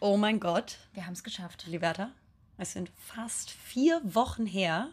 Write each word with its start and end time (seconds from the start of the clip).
Oh 0.00 0.16
mein 0.16 0.40
Gott, 0.40 0.78
Wir 0.94 1.06
haben 1.06 1.14
es 1.14 1.24
geschafft. 1.24 1.64
Liberta, 1.66 2.10
es 2.58 2.72
sind 2.72 2.90
fast 2.98 3.50
vier 3.50 4.00
Wochen 4.04 4.46
her, 4.46 4.88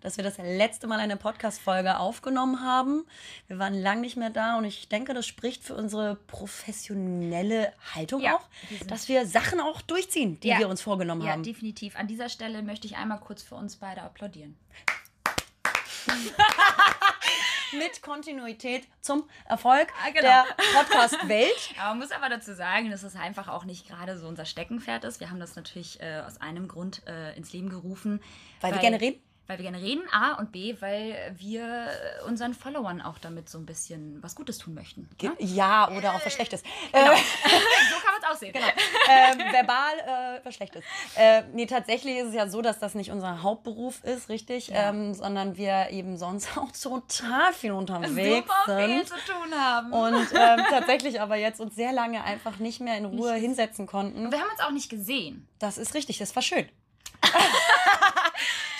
dass 0.00 0.16
wir 0.16 0.24
das 0.24 0.38
letzte 0.38 0.86
Mal 0.86 0.98
eine 0.98 1.16
Podcast-Folge 1.16 1.98
aufgenommen 1.98 2.60
haben. 2.60 3.04
Wir 3.48 3.58
waren 3.58 3.74
lang 3.74 4.00
nicht 4.00 4.16
mehr 4.16 4.30
da 4.30 4.56
und 4.58 4.64
ich 4.64 4.88
denke, 4.88 5.14
das 5.14 5.26
spricht 5.26 5.62
für 5.62 5.74
unsere 5.74 6.16
professionelle 6.16 7.72
Haltung 7.94 8.22
Ja, 8.22 8.36
auch, 8.36 8.48
dass 8.88 9.08
wir 9.08 9.26
Sachen 9.26 9.60
auch 9.60 9.80
durchziehen, 9.82 10.40
die 10.40 10.48
Ja. 10.48 10.58
wir 10.58 10.68
uns 10.68 10.80
vorgenommen 10.82 11.22
Ja, 11.22 11.32
haben. 11.32 11.42
definitiv. 11.42 11.96
An 11.96 12.08
dieser 12.08 12.28
Stelle 12.28 12.62
möchte 12.62 12.86
ich 12.86 12.96
einmal 12.96 13.20
kurz 13.20 13.42
für 13.42 13.54
uns 13.54 13.76
beide 13.76 14.02
applaudieren. 14.02 14.56
Mit 17.72 18.02
Kontinuität 18.02 18.86
zum 19.00 19.24
Erfolg 19.46 19.88
Ah, 20.04 20.10
genau. 20.10 20.22
der 20.22 20.44
Podcast-Welt. 20.74 21.74
Aber 21.78 21.90
man 21.90 21.98
muss 21.98 22.10
aber 22.12 22.28
dazu 22.28 22.54
sagen, 22.54 22.90
dass 22.90 23.02
es 23.02 23.16
einfach 23.16 23.48
auch 23.48 23.64
nicht 23.64 23.86
gerade 23.88 24.18
so 24.18 24.26
unser 24.28 24.44
Steckenpferd 24.44 25.04
ist. 25.04 25.20
Wir 25.20 25.30
haben 25.30 25.40
das 25.40 25.56
natürlich 25.56 26.00
äh, 26.00 26.22
aus 26.26 26.40
einem 26.40 26.68
Grund 26.68 27.02
äh, 27.06 27.36
ins 27.36 27.52
Leben 27.52 27.68
gerufen. 27.68 28.20
Weil 28.60 28.72
wir 28.72 28.80
gerne 28.80 29.00
reden? 29.00 29.20
Weil 29.50 29.58
wir 29.58 29.64
gerne 29.64 29.82
reden, 29.84 30.02
A 30.12 30.34
und 30.34 30.52
B, 30.52 30.76
weil 30.78 31.34
wir 31.36 31.64
äh, 31.64 32.22
unseren 32.28 32.54
Followern 32.54 33.00
auch 33.02 33.18
damit 33.18 33.48
so 33.48 33.58
ein 33.58 33.66
bisschen 33.66 34.22
was 34.22 34.36
Gutes 34.36 34.58
tun 34.58 34.74
möchten. 34.74 35.08
Ne? 35.20 35.32
Ja, 35.40 35.90
oder 35.90 36.14
auch 36.14 36.24
was 36.24 36.32
Schlechtes. 36.32 36.62
Genau. 36.92 37.10
Äh, 37.10 37.16
so 37.90 37.96
kann 37.96 38.12
man 38.12 38.22
es 38.22 38.28
auch 38.30 38.36
sehen. 38.38 38.52
Genau. 38.52 38.66
ähm, 39.08 39.52
verbal 39.52 39.98
äh, 40.38 40.40
was 40.44 40.54
Schlechtes. 40.54 40.84
Äh, 41.16 41.42
nee, 41.52 41.66
tatsächlich 41.66 42.18
ist 42.18 42.28
es 42.28 42.34
ja 42.34 42.48
so, 42.48 42.62
dass 42.62 42.78
das 42.78 42.94
nicht 42.94 43.10
unser 43.10 43.42
Hauptberuf 43.42 44.04
ist, 44.04 44.28
richtig, 44.28 44.68
Ja. 44.68 44.90
ähm, 44.90 45.14
sondern 45.14 45.56
wir 45.56 45.88
eben 45.90 46.16
sonst 46.16 46.48
auch 46.56 46.70
total 46.70 47.52
viel 47.52 47.72
unterwegs 47.72 48.46
Super 48.46 48.78
viel 48.86 49.04
sind. 49.04 49.08
zu 49.08 49.14
tun 49.32 49.52
haben. 49.58 49.92
Und 49.92 50.28
ähm, 50.32 50.60
tatsächlich 50.70 51.20
aber 51.20 51.34
jetzt 51.34 51.60
uns 51.60 51.74
sehr 51.74 51.92
lange 51.92 52.22
einfach 52.22 52.58
nicht 52.60 52.80
mehr 52.80 52.96
in 52.98 53.04
Ruhe 53.06 53.32
Nicht- 53.32 53.40
hinsetzen 53.42 53.88
konnten. 53.88 54.30
wir 54.30 54.38
haben 54.40 54.50
uns 54.50 54.60
auch 54.60 54.70
nicht 54.70 54.88
gesehen. 54.90 55.48
Das 55.58 55.76
ist 55.76 55.94
richtig, 55.94 56.18
das 56.18 56.36
war 56.36 56.42
schön. 56.44 56.68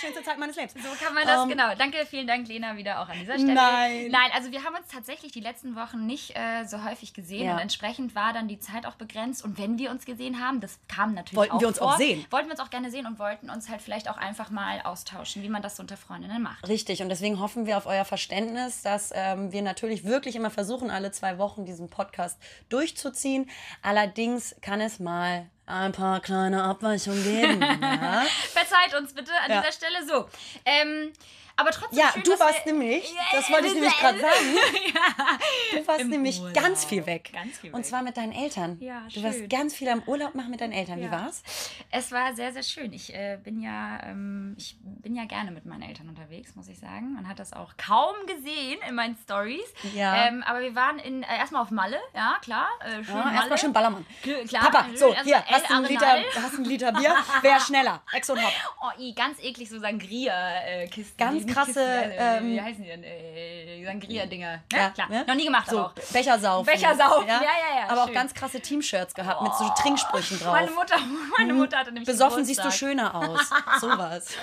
Schönste 0.00 0.22
Zeit 0.22 0.38
meines 0.38 0.56
Lebens. 0.56 0.74
So 0.74 1.04
kann 1.04 1.14
man 1.14 1.26
das, 1.26 1.42
Ähm, 1.42 1.48
genau. 1.50 1.74
Danke, 1.76 2.06
vielen 2.06 2.26
Dank, 2.26 2.48
Lena, 2.48 2.76
wieder 2.76 3.00
auch 3.00 3.08
an 3.08 3.18
dieser 3.20 3.34
Stelle. 3.34 3.54
Nein. 3.54 4.08
Nein, 4.10 4.30
also 4.34 4.50
wir 4.50 4.64
haben 4.64 4.74
uns 4.74 4.86
tatsächlich 4.88 5.32
die 5.32 5.40
letzten 5.40 5.76
Wochen 5.76 6.06
nicht 6.06 6.36
äh, 6.36 6.64
so 6.64 6.84
häufig 6.84 7.14
gesehen 7.14 7.46
Ja. 7.46 7.54
und 7.54 7.58
entsprechend 7.60 8.14
war 8.14 8.32
dann 8.32 8.48
die 8.48 8.58
Zeit 8.58 8.86
auch 8.86 8.94
begrenzt. 8.94 9.44
Und 9.44 9.58
wenn 9.58 9.78
wir 9.78 9.90
uns 9.90 10.04
gesehen 10.04 10.44
haben, 10.44 10.60
das 10.60 10.78
kam 10.88 11.14
natürlich 11.14 11.36
Wollten 11.36 11.52
auch 11.52 11.60
wir 11.60 11.68
uns 11.68 11.78
vor, 11.78 11.94
auch 11.94 11.98
sehen. 11.98 12.24
Wollten 12.30 12.48
wir 12.48 12.52
uns 12.52 12.60
auch 12.60 12.70
gerne 12.70 12.90
sehen 12.90 13.06
und 13.06 13.18
wollten 13.18 13.50
uns 13.50 13.68
halt 13.68 13.82
vielleicht 13.82 14.08
auch 14.08 14.16
einfach 14.16 14.50
mal 14.50 14.80
austauschen, 14.82 15.42
wie 15.42 15.48
man 15.48 15.62
das 15.62 15.76
so 15.76 15.82
unter 15.82 15.96
Freundinnen 15.96 16.42
macht. 16.42 16.66
Richtig, 16.68 17.02
und 17.02 17.08
deswegen 17.08 17.38
hoffen 17.40 17.66
wir 17.66 17.76
auf 17.76 17.86
euer 17.86 18.04
Verständnis, 18.04 18.82
dass 18.82 19.12
ähm, 19.14 19.52
wir 19.52 19.62
natürlich 19.62 20.04
wirklich 20.04 20.36
immer 20.36 20.50
versuchen, 20.50 20.90
alle 20.90 21.10
zwei 21.10 21.38
Wochen 21.38 21.64
diesen 21.64 21.90
Podcast 21.90 22.38
durchzuziehen. 22.68 23.48
Allerdings 23.82 24.54
kann 24.62 24.80
es 24.80 24.98
mal 25.00 25.46
ein 25.72 25.92
paar 25.92 26.20
kleine 26.20 26.62
Abweichungen 26.62 27.22
geben. 27.22 27.60
Ja, 27.82 28.24
Verzeiht 28.52 28.94
uns 28.98 29.12
bitte 29.14 29.32
an 29.44 29.50
Ja. 29.50 29.60
dieser 29.60 29.72
Stelle 29.72 30.04
so. 30.06 30.28
Ähm, 30.64 31.12
aber 31.60 31.70
trotzdem 31.70 31.98
ja 31.98 32.10
schön, 32.12 32.22
du 32.22 32.30
warst 32.38 32.64
wir, 32.66 32.72
nämlich, 32.72 33.12
Ja, 33.14 33.20
das 33.32 33.50
wollte 33.50 33.66
ich 33.66 33.74
ja, 33.74 33.80
nämlich 33.80 33.98
gerade 33.98 34.18
ja. 34.20 34.28
sagen, 34.28 35.38
du 35.72 35.86
warst 35.86 36.00
Im 36.00 36.08
nämlich 36.08 36.40
Urlaub. 36.40 36.54
ganz 36.54 36.84
viel 36.84 37.06
weg. 37.06 37.30
Ganz 37.32 37.58
viel 37.58 37.70
Und 37.72 37.78
weg. 37.80 37.86
zwar 37.86 38.02
mit 38.02 38.16
deinen 38.16 38.32
Eltern. 38.32 38.78
Ja, 38.80 39.02
du 39.12 39.22
warst 39.22 39.38
schön. 39.38 39.48
ganz 39.48 39.74
viel 39.74 39.88
am 39.88 40.02
Urlaub 40.06 40.34
machen 40.34 40.50
mit 40.50 40.60
deinen 40.60 40.72
Eltern. 40.72 40.98
Wie 41.00 41.04
Ja. 41.04 41.12
war's? 41.12 41.42
Es 41.90 42.10
war 42.12 42.34
sehr, 42.34 42.52
sehr 42.52 42.62
schön. 42.62 42.92
Ich 42.92 43.12
äh, 43.14 43.38
bin 43.42 43.60
ja, 43.60 44.00
ähm, 44.04 44.54
ich 44.58 44.76
bin 44.82 45.14
ja 45.14 45.24
gerne 45.24 45.50
mit 45.50 45.64
meinen 45.66 45.82
Eltern 45.82 46.08
unterwegs, 46.08 46.54
muss 46.56 46.68
ich 46.68 46.78
sagen. 46.78 47.14
Man 47.14 47.28
hat 47.28 47.38
das 47.38 47.52
auch 47.52 47.72
kaum 47.76 48.14
gesehen 48.26 48.78
in 48.88 48.94
meinen 48.94 49.16
Stories. 49.22 49.60
Ja. 49.94 50.26
Ähm, 50.26 50.42
aber 50.46 50.60
wir 50.60 50.74
waren 50.74 50.98
in, 50.98 51.22
äh, 51.22 51.38
erstmal 51.38 51.62
auf 51.62 51.70
Malle, 51.70 51.98
ja 52.14 52.36
klar. 52.42 52.68
Äh, 52.80 53.04
schön 53.04 53.14
Ja, 53.16 53.24
Malle. 53.24 53.36
erstmal 53.36 53.58
schön 53.58 53.72
Ballermann. 53.72 54.06
Kl- 54.24 54.48
Klar, 54.48 54.70
Papa, 54.70 54.86
so, 54.94 55.14
hier, 55.24 55.44
hast 55.46 55.68
du 55.68 55.74
einen 55.74 55.84
Liter, 55.86 56.16
hast 56.42 56.54
einen 56.54 56.64
Liter 56.64 56.92
Bier? 56.92 57.14
Wer 57.42 57.60
schneller? 57.66 58.02
Ex 58.12 58.28
und 58.30 58.42
Hop. 58.42 58.52
Oh, 58.82 59.00
i, 59.00 59.14
ganz 59.14 59.38
eklig, 59.40 59.68
so 59.68 59.78
Sangria-Kisten. 59.78 61.16
Ganz 61.18 61.46
krasse, 61.52 61.80
äh, 61.82 62.42
wie 62.42 62.56
ähm, 62.56 62.64
heißen 62.64 62.82
die 62.82 62.88
denn? 62.88 63.04
Äh, 63.04 63.84
Sangria-Dinger. 63.84 64.52
Ne? 64.56 64.62
Ja, 64.72 64.90
klar. 64.90 65.08
ne? 65.08 65.24
Noch 65.26 65.34
nie 65.34 65.44
gemacht, 65.44 65.68
So, 65.68 65.78
aber 65.78 65.86
auch. 65.88 65.94
Bechersaufen. 66.12 66.72
Bechersaufen, 66.72 67.28
ja, 67.28 67.40
ja, 67.42 67.80
ja, 67.80 67.88
Aber 67.88 68.02
auch 68.02 68.06
schön. 68.06 68.14
ganz 68.14 68.34
krasse 68.34 68.60
Team-Shirts 68.60 69.14
gehabt 69.14 69.42
mit 69.42 69.54
so 69.54 69.68
Trinksprüchen 69.76 70.38
drauf. 70.38 70.52
Meine 70.52 70.70
Mutter, 70.70 70.96
meine 71.38 71.54
Mutter 71.54 71.78
hatte 71.78 71.92
nämlich 71.92 72.06
Besoffen 72.06 72.44
siehst 72.44 72.64
du 72.64 72.70
schöner 72.70 73.14
aus. 73.14 73.50
Sowas. 73.80 74.34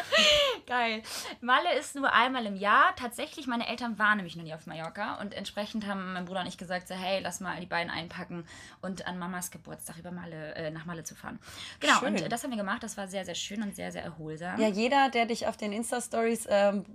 Geil. 0.65 1.01
Malle 1.41 1.73
ist 1.77 1.95
nur 1.95 2.11
einmal 2.13 2.45
im 2.45 2.55
Jahr. 2.55 2.95
Tatsächlich, 2.95 3.47
meine 3.47 3.67
Eltern 3.67 3.97
waren 3.99 4.17
nämlich 4.17 4.35
noch 4.35 4.43
nie 4.43 4.53
auf 4.53 4.65
Mallorca 4.65 5.15
und 5.21 5.33
entsprechend 5.33 5.87
haben 5.87 6.13
mein 6.13 6.25
Bruder 6.25 6.41
und 6.41 6.47
ich 6.47 6.57
gesagt, 6.57 6.87
so, 6.87 6.95
hey, 6.95 7.19
lass 7.21 7.39
mal 7.39 7.59
die 7.59 7.65
beiden 7.65 7.91
einpacken 7.91 8.45
und 8.81 9.07
an 9.07 9.17
Mamas 9.19 9.51
Geburtstag 9.51 9.97
über 9.97 10.11
Malle, 10.11 10.55
äh, 10.55 10.71
nach 10.71 10.85
Malle 10.85 11.03
zu 11.03 11.15
fahren. 11.15 11.39
Genau, 11.79 11.99
Schön. 11.99 12.09
und 12.15 12.21
äh, 12.21 12.29
das 12.29 12.43
haben 12.43 12.51
wir 12.51 12.57
gemacht. 12.57 12.83
Das 12.83 12.97
war 12.97 13.07
sehr, 13.07 13.25
sehr 13.25 13.35
schön 13.35 13.61
und 13.61 13.75
sehr, 13.75 13.91
sehr 13.91 14.03
erholsam. 14.03 14.59
Ja, 14.59 14.67
jeder, 14.67 15.09
der 15.09 15.25
dich 15.25 15.47
auf 15.47 15.57
den 15.57 15.71
Insta-Stories 15.71 16.47
ähm, 16.49 16.85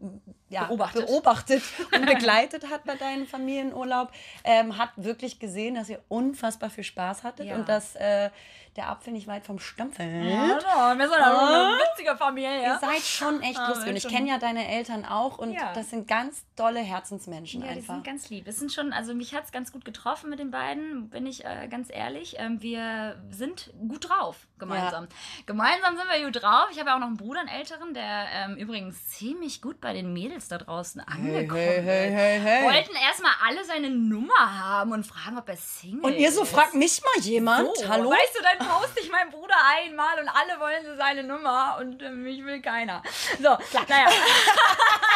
ja, 0.49 0.65
Beobachtet. 0.65 1.07
beobachtet 1.07 1.63
und 1.95 2.07
begleitet 2.07 2.69
hat 2.71 2.85
bei 2.85 2.97
deinem 2.97 3.27
Familienurlaub, 3.27 4.11
ähm, 4.45 4.77
hat 4.79 4.91
wirklich 4.97 5.39
gesehen, 5.39 5.75
dass 5.75 5.89
ihr 5.89 6.01
unfassbar 6.09 6.71
viel 6.71 6.85
Spaß 6.85 7.23
hattet 7.25 7.47
Ja. 7.47 7.55
und 7.57 7.69
dass 7.69 7.95
äh, 7.97 8.31
der 8.77 8.89
Apfel 8.89 9.13
nicht 9.13 9.27
weit 9.27 9.45
vom 9.45 9.59
Stamm 9.59 9.93
fällt. 9.93 10.31
Ja, 10.31 10.97
wir 10.97 11.09
sind 11.09 11.19
eine 11.21 11.79
witzige 11.79 12.17
Familie. 12.17 12.63
Ihr 12.63 12.79
seid 12.81 13.01
schon 13.03 13.43
echt 13.43 13.59
Ah, 13.59 13.69
lustig. 13.69 13.89
Und 13.91 13.97
ich 13.97 14.09
kenne 14.09 14.29
ja 14.31 14.39
deine 14.39 14.67
Eltern 14.69 15.05
auch 15.05 15.39
und 15.39 15.53
Ja. 15.53 15.73
das 15.75 15.91
sind 15.91 16.09
ganz 16.09 16.45
tolle 16.57 16.81
Herzensmenschen 16.81 17.61
Ja, 17.63 17.69
die 17.73 17.79
einfach. 17.79 17.95
sind 17.95 18.05
ganz 18.05 18.31
lieb. 18.31 18.47
Es 18.49 18.59
sind 18.59 18.73
schon, 18.73 18.93
also 18.93 19.15
mich 19.15 19.35
hat 19.35 19.45
es 19.45 19.53
ganz 19.53 19.73
gut 19.73 19.85
getroffen 19.85 20.31
mit 20.31 20.39
den 20.39 20.51
beiden, 20.51 21.11
bin 21.11 21.27
ich 21.27 21.45
äh, 21.45 21.69
ganz 21.69 21.89
ehrlich. 21.91 22.37
Ähm, 22.39 22.63
wir 22.63 23.23
sind 23.31 23.73
gut 23.89 24.09
drauf 24.09 24.37
gemeinsam. 24.59 25.07
Gemeinsam 25.47 25.97
sind 25.97 26.07
wir 26.11 26.25
gut 26.25 26.43
drauf. 26.43 26.69
Ich 26.71 26.79
habe 26.79 26.89
ja 26.91 26.95
auch 26.97 27.01
noch 27.01 27.09
einen 27.09 27.17
Bruder, 27.17 27.41
einen 27.41 27.49
älteren, 27.49 27.93
der 27.95 28.27
ähm, 28.33 28.57
übrigens 28.57 29.09
ziemlich 29.09 29.61
gut 29.61 29.81
bei 29.81 29.93
den 29.93 30.13
Mädels 30.13 30.49
da 30.49 30.59
draußen 30.59 31.01
angekommen 31.01 31.59
hey, 31.61 31.83
hey, 31.83 32.09
ist. 32.09 32.15
hey, 32.15 32.41
hey. 32.41 32.65
Wollten 32.65 32.95
erstmal 32.97 33.33
alle 33.47 33.65
seine 33.65 33.91
Nummer 33.91 34.59
haben 34.61 34.93
und 34.93 35.07
fragen, 35.07 35.37
ob 35.39 35.49
er 35.49 35.57
Single 35.57 36.01
und 36.05 36.15
ihr 36.15 36.33
so, 36.33 36.43
ist. 36.45 36.53
fragt 36.53 36.75
mich 36.75 37.03
mal 37.03 37.23
jemand, 37.25 37.77
So, 37.77 37.89
hallo? 37.89 38.11
Weißt 38.11 38.39
du, 38.39 38.43
dann 38.43 38.62
poste 38.69 39.01
ich 39.01 39.11
meinen 39.11 39.31
Bruder 39.31 39.55
einmal 39.77 40.19
und 40.21 40.29
alle 40.29 40.61
wollen 40.61 40.85
so 40.85 40.95
seine 40.97 41.23
Nummer 41.23 41.79
und 41.81 42.03
äh, 42.03 42.11
mich 42.11 42.45
will 42.45 42.61
keiner. 42.61 43.03
So, 43.39 43.57
naja. 43.89 44.09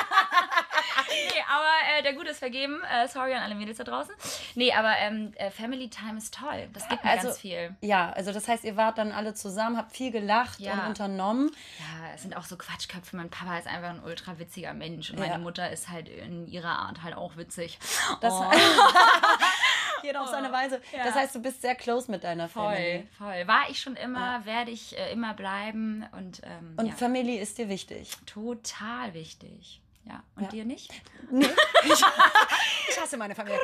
nee, 1.08 1.42
aber 1.48 1.98
äh, 1.98 2.02
der 2.02 2.14
Gute 2.14 2.30
ist 2.30 2.38
vergeben. 2.38 2.80
Äh, 2.90 3.08
sorry 3.08 3.34
an 3.34 3.42
alle 3.42 3.54
Mädels 3.54 3.78
da 3.78 3.84
draußen. 3.84 4.14
Nee, 4.54 4.72
aber 4.72 4.96
ähm, 4.98 5.32
äh, 5.36 5.50
Family 5.50 5.88
Time 5.88 6.18
ist 6.18 6.34
toll. 6.34 6.68
Das 6.72 6.88
gibt 6.88 7.04
mir 7.04 7.10
Also, 7.10 7.28
ganz 7.28 7.38
viel. 7.38 7.74
Ja, 7.80 8.10
also 8.12 8.32
das 8.32 8.48
heißt, 8.48 8.64
ihr 8.64 8.76
wart 8.76 8.98
dann 8.98 9.12
alle 9.12 9.34
zusammen, 9.34 9.76
habt 9.76 9.92
viel 9.92 10.10
gelacht 10.10 10.60
Ja. 10.60 10.72
und 10.74 10.80
unternommen. 10.88 11.50
Ja, 11.78 12.14
es 12.14 12.22
sind 12.22 12.36
auch 12.36 12.44
so 12.44 12.56
Quatschköpfe. 12.56 13.16
Mein 13.16 13.30
Papa 13.30 13.58
ist 13.58 13.66
einfach 13.66 13.90
ein 13.90 14.02
ultra 14.02 14.38
witziger 14.38 14.74
Mensch 14.74 15.10
und 15.10 15.18
Ja. 15.18 15.26
meine 15.26 15.38
Mutter 15.38 15.70
ist 15.70 15.88
halt 15.88 16.08
in 16.08 16.46
ihrer 16.46 16.78
Art 16.78 17.02
halt 17.02 17.16
auch 17.16 17.36
witzig. 17.36 17.78
Das 18.20 18.32
oh, 18.34 18.50
Jeder 20.06 20.22
auf 20.22 20.28
seine 20.28 20.52
Weise. 20.52 20.80
Ja. 20.96 21.04
Das 21.04 21.14
heißt, 21.14 21.34
du 21.34 21.42
bist 21.42 21.62
sehr 21.62 21.74
close 21.74 22.10
mit 22.10 22.24
deiner 22.24 22.48
voll, 22.48 22.74
Familie. 22.74 23.06
voll. 23.18 23.46
War 23.46 23.68
ich 23.68 23.80
schon 23.80 23.96
immer, 23.96 24.44
werde 24.46 24.70
ich 24.70 24.96
äh, 24.98 25.12
immer 25.12 25.34
bleiben 25.34 26.06
und, 26.12 26.40
ähm, 26.44 26.74
Und 26.76 26.86
ja, 26.86 26.92
Familie 26.94 27.40
ist 27.40 27.58
dir 27.58 27.68
wichtig. 27.68 28.10
total 28.26 29.14
wichtig. 29.14 29.80
Ja, 30.08 30.22
und 30.36 30.44
Ja. 30.44 30.48
dir 30.48 30.64
nicht? 30.64 30.90
Nee. 31.28 31.44
Ich, 31.82 32.04
ich 32.90 33.00
hasse 33.00 33.16
meine 33.16 33.34
Familie. 33.34 33.58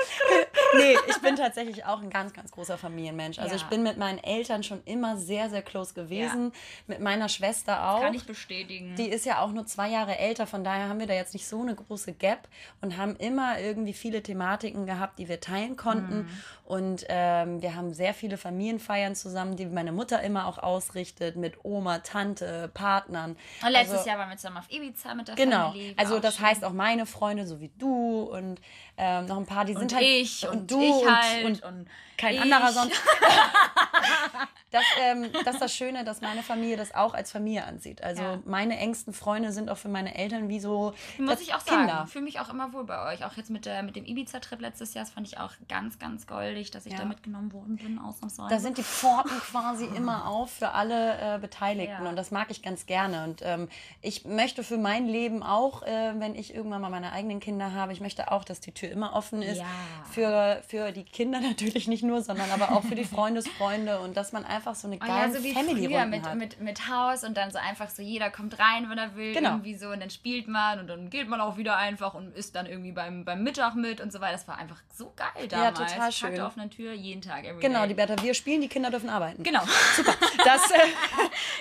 Nee, 0.77 0.97
ich 1.07 1.19
bin 1.21 1.37
tatsächlich 1.37 1.85
auch 1.85 2.01
ein 2.03 2.11
ganz, 2.11 2.33
ganz 2.33 2.51
großer 2.51 2.77
Familienmensch. 2.77 3.39
Also 3.39 3.51
Ja. 3.55 3.57
ich 3.57 3.65
bin 3.67 3.85
mit 3.85 3.99
meinen 3.99 4.19
Eltern 4.19 4.65
schon 4.65 4.83
immer 4.85 5.17
sehr, 5.17 5.49
sehr 5.49 5.63
close 5.63 5.95
gewesen. 5.95 6.53
Mit 6.89 6.99
meiner 7.01 7.29
Schwester 7.29 7.89
auch. 7.89 8.01
Kann 8.01 8.15
ich 8.15 8.27
bestätigen. 8.27 8.97
Die 8.97 9.07
ist 9.09 9.25
ja 9.27 9.39
auch 9.41 9.53
nur 9.53 9.65
zwei 9.67 9.89
Jahre 9.91 10.19
älter, 10.19 10.49
von 10.49 10.65
daher 10.65 10.89
haben 10.89 10.99
wir 10.99 11.07
da 11.07 11.15
jetzt 11.15 11.35
nicht 11.35 11.47
so 11.47 11.61
eine 11.61 11.77
große 11.77 12.15
Gap 12.15 12.49
und 12.81 12.97
haben 12.97 13.15
immer 13.15 13.61
irgendwie 13.61 13.93
viele 13.93 14.25
Thematiken 14.25 14.85
gehabt, 14.85 15.21
die 15.21 15.29
wir 15.29 15.39
teilen 15.39 15.77
konnten. 15.77 16.23
Mhm. 16.23 16.29
Und 16.65 17.05
ähm, 17.11 17.63
wir 17.63 17.77
haben 17.77 17.93
sehr 17.95 18.13
viele 18.15 18.39
Familienfeiern 18.39 19.15
zusammen, 19.15 19.57
die 19.57 19.67
meine 19.67 19.93
Mutter 19.93 20.21
immer 20.23 20.47
auch 20.47 20.59
ausrichtet, 20.59 21.37
mit 21.37 21.65
Oma, 21.65 21.99
Tante, 21.99 22.71
Partnern. 22.75 23.37
und 23.63 23.71
letztes 23.71 23.99
Also- 23.99 24.09
Jahr 24.11 24.19
waren 24.19 24.31
wir 24.31 24.37
zusammen 24.37 24.57
auf 24.57 24.69
Ibiza 24.71 25.15
mit 25.15 25.29
der 25.29 25.37
Genau. 25.37 25.69
Family. 25.71 25.97
War 25.97 26.03
Also 26.05 26.17
auch 26.17 26.21
das 26.33 26.41
heißt 26.41 26.65
auch 26.65 26.73
meine 26.73 27.07
Freunde, 27.07 27.47
so 27.47 27.61
wie 27.61 27.71
du 27.79 28.23
und 28.23 28.61
ähm, 28.97 29.27
noch 29.27 29.39
ein 29.39 29.47
paar, 29.47 29.65
die 29.65 29.75
und 29.75 29.81
sind 29.81 29.95
halt 29.95 30.05
ich 30.05 30.49
und, 30.49 30.71
du 30.71 30.81
ich 30.81 30.91
und, 30.91 31.11
halt 31.11 31.45
und 31.45 31.63
und, 31.63 31.89
kein 32.23 32.35
ich. 32.35 32.41
anderer 32.43 32.73
sonst. 32.73 32.93
das, 34.71 34.83
ähm, 35.03 35.27
das 35.45 35.55
ist 35.55 35.61
das 35.63 35.75
Schöne, 35.75 36.05
dass 36.05 36.21
meine 36.21 36.43
Familie 36.43 36.77
das 36.77 36.95
auch 36.95 37.13
als 37.15 37.31
Familie 37.31 37.65
ansieht. 37.65 38.03
Also 38.03 38.23
Ja. 38.23 38.39
meine 38.47 38.79
engsten 38.79 39.13
Freunde 39.13 39.53
sind 39.53 39.69
auch 39.71 39.77
für 39.77 39.89
meine 39.89 40.15
Eltern 40.15 40.49
wie 40.49 40.61
so 40.61 40.95
Muss 41.19 41.41
ich 41.41 41.55
auch 41.55 41.61
sagen, 41.61 41.87
Kinder. 41.87 42.07
fühle 42.07 42.25
mich 42.25 42.41
auch 42.41 42.49
immer 42.49 42.73
wohl 42.73 42.85
bei 42.85 43.13
euch. 43.13 43.25
Auch 43.25 43.37
jetzt 43.37 43.51
mit, 43.51 43.67
der, 43.67 43.83
mit 43.83 43.97
dem 43.97 44.05
Ibiza-Trip 44.07 44.61
letztes 44.61 44.95
Jahr, 44.95 45.05
das 45.05 45.13
fand 45.13 45.27
ich 45.27 45.39
auch 45.39 45.51
ganz, 45.69 45.99
ganz 45.99 46.27
goldig, 46.27 46.71
dass 46.71 46.87
ich 46.87 46.93
Ja. 46.93 47.01
da 47.01 47.05
mitgenommen 47.05 47.53
worden 47.53 47.77
bin, 47.77 47.99
ausnahmsweise. 47.99 48.49
Da 48.55 48.61
sind 48.61 48.79
die 48.79 48.83
Pforten 48.83 49.39
quasi 49.41 49.85
immer 49.85 50.27
auf 50.27 50.51
für 50.53 50.71
alle 50.73 51.35
äh, 51.35 51.39
Beteiligten 51.39 52.05
Ja. 52.05 52.09
und 52.09 52.17
das 52.17 52.31
mag 52.31 52.51
ich 52.51 52.63
ganz 52.63 52.87
gerne. 52.87 53.25
Und 53.25 53.41
ähm, 53.43 53.69
ich 54.01 54.25
möchte 54.25 54.65
für 54.65 54.79
mein 54.79 55.07
Leben 55.07 55.43
auch, 55.43 55.83
äh, 55.83 56.13
wenn 56.19 56.35
ich 56.35 56.55
irgendwann 56.55 56.81
mal 56.81 56.91
meine 56.91 57.13
eigenen 57.13 57.41
Kinder 57.41 57.73
habe, 57.73 57.93
ich 57.93 58.01
möchte 58.01 58.31
auch, 58.33 58.45
dass 58.45 58.61
die 58.61 58.73
Tür 58.73 58.91
immer 58.91 59.13
offen 59.15 59.43
ist. 59.43 59.63
Für, 60.11 60.63
für 60.67 60.93
die 60.93 61.05
Kinder 61.05 61.41
natürlich 61.41 61.89
nicht 61.89 62.03
nur, 62.03 62.12
sondern 62.21 62.51
aber 62.51 62.73
auch 62.73 62.83
für 62.85 62.95
die 62.95 63.05
Freundesfreunde 63.05 64.01
und 64.01 64.17
dass 64.17 64.33
man 64.33 64.45
einfach 64.45 64.75
so 64.75 64.87
eine 64.87 64.97
Oh 64.97 65.07
geile 65.07 65.33
ja, 65.33 65.39
so 65.39 65.43
wie 65.45 65.53
Family 65.55 65.87
früher 65.87 66.07
mit, 66.07 66.25
hat. 66.25 66.35
mit, 66.37 66.61
mit 66.61 66.89
Haus 66.89 67.25
und 67.25 67.37
dann 67.37 67.51
so 67.51 67.59
einfach 67.59 67.89
so, 67.89 68.03
jeder 68.03 68.31
kommt 68.31 68.59
rein, 68.59 68.91
wenn 68.91 68.99
er 68.99 69.17
will, 69.17 69.33
Genau. 69.35 69.51
irgendwie 69.51 69.75
so 69.75 69.89
und 69.89 70.01
dann 70.01 70.11
spielt 70.11 70.49
man 70.49 70.81
und 70.81 70.89
dann 70.89 71.11
geht 71.11 71.29
man 71.29 71.41
auch 71.41 71.57
wieder 71.57 71.77
einfach 71.77 72.15
und 72.15 72.35
isst 72.37 72.55
dann 72.55 72.67
irgendwie 72.67 72.93
beim, 72.93 73.25
beim 73.25 73.43
Mittag 73.43 73.75
mit 73.75 74.01
und 74.01 74.13
so 74.13 74.21
weiter. 74.21 74.33
Das 74.33 74.49
war 74.49 74.59
einfach 74.59 74.81
so 74.93 75.13
geil 75.17 75.49
damals. 75.49 75.79
total 75.79 76.13
schön. 76.13 76.35
Tag 76.35 76.47
auf 76.47 76.57
einer 76.59 76.71
Tür, 76.71 76.93
jeden 76.93 77.23
Tag, 77.23 77.45
genau, 77.61 77.81
day. 77.81 77.89
die 77.89 77.95
Bertha, 77.95 78.23
wir 78.23 78.35
spielen, 78.35 78.61
die 78.61 78.69
Kinder 78.69 78.91
dürfen 78.91 79.09
arbeiten. 79.09 79.43
Genau. 79.43 79.63
Super. 79.97 80.15
Das 80.45 80.71
äh, 80.73 80.79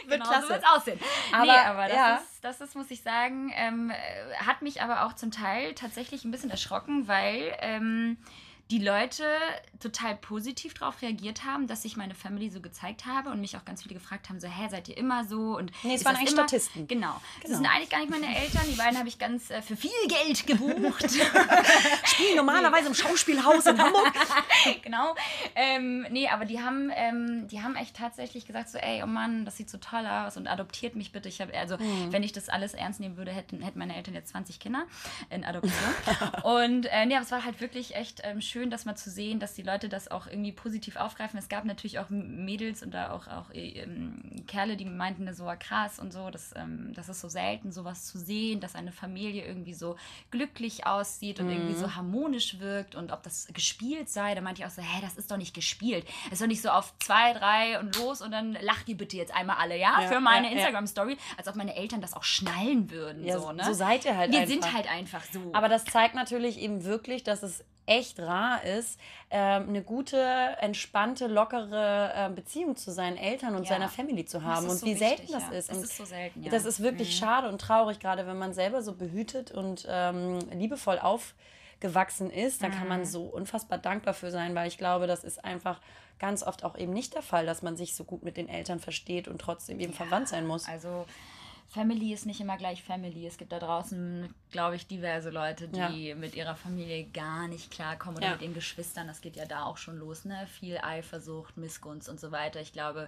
wird 0.07 0.21
genau, 0.23 0.25
klasse. 0.25 0.47
so 0.47 0.75
aussehen. 0.75 0.99
Aber, 1.31 1.43
nee, 1.43 1.51
aber 1.51 1.87
das, 1.87 1.95
ja. 1.95 2.15
ist, 2.15 2.43
das 2.43 2.61
ist, 2.61 2.75
muss 2.75 2.89
ich 2.89 3.01
sagen, 3.03 3.51
ähm, 3.55 3.91
äh, 3.91 4.35
hat 4.43 4.61
mich 4.63 4.81
aber 4.81 5.05
auch 5.05 5.13
zum 5.13 5.29
Teil 5.31 5.75
tatsächlich 5.75 6.25
ein 6.25 6.31
bisschen 6.31 6.49
erschrocken, 6.49 7.07
weil 7.07 7.55
ähm, 7.59 8.17
die 8.71 8.79
Leute 8.79 9.23
total 9.79 10.15
positiv 10.15 10.73
darauf 10.75 11.01
reagiert 11.01 11.43
haben, 11.43 11.67
dass 11.67 11.83
ich 11.83 11.97
meine 11.97 12.15
Family 12.15 12.49
so 12.49 12.61
gezeigt 12.61 13.05
habe 13.05 13.29
und 13.29 13.41
mich 13.41 13.57
auch 13.57 13.65
ganz 13.65 13.83
viele 13.83 13.95
gefragt 13.95 14.29
haben, 14.29 14.39
so, 14.39 14.47
hä, 14.47 14.67
seid 14.69 14.87
ihr 14.87 14.97
immer 14.97 15.25
so? 15.25 15.57
Und 15.57 15.71
Nee, 15.83 15.95
es 15.95 16.05
waren 16.05 16.13
das 16.13 16.19
eigentlich 16.21 16.31
immer? 16.33 16.47
Statisten. 16.47 16.87
Genau. 16.87 17.19
Das 17.41 17.51
Genau. 17.51 17.57
sind 17.57 17.65
eigentlich 17.67 17.89
gar 17.89 17.99
nicht 17.99 18.09
meine 18.09 18.33
Eltern. 18.35 18.61
Die 18.71 18.75
beiden 18.77 18.97
habe 18.97 19.09
ich 19.09 19.19
ganz 19.19 19.49
äh, 19.49 19.61
für 19.61 19.75
viel 19.75 19.91
Geld 20.07 20.47
gebucht. 20.47 21.05
Spielen 22.05 22.35
normalerweise 22.37 22.87
im 22.87 22.93
Schauspielhaus 22.93 23.65
in 23.65 23.77
Hamburg. 23.81 24.13
genau. 24.83 25.15
Ähm, 25.55 26.05
nee, 26.09 26.29
aber 26.29 26.45
die 26.45 26.61
haben, 26.61 26.91
ähm, 26.95 27.47
die 27.49 27.61
haben 27.61 27.75
echt 27.75 27.97
tatsächlich 27.97 28.45
gesagt, 28.45 28.69
so, 28.69 28.77
ey, 28.77 29.01
oh 29.03 29.07
Mann, 29.07 29.43
das 29.45 29.57
sieht 29.57 29.69
so 29.69 29.77
toll 29.79 30.05
aus 30.05 30.37
und 30.37 30.47
adoptiert 30.47 30.95
mich 30.95 31.11
bitte. 31.11 31.27
Ich 31.29 31.41
habe, 31.41 31.53
also, 31.57 31.77
Mhm. 31.77 32.11
wenn 32.13 32.23
ich 32.23 32.31
das 32.31 32.47
alles 32.47 32.73
ernst 32.73 32.99
nehmen 32.99 33.17
würde, 33.17 33.31
hätten, 33.31 33.61
hätten 33.61 33.79
meine 33.79 33.95
Eltern 33.95 34.13
jetzt 34.13 34.29
20 34.29 34.59
Kinder 34.59 34.85
in 35.29 35.43
Adoption. 35.43 35.73
und 36.43 36.85
äh, 36.85 37.05
nee, 37.05 37.15
aber 37.15 37.23
es 37.25 37.31
war 37.31 37.43
halt 37.43 37.59
wirklich 37.59 37.95
echt 37.95 38.21
ähm, 38.23 38.39
schön, 38.41 38.60
das 38.69 38.85
mal 38.85 38.95
zu 38.95 39.09
sehen, 39.09 39.39
dass 39.39 39.53
die 39.53 39.63
Leute 39.63 39.89
das 39.89 40.09
auch 40.11 40.27
irgendwie 40.27 40.51
positiv 40.51 40.95
aufgreifen. 40.97 41.39
Es 41.39 41.49
gab 41.49 41.65
natürlich 41.65 41.99
auch 41.99 42.09
Mädels 42.09 42.83
und 42.83 42.91
da 42.93 43.11
auch, 43.11 43.27
auch 43.27 43.45
ähm, 43.53 44.21
Kerle, 44.47 44.77
die 44.77 44.85
meinten 44.85 45.31
so, 45.33 45.51
krass 45.59 45.99
und 45.99 46.11
so, 46.13 46.29
das, 46.29 46.53
ähm, 46.55 46.91
das 46.93 47.09
ist 47.09 47.21
so 47.21 47.29
selten, 47.29 47.71
sowas 47.71 48.05
zu 48.05 48.17
sehen, 48.19 48.59
dass 48.59 48.75
eine 48.75 48.91
Familie 48.91 49.45
irgendwie 49.45 49.73
so 49.73 49.95
glücklich 50.29 50.85
aussieht 50.85 51.39
und 51.39 51.49
irgendwie 51.49 51.73
Mhm. 51.73 51.77
so 51.79 51.95
harmonisch 51.95 52.59
wirkt 52.59 52.95
und 52.95 53.11
ob 53.11 53.23
das 53.23 53.47
gespielt 53.53 54.09
sei. 54.09 54.35
Da 54.35 54.41
meinte 54.41 54.61
ich 54.61 54.67
auch 54.67 54.71
so, 54.71 54.81
hä, 54.81 54.99
das 55.01 55.15
ist 55.15 55.31
doch 55.31 55.37
nicht 55.37 55.53
gespielt. 55.53 56.05
Es 56.27 56.33
ist 56.33 56.41
doch 56.41 56.47
nicht 56.47 56.61
so 56.61 56.69
auf 56.69 56.93
zwei, 56.99 57.33
drei 57.33 57.79
und 57.79 57.95
los 57.97 58.21
und 58.21 58.31
dann 58.31 58.53
lacht 58.61 58.87
ihr 58.89 58.97
bitte 58.97 59.17
jetzt 59.17 59.33
einmal 59.33 59.57
alle, 59.57 59.77
ja, 59.77 60.01
Ja, 60.01 60.07
für 60.07 60.19
meine 60.19 60.47
ja, 60.47 60.51
ja. 60.53 60.57
Instagram-Story, 60.59 61.17
als 61.37 61.47
ob 61.47 61.55
meine 61.55 61.75
Eltern 61.75 62.01
das 62.01 62.13
auch 62.13 62.23
schnallen 62.23 62.89
würden. 62.91 63.23
Ja, 63.25 63.39
so, 63.39 63.51
ne? 63.51 63.63
so 63.63 63.73
seid 63.73 64.05
ihr 64.05 64.17
halt 64.17 64.31
Wir 64.31 64.39
einfach. 64.41 64.51
sind 64.53 64.73
halt 64.73 64.89
einfach 64.91 65.23
so. 65.31 65.51
Aber 65.53 65.69
das 65.69 65.85
zeigt 65.85 66.15
natürlich 66.15 66.59
eben 66.59 66.83
wirklich, 66.83 67.23
dass 67.23 67.43
es 67.43 67.63
echt 67.85 68.19
rar 68.19 68.63
ist, 68.63 68.99
ähm, 69.29 69.69
eine 69.69 69.81
gute, 69.83 70.17
entspannte, 70.59 71.27
lockere 71.27 72.11
ähm, 72.15 72.35
Beziehung 72.35 72.75
zu 72.75 72.91
seinen 72.91 73.17
Eltern 73.17 73.55
und 73.55 73.63
Ja. 73.63 73.69
seiner 73.69 73.89
Family 73.89 74.25
zu 74.25 74.37
Das 74.39 74.45
haben 74.47 74.69
und 74.69 74.77
so 74.79 74.85
wie 74.85 74.91
wichtig, 74.99 75.17
selten 75.17 75.31
das 75.33 75.43
ja. 75.49 75.51
ist. 75.57 75.69
Und 75.71 75.83
ist 75.83 75.97
so 75.97 76.05
selten, 76.05 76.43
ja. 76.43 76.49
Das 76.51 76.65
ist 76.65 76.81
wirklich 76.81 77.09
Mhm. 77.09 77.19
schade 77.19 77.49
und 77.49 77.59
traurig, 77.59 77.99
gerade 77.99 78.27
wenn 78.27 78.37
man 78.37 78.53
selber 78.53 78.81
so 78.81 78.93
behütet 78.93 79.51
und 79.51 79.85
ähm, 79.89 80.39
liebevoll 80.51 80.99
aufgewachsen 80.99 82.29
ist, 82.29 82.61
dann 82.63 82.71
kann 82.71 82.83
Mhm. 82.83 82.89
man 82.89 83.05
so 83.05 83.23
unfassbar 83.23 83.77
dankbar 83.77 84.13
für 84.13 84.31
sein, 84.31 84.53
weil 84.55 84.67
ich 84.67 84.77
glaube, 84.77 85.07
das 85.07 85.23
ist 85.23 85.43
einfach 85.43 85.81
ganz 86.19 86.43
oft 86.43 86.63
auch 86.63 86.77
eben 86.77 86.93
nicht 86.93 87.15
der 87.15 87.23
Fall, 87.23 87.45
dass 87.47 87.61
man 87.63 87.75
sich 87.75 87.95
so 87.95 88.03
gut 88.03 88.23
mit 88.23 88.37
den 88.37 88.47
Eltern 88.47 88.79
versteht 88.79 89.27
und 89.27 89.39
trotzdem 89.41 89.79
eben 89.79 89.93
verwandt 89.93 90.27
sein 90.27 90.45
muss. 90.45 90.67
Also 90.67 91.05
Family 91.73 92.11
ist 92.11 92.25
nicht 92.25 92.41
immer 92.41 92.57
gleich 92.57 92.83
Family. 92.83 93.25
Es 93.25 93.37
gibt 93.37 93.53
da 93.53 93.59
draußen, 93.59 94.33
glaube 94.51 94.75
ich, 94.75 94.87
diverse 94.87 95.29
Leute, 95.29 95.69
die 95.69 96.13
mit 96.15 96.35
ihrer 96.35 96.55
Familie 96.55 97.05
gar 97.05 97.47
nicht 97.47 97.71
klarkommen 97.71 98.17
oder 98.17 98.25
Ja. 98.27 98.31
mit 98.33 98.41
den 98.41 98.53
Geschwistern. 98.53 99.07
Das 99.07 99.21
geht 99.21 99.37
ja 99.37 99.45
da 99.45 99.63
auch 99.63 99.77
schon 99.77 99.97
los, 99.97 100.25
ne? 100.25 100.47
Viel 100.47 100.77
Eifersucht, 100.79 101.55
Missgunst 101.55 102.09
und 102.09 102.19
so 102.19 102.31
weiter. 102.33 102.59
Ich 102.59 102.73
glaube, 102.73 103.07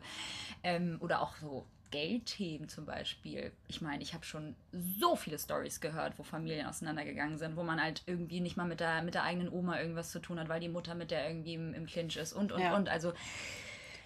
ähm, 0.64 0.98
oder 1.02 1.22
auch 1.22 1.36
so 1.36 1.66
Geldthemen 1.92 2.70
zum 2.70 2.86
Beispiel. 2.86 3.52
Ich 3.68 3.82
meine, 3.82 4.02
ich 4.02 4.14
habe 4.14 4.24
schon 4.26 4.56
so 5.00 5.16
viele 5.18 5.38
Stories 5.38 5.82
gehört, 5.82 6.18
wo 6.18 6.24
Familien 6.24 6.66
auseinandergegangen 6.66 7.38
sind, 7.38 7.58
wo 7.58 7.64
man 7.64 7.82
halt 7.84 8.02
irgendwie 8.06 8.40
nicht 8.40 8.56
mal 8.56 8.66
mit 8.66 8.80
der, 8.80 9.02
mit 9.04 9.14
der 9.14 9.24
eigenen 9.24 9.52
Oma 9.52 9.80
irgendwas 9.80 10.10
zu 10.10 10.20
tun 10.20 10.40
hat, 10.40 10.48
weil 10.48 10.62
die 10.62 10.70
Mutter 10.70 10.96
mit 10.96 11.12
der 11.12 11.28
irgendwie 11.28 11.54
im, 11.56 11.74
im 11.74 11.86
Clinch 11.86 12.16
ist 12.16 12.32
und, 12.32 12.52
und, 12.54 12.62
Ja. 12.62 12.76
und. 12.78 12.88
Also, 12.88 13.12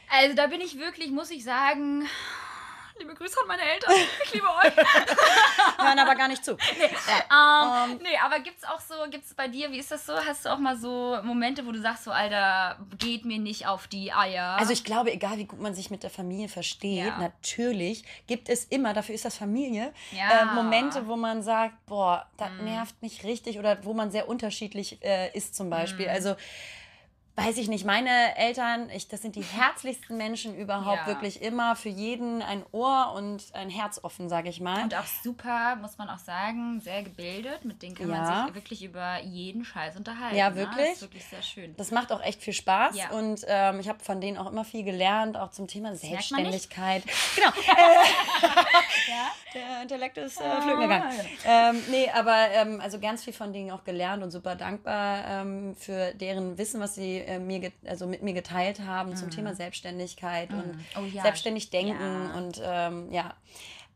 also 0.09 0.36
da 0.36 0.48
bin 0.48 0.62
ich 0.62 0.77
wirklich, 0.80 1.12
muss 1.12 1.30
ich 1.31 1.44
sagen, 1.44 2.04
liebe 2.99 3.13
Grüße 3.13 3.35
an 3.41 3.47
meine 3.47 3.61
Eltern. 3.63 3.94
Ich 4.23 4.33
liebe 4.33 4.45
euch. 4.47 4.75
Hören 5.77 5.99
aber 5.99 6.15
gar 6.15 6.27
nicht 6.27 6.44
zu. 6.44 6.51
Ähm, 6.51 7.99
nee, 8.01 8.17
aber 8.23 8.39
gibt's 8.39 8.63
auch 8.63 8.79
so, 8.79 8.95
gibt's 9.09 9.33
bei 9.33 9.47
dir, 9.47 9.71
wie 9.71 9.79
ist 9.79 9.91
das 9.91 10.05
so? 10.05 10.13
Hast 10.15 10.45
du 10.45 10.49
auch 10.49 10.57
mal 10.57 10.77
so 10.77 11.17
Momente, 11.23 11.65
wo 11.65 11.71
du 11.71 11.79
sagst, 11.81 12.03
so, 12.05 12.11
Alter, 12.11 12.77
geht 12.97 13.25
mir 13.25 13.39
nicht 13.39 13.67
auf 13.67 13.88
die 13.88 14.11
Eier? 14.11 14.57
Also 14.57 14.73
ich 14.73 14.83
glaube, 14.83 15.11
egal 15.11 15.38
wie 15.38 15.45
gut 15.45 15.59
man 15.61 15.73
sich 15.75 15.89
mit 15.91 16.03
der 16.03 16.09
Familie 16.09 16.49
versteht, 16.49 17.05
Ja. 17.05 17.17
natürlich 17.17 18.03
gibt 18.27 18.49
es 18.49 18.65
immer, 18.65 18.94
dafür 18.94 19.15
ist 19.15 19.25
das 19.25 19.38
Familie, 19.38 19.94
Ja. 20.11 20.41
äh, 20.41 20.45
Momente, 20.45 21.07
wo 21.07 21.15
man 21.15 21.41
sagt, 21.44 21.85
boah, 21.85 22.25
das 22.38 22.49
Mhm. 22.57 22.65
nervt 22.65 23.01
mich 23.01 23.23
richtig 23.23 23.59
oder 23.59 23.83
wo 23.83 23.94
man 23.94 24.11
sehr 24.11 24.27
unterschiedlich 24.27 25.03
äh, 25.03 25.31
ist 25.35 25.55
zum 25.55 25.69
Beispiel. 25.69 26.07
Mhm. 26.07 26.13
Also 26.13 26.35
weiß 27.37 27.57
ich 27.57 27.67
nicht, 27.67 27.85
meine 27.85 28.35
Eltern, 28.35 28.89
ich, 28.89 29.07
das 29.07 29.21
sind 29.21 29.35
die 29.35 29.43
herzlichsten 29.57 30.17
Menschen 30.17 30.55
überhaupt, 30.57 31.01
Ja. 31.01 31.07
wirklich 31.07 31.41
immer 31.41 31.75
für 31.75 31.89
jeden 31.89 32.41
ein 32.41 32.65
Ohr 32.71 33.13
und 33.15 33.43
ein 33.53 33.69
Herz 33.69 33.99
offen, 34.03 34.27
sage 34.27 34.49
ich 34.49 34.59
mal. 34.59 34.83
und 34.83 34.95
auch 34.95 35.05
super, 35.23 35.75
muss 35.77 35.97
man 35.99 36.09
auch 36.09 36.17
sagen, 36.17 36.81
sehr 36.81 37.03
gebildet. 37.03 37.63
Mit 37.63 37.81
denen 37.83 37.95
kann 37.95 38.09
Ja. 38.09 38.21
man 38.21 38.45
sich 38.47 38.55
wirklich 38.55 38.83
über 38.83 39.21
jeden 39.23 39.63
Scheiß 39.63 39.95
unterhalten. 39.97 40.35
Ja, 40.35 40.49
Ne? 40.49 40.55
wirklich? 40.55 40.85
Das 40.87 40.95
ist 40.95 41.01
wirklich 41.03 41.25
sehr 41.25 41.41
schön. 41.43 41.75
Das 41.77 41.91
macht 41.91 42.11
auch 42.11 42.21
echt 42.23 42.41
viel 42.41 42.53
Spaß 42.53 42.97
Ja. 42.97 43.11
und 43.11 43.41
ähm, 43.47 43.79
ich 43.79 43.87
habe 43.87 43.99
von 44.03 44.19
denen 44.19 44.37
auch 44.37 44.51
immer 44.51 44.65
viel 44.65 44.83
gelernt, 44.83 45.37
auch 45.37 45.51
zum 45.51 45.67
Thema 45.67 45.91
nicht. 45.91 46.01
Selbstständigkeit. 46.01 47.03
Genau. 47.35 47.49
Äh, 47.49 49.13
Der 49.53 49.81
Intellekt 49.83 50.17
ist 50.17 50.39
äh, 50.41 50.61
flöten 50.61 50.81
gegangen. 50.81 51.11
Ähm, 51.45 51.83
nee, 51.89 52.09
aber 52.13 52.49
ähm, 52.51 52.81
also 52.81 52.99
ganz 52.99 53.23
viel 53.23 53.33
von 53.33 53.53
denen 53.53 53.71
auch 53.71 53.83
gelernt 53.83 54.23
und 54.23 54.31
super 54.31 54.55
dankbar 54.55 55.23
ähm, 55.27 55.75
für 55.75 56.13
deren 56.13 56.57
Wissen, 56.57 56.79
was 56.81 56.95
sie 56.95 57.17
äh, 57.27 57.39
mir 57.39 57.71
also 57.85 58.07
mit 58.07 58.24
mir 58.24 58.33
geteilt 58.33 58.79
haben 58.79 59.15
zum 59.15 59.29
Thema 59.29 59.53
Selbstständigkeit 59.53 60.50
und 60.51 60.79
Oh 60.97 61.06
ja, 61.13 61.21
selbstständig 61.24 61.69
denken 61.69 62.00
ja. 62.01 62.33
und 62.38 62.62
ähm, 62.63 63.12
ja. 63.12 63.35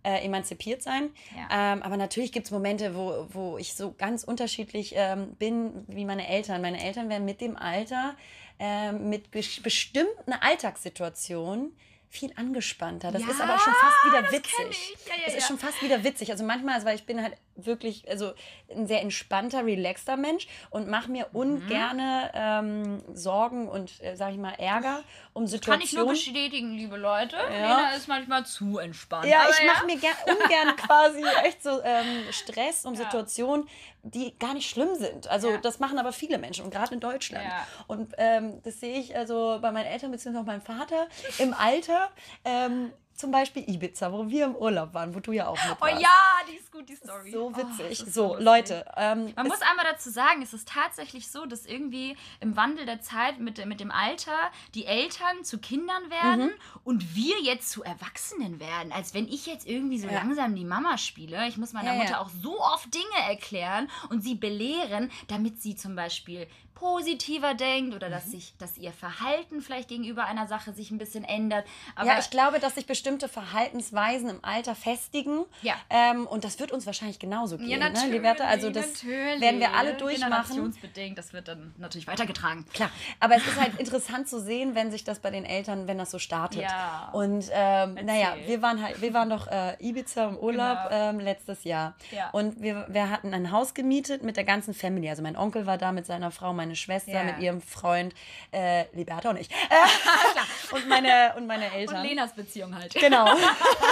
Äh, 0.04 0.26
emanzipiert 0.26 0.82
sein. 0.82 1.12
Ja. 1.38 1.74
Ähm, 1.74 1.84
aber 1.84 1.96
natürlich 1.96 2.32
gibt 2.32 2.48
es 2.48 2.52
Momente, 2.52 2.96
wo, 2.96 3.28
wo 3.30 3.60
ich 3.60 3.76
so 3.76 3.94
ganz 3.96 4.24
unterschiedlich 4.24 4.94
ähm, 4.98 5.36
bin 5.36 5.86
wie 5.88 6.06
meine 6.06 6.28
Eltern. 6.28 6.60
Meine 6.64 6.84
Eltern 6.84 7.08
werden 7.08 7.24
mit 7.24 7.40
dem 7.40 7.56
Alter, 7.56 8.16
ähm, 8.58 9.10
mit 9.10 9.28
bes- 9.32 9.62
bestimmten 9.62 10.34
Alltagssituationen 10.34 11.76
viel 12.12 12.34
angespannter. 12.36 13.10
Das 13.12 13.22
Ja, 13.22 13.30
ist 13.30 13.40
aber 13.42 13.58
schon 13.58 13.74
fast 13.74 14.06
wieder 14.06 14.22
das 14.22 14.32
witzig. 14.34 14.66
ich. 14.70 15.08
Ja, 15.08 15.14
ja, 15.16 15.22
das 15.28 15.36
ist 15.36 15.48
schon 15.48 15.58
fast 15.58 15.82
wieder 15.82 16.04
witzig. 16.04 16.30
Also 16.30 16.44
manchmal, 16.44 16.76
also 16.76 16.86
weil 16.86 16.96
ich 16.96 17.06
bin 17.06 17.22
halt 17.24 17.36
wirklich, 17.56 18.08
also 18.10 18.34
ein 18.70 18.86
sehr 18.86 19.02
entspannter, 19.02 19.66
relaxter 19.66 20.18
Mensch 20.18 20.48
und 20.72 20.90
mache 20.90 21.10
mir 21.10 21.28
Mhm. 21.32 21.40
ungerne 21.40 22.32
ähm, 22.34 23.02
Sorgen 23.16 23.70
und, 23.70 24.02
äh, 24.02 24.16
sag 24.16 24.32
ich 24.34 24.38
mal, 24.38 24.54
Ärger 24.56 25.04
um 25.34 25.46
Kann 25.46 25.80
ich 25.82 25.94
nur 25.94 26.04
Situationen. 26.04 26.10
bestätigen, 26.10 26.72
liebe 26.74 26.98
Leute. 26.98 27.38
Lena 27.50 27.92
ist 27.96 28.08
manchmal 28.10 28.46
zu 28.46 28.78
entspannt. 28.80 29.26
Ja, 29.26 29.42
Aber 29.44 29.52
ich 29.52 29.66
mache 29.66 29.86
mir 29.86 29.98
ger 29.98 30.10
ungern 30.28 30.76
quasi 30.76 31.24
echt 31.46 31.64
so 31.64 31.82
ähm, 31.82 32.26
Stress 32.32 32.86
um. 32.86 32.96
Situationen, 32.96 33.70
die 34.04 34.38
gar 34.40 34.54
nicht 34.54 34.70
schlimm 34.70 34.96
sind. 34.96 35.28
Also 35.28 35.52
Ja. 35.52 35.58
das 35.58 35.80
machen 35.80 36.00
aber 36.00 36.12
viele 36.12 36.38
Menschen 36.38 36.66
und 36.66 36.72
gerade 36.72 36.94
in 36.94 37.00
Deutschland. 37.00 37.46
Ja. 37.46 37.68
Und 37.88 38.14
ähm, 38.18 38.62
das 38.64 38.80
sehe 38.80 38.98
ich 39.00 39.16
also 39.16 39.60
bei 39.62 39.72
meinen 39.72 39.86
Eltern 39.86 40.12
bzw. 40.12 40.38
auch 40.40 40.44
meinem 40.46 40.62
Vater 40.62 41.08
im 41.38 41.54
Alter. 41.54 42.10
Ähm, 42.44 42.92
zum 43.14 43.30
Beispiel 43.30 43.70
Ibiza, 43.70 44.12
wo 44.12 44.28
wir 44.30 44.46
im 44.46 44.56
Urlaub 44.56 44.96
waren, 44.96 45.14
wo 45.14 45.20
du 45.20 45.32
ja 45.32 45.46
auch 45.48 45.54
mit 45.68 45.78
Oh 45.80 45.82
warst. 45.86 46.02
ja, 46.02 46.08
die 46.50 46.56
ist 46.56 46.71
Story. 47.12 47.32
So 47.32 47.48
Oh, 47.54 47.58
witzig. 47.58 47.92
ist 47.92 48.14
so, 48.14 48.28
lustig. 48.30 48.46
Leute. 48.46 48.86
Ähm, 48.98 49.34
Man 49.36 49.48
muss 49.48 49.62
einmal 49.62 49.86
dazu 49.92 50.10
sagen, 50.10 50.42
es 50.42 50.54
ist 50.54 50.68
tatsächlich 50.68 51.30
so, 51.30 51.46
dass 51.46 51.66
irgendwie 51.66 52.16
im 52.40 52.56
Wandel 52.56 52.86
der 52.86 53.02
Zeit 53.02 53.40
mit, 53.40 53.64
mit 53.66 53.80
dem 53.80 53.92
Alter 53.92 54.38
die 54.76 54.86
Eltern 54.86 55.44
zu 55.44 55.58
Kindern 55.60 56.10
werden 56.10 56.48
Mhm. 56.48 56.82
und 56.84 57.16
wir 57.16 57.40
jetzt 57.42 57.70
zu 57.70 57.84
Erwachsenen 57.84 58.60
werden. 58.60 58.92
Als 58.92 59.14
wenn 59.14 59.28
ich 59.28 59.46
jetzt 59.46 59.68
irgendwie 59.68 60.00
so 60.00 60.08
Ja. 60.08 60.14
langsam 60.14 60.56
die 60.56 60.66
Mama 60.66 60.98
spiele. 60.98 61.48
Ich 61.48 61.58
muss 61.58 61.74
meiner 61.74 61.92
Ja, 61.92 61.98
ja. 61.98 62.04
Mutter 62.04 62.22
auch 62.22 62.30
so 62.42 62.60
oft 62.60 62.94
Dinge 62.94 63.28
erklären 63.30 63.90
und 64.10 64.22
sie 64.24 64.36
belehren, 64.36 65.12
damit 65.28 65.62
sie 65.62 65.76
zum 65.76 65.96
Beispiel 65.96 66.48
positiver 66.74 67.54
denkt 67.54 67.96
oder 67.96 68.08
Mhm. 68.08 68.12
dass 68.12 68.32
sich, 68.32 68.54
dass 68.58 68.78
ihr 68.78 68.92
Verhalten 68.92 69.62
vielleicht 69.62 69.90
gegenüber 69.90 70.26
einer 70.26 70.48
Sache 70.48 70.74
sich 70.74 70.92
ein 70.92 70.98
bisschen 70.98 71.24
ändert. 71.24 71.66
Aber 71.96 72.08
ja, 72.08 72.20
ich 72.20 72.30
glaube, 72.30 72.60
dass 72.60 72.76
sich 72.76 72.86
bestimmte 72.88 73.28
Verhaltensweisen 73.28 74.30
im 74.30 74.40
Alter 74.44 74.76
festigen. 74.76 75.46
Ja. 75.62 75.76
Ähm, 75.90 76.26
und 76.28 76.44
das 76.44 76.60
wird 76.60 76.72
uns 76.72 76.86
wahrscheinlich 76.86 77.20
genauso 77.20 77.58
gehen. 77.58 77.80
ne, 77.80 77.92
Liberta? 78.10 78.46
Also 78.46 78.70
das 78.70 79.04
natürlich. 79.04 79.42
werden 79.42 79.60
wir 79.60 79.74
alle 79.74 79.94
durchmachen. 79.94 80.30
Generationsbedingt, 80.32 81.18
das 81.18 81.34
wird 81.34 81.48
dann 81.48 81.74
natürlich 81.78 82.08
weitergetragen. 82.08 82.66
Klar, 82.74 82.90
aber 83.20 83.36
es 83.36 83.46
ist 83.46 83.60
halt 83.60 83.78
interessant 83.80 84.28
zu 84.28 84.40
sehen, 84.40 84.76
wenn 84.76 84.92
sich 84.92 85.04
das 85.04 85.20
bei 85.20 85.30
den 85.30 85.46
Eltern, 85.46 85.88
wenn 85.88 85.98
das 85.98 86.12
so 86.12 86.20
startet. 86.20 86.62
Ja. 86.64 87.10
Und 87.14 87.46
ähm, 87.52 87.96
naja, 88.04 88.36
wir 88.46 88.62
waren 88.62 88.82
halt, 88.82 89.02
wir 89.02 89.14
waren 89.14 89.30
doch 89.30 89.48
äh, 89.48 89.76
Ibiza 89.80 90.30
im 90.30 90.38
Urlaub 90.38 90.62
Genau. 90.90 90.90
ähm, 90.92 91.20
letztes 91.20 91.64
Jahr. 91.64 91.96
Ja. 92.12 92.30
Und 92.32 92.62
wir, 92.62 92.86
wir 92.90 93.10
hatten 93.10 93.34
ein 93.34 93.52
Haus 93.52 93.74
gemietet 93.74 94.24
mit 94.24 94.38
der 94.38 94.44
ganzen 94.44 94.74
Family. 94.74 95.10
Also 95.10 95.22
mein 95.22 95.36
Onkel 95.38 95.66
war 95.66 95.78
da 95.78 95.92
mit 95.92 96.06
seiner 96.06 96.32
Frau, 96.32 96.54
meine 96.62 96.76
Schwester 96.76 97.12
Ja. 97.12 97.24
mit 97.24 97.40
ihrem 97.40 97.60
Freund, 97.62 98.14
äh, 98.52 98.86
Liberta 98.96 99.30
und 99.32 99.38
ich. 99.38 99.50
Äh, 99.72 100.76
und, 100.76 100.88
meine, 100.88 101.34
und 101.38 101.48
meine 101.48 101.72
Eltern. 101.72 101.98
Und 102.02 102.08
Lenas 102.08 102.34
Beziehung 102.34 102.76
halt. 102.76 102.94
Genau. 102.94 103.28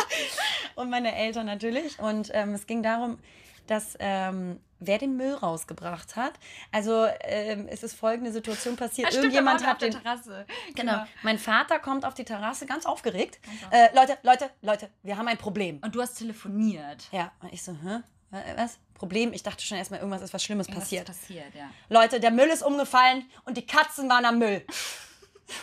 und 0.76 0.90
meine 0.90 1.16
Eltern 1.16 1.46
natürlich. 1.46 1.98
Und 2.00 2.30
ähm, 2.34 2.54
es 2.54 2.68
ging 2.68 2.84
darum, 2.84 3.20
dass 3.68 3.96
ähm, 4.00 4.60
wer 4.80 4.98
den 4.98 5.16
Müll 5.18 5.34
rausgebracht 5.34 6.16
hat. 6.16 6.34
Also 6.72 7.08
ähm, 7.22 7.68
es 7.70 7.84
ist 7.84 7.96
folgende 7.96 8.32
Situation 8.32 8.76
passiert. 8.76 9.10
Stimmt, 9.10 9.26
Irgendjemand 9.26 9.66
hat 9.66 9.74
auf 9.74 9.78
den. 9.80 9.92
der 9.92 10.02
Terrasse. 10.02 10.46
Genau. 10.76 11.04
Mein 11.24 11.38
Vater 11.38 11.80
kommt 11.80 12.06
auf 12.06 12.14
die 12.14 12.26
Terrasse 12.26 12.66
ganz 12.66 12.86
aufgeregt. 12.86 13.40
Äh, 13.72 13.90
Leute, 13.96 14.18
Leute, 14.24 14.50
Leute, 14.62 14.90
wir 15.04 15.18
haben 15.18 15.28
ein 15.28 15.38
Problem. 15.38 15.80
Und 15.84 15.96
du 15.96 16.02
hast 16.02 16.16
telefoniert. 16.16 17.08
Ja, 17.12 17.32
und 17.42 17.52
ich 17.54 17.64
so, 17.64 17.74
hä? 17.74 18.00
Äh, 18.32 18.58
Was? 18.58 18.78
Problem? 18.94 19.32
Ich 19.34 19.44
dachte 19.44 19.64
schon 19.64 19.78
erstmal, 19.78 20.02
irgendwas 20.02 20.22
ist 20.22 20.34
was 20.34 20.44
Schlimmes 20.44 20.68
Was 20.68 20.76
passiert. 20.76 21.08
ist 21.08 21.22
passiert, 21.22 21.56
ja. 21.56 21.70
Leute, 21.88 22.20
der 22.20 22.32
Müll 22.32 22.50
ist 22.50 22.62
umgefallen 22.64 23.30
und 23.46 23.56
die 23.56 23.66
Katzen 23.66 24.10
waren 24.10 24.26
am 24.26 24.40
Müll. 24.40 24.66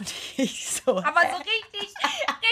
Und 0.01 0.13
ich 0.37 0.69
so. 0.69 0.97
Aber 0.99 1.21
so 1.21 1.37
richtig, 1.37 1.95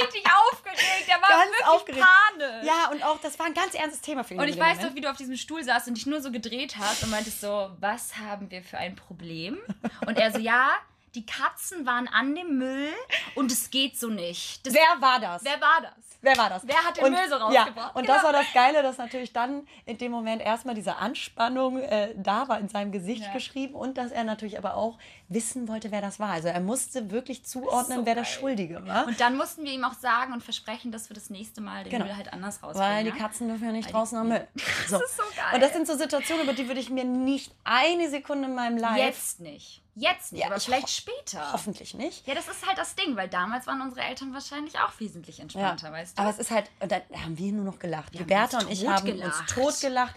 richtig 0.00 0.24
aufgeregt. 0.52 1.08
Der 1.08 1.16
war 1.20 1.28
Ganz 1.30 1.50
wirklich 1.50 1.66
aufgeregt. 1.66 2.06
panisch. 2.38 2.64
Ja, 2.64 2.90
und 2.92 3.02
auch, 3.02 3.20
das 3.20 3.36
war 3.40 3.46
ein 3.46 3.54
ganz 3.54 3.74
ernstes 3.74 4.00
Thema 4.02 4.22
für 4.22 4.34
ihn. 4.34 4.40
Und 4.40 4.46
ich 4.46 4.56
weiß 4.56 4.76
Moment. 4.76 4.90
doch, 4.90 4.94
wie 4.94 5.00
du 5.00 5.10
auf 5.10 5.16
diesem 5.16 5.36
Stuhl 5.36 5.64
saßt 5.64 5.88
und 5.88 5.96
dich 5.96 6.06
nur 6.06 6.20
so 6.22 6.30
gedreht 6.30 6.76
hast 6.78 7.02
und 7.02 7.10
meintest 7.10 7.40
so, 7.40 7.70
was 7.80 8.16
haben 8.18 8.52
wir 8.52 8.62
für 8.62 8.78
ein 8.78 8.94
Problem? 8.94 9.58
Und 10.06 10.16
er 10.16 10.30
so, 10.30 10.38
ja, 10.38 10.70
die 11.16 11.26
Katzen 11.26 11.84
waren 11.86 12.06
an 12.06 12.36
dem 12.36 12.56
Müll 12.56 12.92
und 13.34 13.50
es 13.50 13.68
geht 13.70 13.98
so 13.98 14.10
nicht. 14.10 14.64
Das, 14.64 14.72
Wer 14.74 15.00
war 15.00 15.18
das? 15.18 15.42
wer 15.44 15.60
war 15.60 15.80
das? 15.82 15.92
Wer 16.24 16.36
war 16.38 16.48
das? 16.50 16.66
Wer 16.66 16.76
hat 16.82 16.96
den 16.96 17.04
und, 17.04 17.10
Müll 17.12 17.28
so 17.28 17.36
Ja, 17.36 17.62
rausgebracht? 17.64 17.94
und 17.96 18.02
Genau. 18.02 18.14
das 18.14 18.24
war 18.24 18.32
das 18.32 18.46
Geile, 18.54 18.82
dass 18.82 18.98
natürlich 18.98 19.32
dann 19.32 19.66
in 19.84 19.98
dem 19.98 20.10
Moment 20.10 20.40
erstmal 20.42 20.74
diese 20.74 20.96
Anspannung 20.96 21.78
äh, 21.80 22.14
da 22.16 22.48
war 22.48 22.58
in 22.58 22.68
seinem 22.68 22.92
Gesicht 22.92 23.24
Ja. 23.24 23.32
geschrieben 23.32 23.74
und 23.74 23.98
dass 23.98 24.10
er 24.10 24.24
natürlich 24.24 24.56
aber 24.58 24.74
auch 24.74 24.98
wissen 25.28 25.68
wollte, 25.68 25.90
wer 25.90 26.00
das 26.00 26.18
war. 26.18 26.30
Also 26.30 26.48
er 26.48 26.60
musste 26.60 27.10
wirklich 27.10 27.44
zuordnen, 27.44 27.98
So 28.00 28.06
wer 28.06 28.14
geil. 28.14 28.24
Schuldige 28.24 28.86
war. 28.86 29.06
Und 29.06 29.20
dann 29.20 29.36
mussten 29.36 29.64
wir 29.64 29.72
ihm 29.72 29.84
auch 29.84 29.94
sagen 29.94 30.32
und 30.32 30.42
versprechen, 30.42 30.90
dass 30.92 31.10
wir 31.10 31.14
das 31.14 31.30
nächste 31.30 31.60
Mal 31.60 31.84
den 31.84 31.90
Genau. 31.90 32.06
Müll 32.06 32.16
halt 32.16 32.32
anders 32.32 32.62
rausbringen. 32.62 32.90
Weil 32.90 33.04
die 33.04 33.10
ja? 33.10 33.16
Katzen 33.16 33.48
dürfen 33.48 33.64
ja 33.66 33.72
nicht 33.72 33.86
Weil 33.86 33.92
draußen 33.92 34.18
am 34.18 34.28
Müll. 34.28 34.48
So. 34.88 34.96
ist 35.02 35.16
so 35.16 35.22
geil. 35.36 35.54
Und 35.54 35.60
das 35.62 35.72
sind 35.72 35.86
so 35.86 35.96
Situationen, 35.96 36.44
über 36.44 36.52
die 36.54 36.66
würde 36.66 36.80
ich 36.80 36.90
mir 36.90 37.04
nicht 37.04 37.52
eine 37.64 38.08
Sekunde 38.08 38.48
in 38.48 38.54
meinem 38.54 38.78
Life. 38.78 38.98
Jetzt 38.98 39.40
nicht. 39.40 39.82
Jetzt 39.96 40.32
nicht, 40.32 40.40
Ja, 40.40 40.48
aber 40.48 40.56
ich 40.56 40.64
vielleicht 40.64 40.90
später. 40.90 41.52
Hoffentlich 41.52 41.94
nicht. 41.94 42.26
Ja, 42.26 42.34
das 42.34 42.48
ist 42.48 42.66
halt 42.66 42.76
das 42.78 42.96
Ding, 42.96 43.14
weil 43.16 43.28
damals 43.28 43.66
waren 43.68 43.80
unsere 43.80 44.00
Eltern 44.06 44.34
wahrscheinlich 44.34 44.76
auch 44.80 44.90
wesentlich 44.98 45.38
entspannter, 45.38 45.92
weißt 45.92 46.18
du? 46.18 46.22
Aber 46.22 46.30
es 46.30 46.38
ist 46.38 46.50
halt, 46.50 46.68
und 46.80 46.90
da 46.90 46.96
haben 47.22 47.38
wir 47.38 47.52
nur 47.52 47.64
noch 47.64 47.78
gelacht. 47.78 48.12
Bertha 48.26 48.58
uns 48.58 48.66
und 48.66 48.72
ich 48.72 48.86
haben 48.88 49.06
totgelacht. 49.06 49.40
uns 49.40 49.52
totgelacht. 49.54 50.14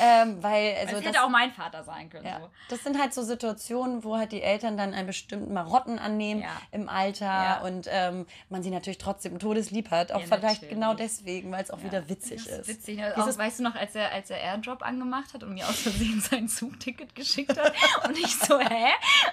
Ähm, 0.00 0.42
weil, 0.42 0.76
also 0.80 0.96
das 0.96 1.04
hätte 1.04 1.22
auch 1.22 1.28
mein 1.28 1.52
Vater 1.52 1.84
sein 1.84 2.10
können. 2.10 2.26
ja, 2.26 2.40
So. 2.40 2.50
das 2.68 2.82
sind 2.82 2.98
halt 3.00 3.14
so 3.14 3.22
Situationen, 3.22 4.02
wo 4.02 4.16
halt 4.16 4.32
die 4.32 4.42
Eltern 4.42 4.76
dann 4.76 4.92
einen 4.92 5.06
bestimmten 5.06 5.52
Marotten 5.54 5.98
annehmen 6.00 6.42
Ja. 6.42 6.48
im 6.72 6.88
Alter 6.88 7.24
Ja. 7.26 7.60
und 7.60 7.86
ähm, 7.90 8.26
man 8.48 8.62
sie 8.64 8.70
natürlich 8.70 8.98
trotzdem 8.98 9.38
todeslieb 9.38 9.90
hat. 9.92 10.10
Auch 10.10 10.20
Ja, 10.20 10.26
vielleicht 10.26 10.42
natürlich. 10.62 10.70
genau 10.74 10.94
deswegen, 10.94 11.52
weil 11.52 11.62
es 11.62 11.70
auch 11.70 11.78
Ja. 11.78 11.84
wieder 11.84 12.08
witzig 12.08 12.44
Das 12.44 12.58
ist. 12.58 12.68
Witzig. 12.68 12.96
Ne? 12.98 13.14
Auch, 13.16 13.38
weißt 13.38 13.60
du 13.60 13.62
noch, 13.62 13.76
als 13.76 13.94
er, 13.94 14.10
als 14.10 14.30
er 14.30 14.40
Airdrop 14.40 14.82
angemacht 14.82 15.32
hat 15.32 15.44
und 15.44 15.54
mir 15.54 15.68
aus 15.68 15.78
Versehen 15.78 16.20
sein 16.30 16.48
Zugticket 16.48 17.14
geschickt 17.14 17.56
hat 17.56 17.72
und 18.08 18.18
ich 18.18 18.36
so, 18.36 18.58
hä? 18.58 18.88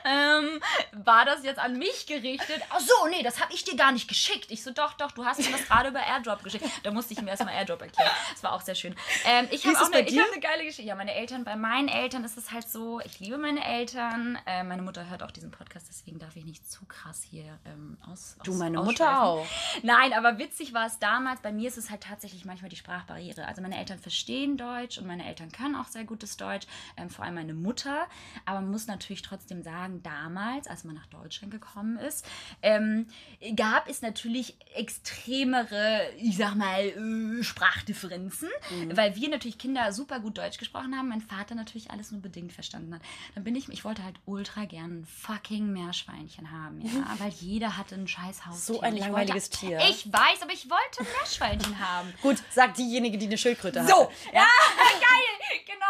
Ähm, 0.05 0.61
war 0.93 1.25
das 1.25 1.43
jetzt 1.43 1.59
an 1.59 1.77
mich 1.77 2.05
gerichtet? 2.07 2.61
Ach 2.69 2.79
so, 2.79 3.07
nee, 3.09 3.23
das 3.23 3.39
habe 3.41 3.53
ich 3.53 3.63
dir 3.63 3.75
gar 3.75 3.91
nicht 3.91 4.07
geschickt. 4.07 4.47
Ich 4.51 4.63
so, 4.63 4.71
doch, 4.71 4.93
doch, 4.93 5.11
du 5.11 5.25
hast 5.25 5.39
mir 5.39 5.51
das 5.51 5.65
gerade 5.65 5.89
über 5.89 5.99
Airdrop 6.01 6.43
geschickt. 6.43 6.65
Da 6.83 6.91
musste 6.91 7.13
ich 7.13 7.19
ihm 7.19 7.27
erstmal 7.27 7.53
Airdrop 7.53 7.81
erklären. 7.81 8.11
Das 8.31 8.43
war 8.43 8.53
auch 8.53 8.61
sehr 8.61 8.75
schön. 8.75 8.95
Ähm, 9.25 9.47
ich 9.51 9.65
habe 9.65 9.77
auch 9.77 9.91
eine, 9.91 10.01
ich 10.07 10.19
hab 10.19 10.31
eine 10.31 10.39
geile 10.41 10.63
Geschichte. 10.63 10.83
Ja, 10.83 10.95
meine 10.95 11.13
Eltern, 11.13 11.43
bei 11.43 11.55
meinen 11.55 11.87
Eltern 11.87 12.23
ist 12.23 12.37
es 12.37 12.51
halt 12.51 12.69
so, 12.69 12.99
ich 13.01 13.19
liebe 13.19 13.37
meine 13.37 13.63
Eltern. 13.63 14.37
Äh, 14.45 14.63
meine 14.63 14.81
Mutter 14.81 15.09
hört 15.09 15.23
auch 15.23 15.31
diesen 15.31 15.51
Podcast, 15.51 15.87
deswegen 15.89 16.19
darf 16.19 16.35
ich 16.35 16.45
nicht 16.45 16.69
zu 16.69 16.85
krass 16.85 17.23
hier 17.29 17.59
ähm, 17.65 17.97
aus. 18.09 18.37
Du, 18.43 18.51
aus- 18.51 18.57
meine 18.57 18.79
ausschweifen. 18.79 19.05
Mutter 19.05 19.23
auch. 19.23 19.45
Nein, 19.83 20.13
aber 20.13 20.37
witzig 20.37 20.73
war 20.73 20.85
es 20.87 20.99
damals. 20.99 21.41
Bei 21.41 21.51
mir 21.51 21.67
ist 21.67 21.77
es 21.77 21.89
halt 21.89 22.01
tatsächlich 22.03 22.45
manchmal 22.45 22.69
die 22.69 22.75
Sprachbarriere. 22.75 23.47
Also 23.47 23.61
meine 23.61 23.77
Eltern 23.77 23.99
verstehen 23.99 24.57
Deutsch 24.57 24.97
und 24.97 25.07
meine 25.07 25.25
Eltern 25.27 25.51
können 25.51 25.75
auch 25.75 25.85
sehr 25.87 26.03
gutes 26.03 26.37
Deutsch, 26.37 26.67
ähm, 26.97 27.09
vor 27.09 27.25
allem 27.25 27.35
meine 27.35 27.53
Mutter. 27.53 28.07
Aber 28.45 28.61
man 28.61 28.71
muss 28.71 28.87
natürlich 28.87 29.21
trotzdem 29.21 29.61
sagen, 29.63 29.68
damals, 30.03 30.67
als 30.67 30.83
man 30.83 30.95
nach 30.95 31.07
Deutschland 31.07 31.51
gekommen 31.51 31.97
ist, 31.97 32.25
ähm, 32.61 33.07
gab 33.55 33.89
es 33.89 34.01
natürlich 34.01 34.57
extremere, 34.75 36.01
ich 36.17 36.37
sag 36.37 36.55
mal, 36.55 36.79
äh, 36.79 37.43
Sprachdifferenzen, 37.43 38.49
weil 38.93 39.15
wir 39.15 39.29
natürlich 39.29 39.57
Kinder 39.57 39.91
super 39.93 40.19
gut 40.19 40.37
Deutsch 40.37 40.57
gesprochen 40.57 40.95
haben, 40.97 41.09
mein 41.09 41.21
Vater 41.21 41.55
natürlich 41.55 41.91
alles 41.91 42.11
nur 42.11 42.21
bedingt 42.21 42.53
verstanden 42.53 42.93
hat. 42.95 43.01
Dann 43.35 43.43
bin 43.43 43.55
ich, 43.55 43.69
ich 43.69 43.85
wollte 43.85 44.03
halt 44.03 44.15
ultra 44.25 44.65
gern 44.65 44.99
ein 44.99 45.05
fucking 45.05 45.71
Meerschweinchen 45.71 46.51
haben, 46.51 46.81
ja, 46.81 47.15
weil 47.19 47.29
jeder 47.29 47.77
hatte 47.77 47.95
ein 47.95 48.07
scheiß 48.07 48.45
Haus. 48.45 48.65
So 48.65 48.81
ein 48.81 48.97
langweiliges 48.97 49.51
wollte, 49.51 49.57
Tier. 49.57 49.79
Ich 49.89 50.11
weiß, 50.11 50.41
aber 50.41 50.53
ich 50.53 50.69
wollte 50.69 51.01
ein 51.01 51.07
Meerschweinchen 51.17 51.79
haben. 51.87 52.13
Gut, 52.21 52.37
sagt 52.51 52.77
diejenige, 52.77 53.17
die 53.17 53.27
eine 53.27 53.37
Schildkröte 53.37 53.81
hat. 53.81 53.89
So, 53.89 54.11
ja, 54.33 54.47
geil, 54.99 55.61
genau. 55.65 55.85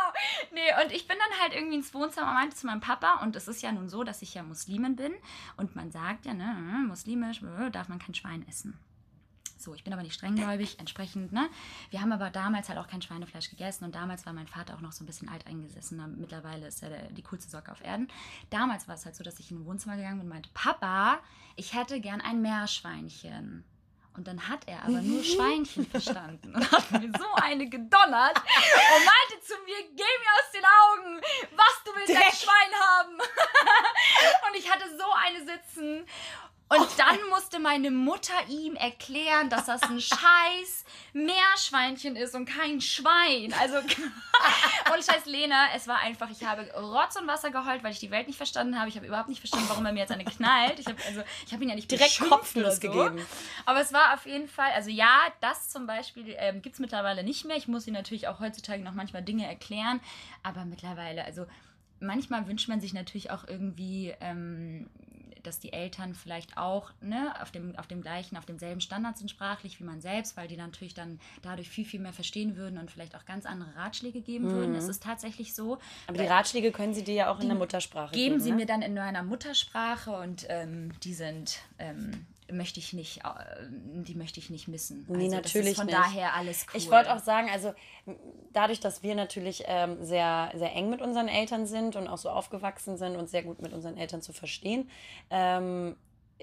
Nee, 0.52 0.84
und 0.84 0.92
ich 0.92 1.08
bin 1.08 1.18
dann 1.18 1.40
halt 1.42 1.54
irgendwie 1.54 1.76
ins 1.78 1.94
Wohnzimmer 1.94 2.34
meinte 2.34 2.56
zu 2.56 2.66
meinem 2.66 2.82
Papa, 2.82 3.22
und 3.24 3.36
es 3.36 3.48
ist 3.48 3.62
ja 3.62 3.69
nun 3.72 3.90
so, 3.90 4.04
dass 4.04 4.22
ich 4.22 4.34
ja 4.34 4.44
Muslimin 4.44 4.96
bin, 4.96 5.14
und 5.58 5.76
man 5.76 5.92
sagt 5.92 6.26
ja, 6.26 6.34
ne, 6.34 6.86
muslimisch 6.88 7.42
äh, 7.44 7.70
darf 7.72 7.90
man 7.90 8.00
kein 8.00 8.16
Schwein 8.16 8.48
essen. 8.48 8.78
So, 9.60 9.76
ich 9.76 9.84
bin 9.84 9.92
aber 9.92 10.04
nicht 10.04 10.14
strenggläubig, 10.14 10.80
entsprechend, 10.80 11.34
ne? 11.34 11.50
Wir 11.90 12.00
haben 12.00 12.14
aber 12.14 12.30
damals 12.30 12.70
halt 12.70 12.80
auch 12.80 12.88
kein 12.88 13.02
Schweinefleisch 13.02 13.50
gegessen 13.50 13.84
und 13.84 13.94
damals 13.94 14.26
war 14.26 14.32
mein 14.32 14.48
Vater 14.48 14.74
auch 14.74 14.80
noch 14.80 14.94
so 14.94 15.04
ein 15.04 15.08
bisschen 15.08 15.28
alteingesessener. 15.28 16.08
Mittlerweile 16.08 16.68
ist 16.68 16.82
er 16.82 16.90
der, 16.90 17.12
die 17.12 17.24
coolste 17.24 17.50
Socke 17.50 17.70
auf 17.70 17.84
Erden. 17.84 18.08
Damals 18.52 18.88
war 18.88 18.96
es 18.96 19.04
halt 19.04 19.18
so, 19.18 19.24
dass 19.24 19.38
ich 19.40 19.52
in 19.52 19.58
ein 19.58 19.66
Wohnzimmer 19.66 19.98
gegangen 19.98 20.20
bin 20.20 20.28
und 20.28 20.34
meinte, 20.34 20.50
Papa, 20.54 21.20
ich 21.58 21.74
hätte 21.74 22.00
gern 22.00 22.22
ein 22.22 22.42
Meerschweinchen. 22.42 23.66
Und 24.20 24.28
dann 24.28 24.50
hat 24.50 24.68
er 24.68 24.84
aber 24.84 25.02
nur 25.02 25.24
Schweinchen 25.34 25.90
verstanden 25.90 26.54
und 26.54 26.72
hat 26.74 26.92
mir 26.92 27.10
so 27.18 27.26
eine 27.36 27.70
gedonnert 27.70 28.36
und 28.36 29.06
meinte 29.06 29.40
zu 29.42 29.54
mir, 29.64 29.78
geh 29.96 30.04
mir 30.04 30.32
aus 30.36 30.52
den 30.52 30.66
Augen, 30.66 31.22
was 31.56 31.84
du 31.86 31.96
willst 31.96 32.10
ein 32.10 32.18
Dreck. 32.18 32.34
Schwein 32.34 32.80
haben. 32.82 33.14
und 34.50 34.58
ich 34.58 34.70
hatte 34.70 34.90
so 34.90 35.06
eine 35.26 35.40
sitzen. 35.40 36.06
Und 36.70 36.88
dann 36.98 37.18
musste 37.32 37.60
meine 37.60 37.90
Mutter 37.90 38.34
ihm 38.48 38.76
erklären, 38.76 39.50
dass 39.50 39.66
das 39.66 39.82
ein 39.82 40.00
scheiß 40.00 40.86
Meerschweinchen 41.14 42.16
ist 42.16 42.36
und 42.36 42.46
kein 42.46 42.80
Schwein. 42.80 43.54
Also, 43.60 43.78
und 44.94 45.04
scheiß 45.04 45.26
Lena, 45.26 45.66
es 45.76 45.88
war 45.88 45.98
einfach, 45.98 46.30
ich 46.30 46.46
habe 46.46 46.72
Rotz 46.74 47.16
und 47.16 47.26
Wasser 47.26 47.50
geheult, 47.50 47.84
weil 47.84 47.92
ich 47.92 48.00
die 48.00 48.12
Welt 48.12 48.28
nicht 48.28 48.38
verstanden 48.38 48.78
habe. 48.78 48.88
Ich 48.88 48.96
habe 48.96 49.08
überhaupt 49.08 49.30
nicht 49.30 49.40
verstanden, 49.40 49.68
warum 49.68 49.84
er 49.88 49.94
mir 49.94 50.02
jetzt 50.02 50.12
eine 50.12 50.26
knallt. 50.26 50.80
Ich 50.80 50.86
habe 50.86 50.98
also, 51.08 51.24
ich 51.48 51.52
habe 51.52 51.64
ihn 51.64 51.70
ja 51.70 51.76
nicht 51.76 51.90
Direkt 51.90 52.22
oder 52.22 52.72
so. 52.72 52.80
gegeben. 52.80 53.26
Aber 53.66 53.82
es 53.82 53.92
war 53.92 54.14
auf 54.14 54.28
jeden 54.28 54.48
Fall, 54.48 54.72
also 54.76 54.92
ja, 54.92 55.22
das 55.42 55.70
zum 55.70 55.88
Beispiel 55.88 56.36
ähm, 56.38 56.62
gibt 56.62 56.76
es 56.76 56.80
mittlerweile 56.80 57.24
nicht 57.24 57.46
mehr. 57.46 57.58
Ich 57.58 57.68
muss 57.68 57.88
ihm 57.88 57.96
natürlich 57.96 58.28
auch 58.28 58.40
heutzutage 58.40 58.84
noch 58.84 58.94
manchmal 58.94 59.24
Dinge 59.24 59.48
erklären. 59.48 60.00
Aber 60.44 60.66
mittlerweile, 60.66 61.26
also 61.26 61.48
manchmal 62.00 62.48
wünscht 62.48 62.70
man 62.70 62.80
sich 62.80 62.94
natürlich 62.94 63.32
auch 63.32 63.48
irgendwie, 63.48 64.14
ähm, 64.22 64.90
dass 65.44 65.60
die 65.60 65.74
Eltern 65.74 66.14
vielleicht 66.16 66.58
auch 66.58 66.92
ne, 67.02 67.34
auf, 67.42 67.52
dem, 67.52 67.76
auf 67.76 67.88
dem 67.88 68.02
gleichen, 68.02 68.38
auf 68.38 68.46
demselben 68.46 68.82
Standard 68.82 69.18
sind 69.18 69.30
sprachlich 69.30 69.80
wie 69.80 69.84
man 69.84 70.02
selbst, 70.02 70.38
weil 70.38 70.48
die 70.48 70.58
natürlich 70.58 70.94
dann 70.94 71.20
dadurch 71.42 71.70
viel, 71.70 71.86
viel 71.86 72.00
mehr 72.00 72.14
verstehen 72.14 72.56
würden 72.56 72.78
und 72.78 72.92
vielleicht 72.92 73.16
auch 73.16 73.26
ganz 73.26 73.46
andere 73.46 73.76
Ratschläge 73.76 74.22
geben 74.22 74.52
würden. 74.52 74.76
Es 74.76 74.88
ist 74.88 75.04
tatsächlich 75.04 75.54
so. 75.54 75.78
Aber 76.08 76.18
die 76.18 76.26
Ratschläge 76.26 76.72
können 76.72 76.94
sie 76.94 77.04
dir 77.04 77.16
ja 77.16 77.32
auch 77.32 77.40
in 77.40 77.48
der 77.48 77.58
Muttersprache 77.58 78.14
geben. 78.14 78.34
Geben 78.34 78.40
sie 78.40 78.52
ne? 78.52 78.58
mir 78.58 78.66
dann 78.66 78.82
in 78.82 78.94
meiner 78.94 79.24
Muttersprache 79.24 80.12
und 80.12 80.46
ähm, 80.50 80.92
die 81.04 81.14
sind, 81.14 81.60
ähm, 81.78 82.26
möchte 82.52 82.80
ich 82.80 82.94
nicht, 82.94 83.20
äh, 83.20 83.66
die 83.70 84.16
möchte 84.16 84.40
ich 84.40 84.50
nicht 84.50 84.68
missen. 84.68 85.06
Nee, 85.08 85.26
also 85.26 85.36
natürlich 85.36 85.76
von 85.76 85.86
nicht. 85.86 85.98
daher 85.98 86.34
alles 86.36 86.66
cool. 86.68 86.78
Ich 86.78 86.90
wollte 86.90 87.14
auch 87.14 87.20
sagen, 87.20 87.50
also 87.52 87.74
dadurch, 88.54 88.80
dass 88.80 89.04
wir 89.04 89.16
natürlich 89.16 89.64
ähm, 89.68 90.04
sehr, 90.04 90.52
sehr 90.56 90.74
eng 90.76 90.90
mit 90.90 91.02
unseren 91.02 91.28
Eltern 91.28 91.66
sind 91.66 91.96
und 91.96 92.08
auch 92.08 92.18
so 92.18 92.30
aufgewachsen 92.30 92.98
sind 92.98 93.16
und 93.16 93.30
sehr 93.30 93.44
gut 93.44 93.62
mit 93.62 93.74
unseren 93.74 93.98
Eltern 93.98 94.22
zu 94.22 94.34
verstehen, 94.34 94.90
ähm, 95.30 95.96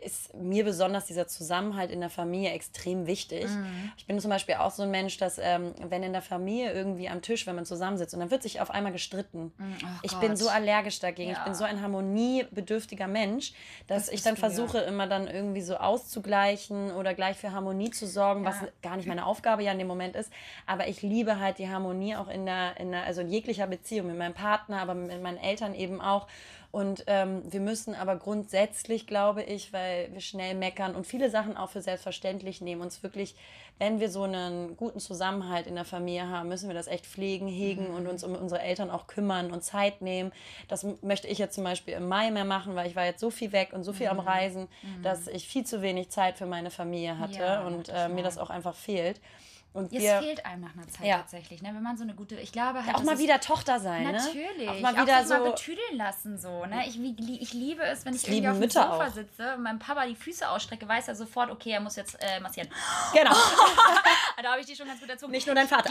ist 0.03 0.35
mir 0.35 0.65
besonders 0.65 1.07
dieser 1.07 1.27
Zusammenhalt 1.27 1.91
in 1.91 2.01
der 2.01 2.11
Familie 2.11 2.51
extrem 2.51 3.07
wichtig. 3.07 3.47
Mhm. 3.49 3.93
Ich 3.97 4.07
bin 4.07 4.21
zum 4.21 4.31
Beispiel 4.31 4.57
auch 4.57 4.71
so 4.71 4.83
ein 4.83 4.91
Mensch, 4.91 5.17
dass 5.17 5.39
ähm, 5.39 5.75
wenn 5.89 6.03
in 6.03 6.13
der 6.13 6.23
Familie 6.23 6.73
irgendwie 6.73 7.09
am 7.09 7.23
Tisch, 7.23 7.47
wenn 7.47 7.57
man 7.57 7.65
zusammensitzt 7.65 8.13
und 8.15 8.21
dann 8.21 8.31
wird 8.31 8.43
sich 8.43 8.61
auf 8.61 8.71
einmal 8.71 8.93
gestritten. 8.93 9.53
oh 9.59 9.87
ich 10.03 10.13
Gott. 10.13 10.21
bin 10.21 10.37
so 10.37 10.49
allergisch 10.49 11.01
dagegen. 11.01 11.31
Ich 11.31 11.39
Ja. 11.39 11.45
bin 11.45 11.55
so 11.55 11.65
ein 11.65 11.81
harmoniebedürftiger 11.81 13.07
Mensch, 13.07 13.53
dass 13.87 14.07
Das 14.07 14.15
ich 14.15 14.23
dann 14.23 14.35
du, 14.35 14.41
ja. 14.43 14.49
versuche, 14.49 14.79
immer 14.81 15.07
dann 15.07 15.27
irgendwie 15.29 15.63
so 15.63 15.77
auszugleichen 15.77 16.93
oder 16.93 17.15
gleich 17.15 17.37
für 17.37 17.53
Harmonie 17.53 17.91
zu 17.91 18.07
sorgen, 18.07 18.45
was 18.45 18.61
Ja. 18.61 18.69
gar 18.83 18.97
nicht 18.97 19.07
meine 19.09 19.25
Aufgabe 19.27 19.63
ja 19.63 19.73
in 19.73 19.79
dem 19.79 19.89
Moment 19.89 20.17
ist. 20.17 20.33
Aber 20.67 20.89
ich 20.89 21.03
liebe 21.03 21.41
halt 21.41 21.59
die 21.59 21.69
Harmonie 21.69 22.17
auch 22.17 22.29
in 22.29 22.47
der, 22.47 22.79
in 22.79 22.93
der 22.93 23.05
also 23.05 23.21
in 23.23 23.29
jeglicher 23.29 23.67
Beziehung 23.67 24.09
mit 24.09 24.19
meinem 24.19 24.35
Partner, 24.35 24.81
aber 24.81 24.95
mit 24.95 25.23
meinen 25.23 25.39
Eltern 25.39 25.75
eben 25.75 26.01
auch. 26.01 26.27
Und 26.71 27.05
ähm, 27.07 27.43
wir 27.51 27.61
müssen 27.61 27.95
aber 27.95 28.17
grundsätzlich, 28.17 29.07
glaube 29.07 29.43
ich, 29.43 29.73
weil 29.73 30.13
wir 30.13 30.21
schnell 30.21 30.55
meckern 30.55 30.95
und 30.95 31.07
viele 31.07 31.31
Sachen 31.31 31.57
auch 31.57 31.71
für 31.71 31.81
selbstverständlich 31.81 32.61
nehmen, 32.61 32.83
uns 32.83 33.03
wirklich, 33.03 33.35
wenn 33.79 34.01
wir 34.01 34.11
so 34.11 34.23
einen 34.23 34.77
guten 34.77 35.01
Zusammenhalt 35.01 35.67
in 35.67 35.75
der 35.75 35.85
Familie 35.85 36.29
haben, 36.29 36.49
müssen 36.49 36.69
wir 36.69 36.75
das 36.75 36.87
echt 36.87 37.07
pflegen, 37.07 37.47
hegen 37.47 37.89
mhm. 37.89 37.95
und 37.95 38.07
uns 38.07 38.25
um 38.25 38.35
unsere 38.35 38.61
Eltern 38.61 38.91
auch 38.91 39.07
kümmern 39.07 39.51
und 39.53 39.63
Zeit 39.63 40.03
nehmen. 40.03 40.33
Das 40.69 40.87
möchte 41.03 41.29
ich 41.29 41.39
jetzt 41.39 41.55
zum 41.55 41.65
Beispiel 41.65 41.95
im 41.95 42.09
Mai 42.09 42.31
mehr 42.31 42.45
machen, 42.45 42.75
weil 42.75 42.89
ich 42.89 42.97
war 42.97 43.05
jetzt 43.05 43.21
so 43.21 43.31
viel 43.31 43.53
weg 43.53 43.71
und 43.73 43.85
so 43.85 43.93
viel 43.93 44.07
mhm. 44.07 44.19
am 44.19 44.21
Reisen, 44.21 44.69
mhm. 44.83 45.03
dass 45.03 45.29
ich 45.29 45.47
viel 45.47 45.65
zu 45.65 45.83
wenig 45.83 46.11
Zeit 46.11 46.39
für 46.39 46.47
meine 46.47 46.71
Familie 46.71 47.19
hatte 47.19 47.41
ja, 47.41 47.67
und 47.67 47.89
äh, 47.89 48.09
mir 48.09 48.23
das 48.23 48.39
auch 48.39 48.51
einfach 48.51 48.75
fehlt. 48.75 49.21
Und 49.77 49.93
es 49.93 50.03
wir, 50.03 50.21
fehlt 50.21 50.47
einem 50.47 50.63
nach 50.63 50.75
einer 50.75 50.89
Zeit 50.89 51.07
ja. 51.07 51.19
tatsächlich, 51.19 51.61
ne? 51.61 51.69
wenn 51.75 51.83
man 51.83 51.99
so 51.99 52.03
eine 52.03 52.15
gute, 52.15 52.37
ich 52.37 52.51
glaube 52.51 52.79
halt, 52.79 52.89
ja, 52.89 52.95
auch 52.95 53.03
mal 53.03 53.19
wieder 53.19 53.41
Tochter 53.41 53.79
sein, 53.79 54.11
natürlich, 54.11 54.57
ne? 54.59 54.71
auch 54.71 54.81
mal 54.81 54.95
wieder 55.03 55.21
auch 55.21 55.25
so 55.25 55.35
mal 55.35 55.51
betüdeln 55.51 55.97
lassen 55.97 56.39
so, 56.39 56.65
ne? 56.65 56.83
Ich, 56.87 56.99
ich 56.99 57.53
liebe 57.53 57.83
es, 57.83 58.07
wenn 58.07 58.15
ich 58.15 58.27
irgendwie 58.27 58.49
auf 58.49 58.55
dem 58.55 58.61
Mütter 58.61 58.83
Sofa 58.91 59.07
auch. 59.07 59.13
sitze 59.13 59.55
und 59.55 59.63
meinem 59.63 59.79
Papa 59.79 60.07
die 60.07 60.15
Füße 60.15 60.49
ausstrecke, 60.49 60.89
weiß 60.89 61.09
er 61.09 61.15
sofort, 61.15 61.51
okay, 61.51 61.73
er 61.73 61.81
muss 61.81 61.97
jetzt 61.97 62.17
äh, 62.21 62.41
massieren. 62.41 62.71
Genau. 63.13 63.33
da 64.43 64.51
habe 64.53 64.61
ich 64.61 64.67
die 64.67 64.77
schon 64.77 64.87
ganz 64.87 65.01
gut 65.01 65.11
erzogen. 65.11 65.33
Nicht 65.33 65.47
nur 65.47 65.55
dein 65.55 65.69
Vater. 65.69 65.91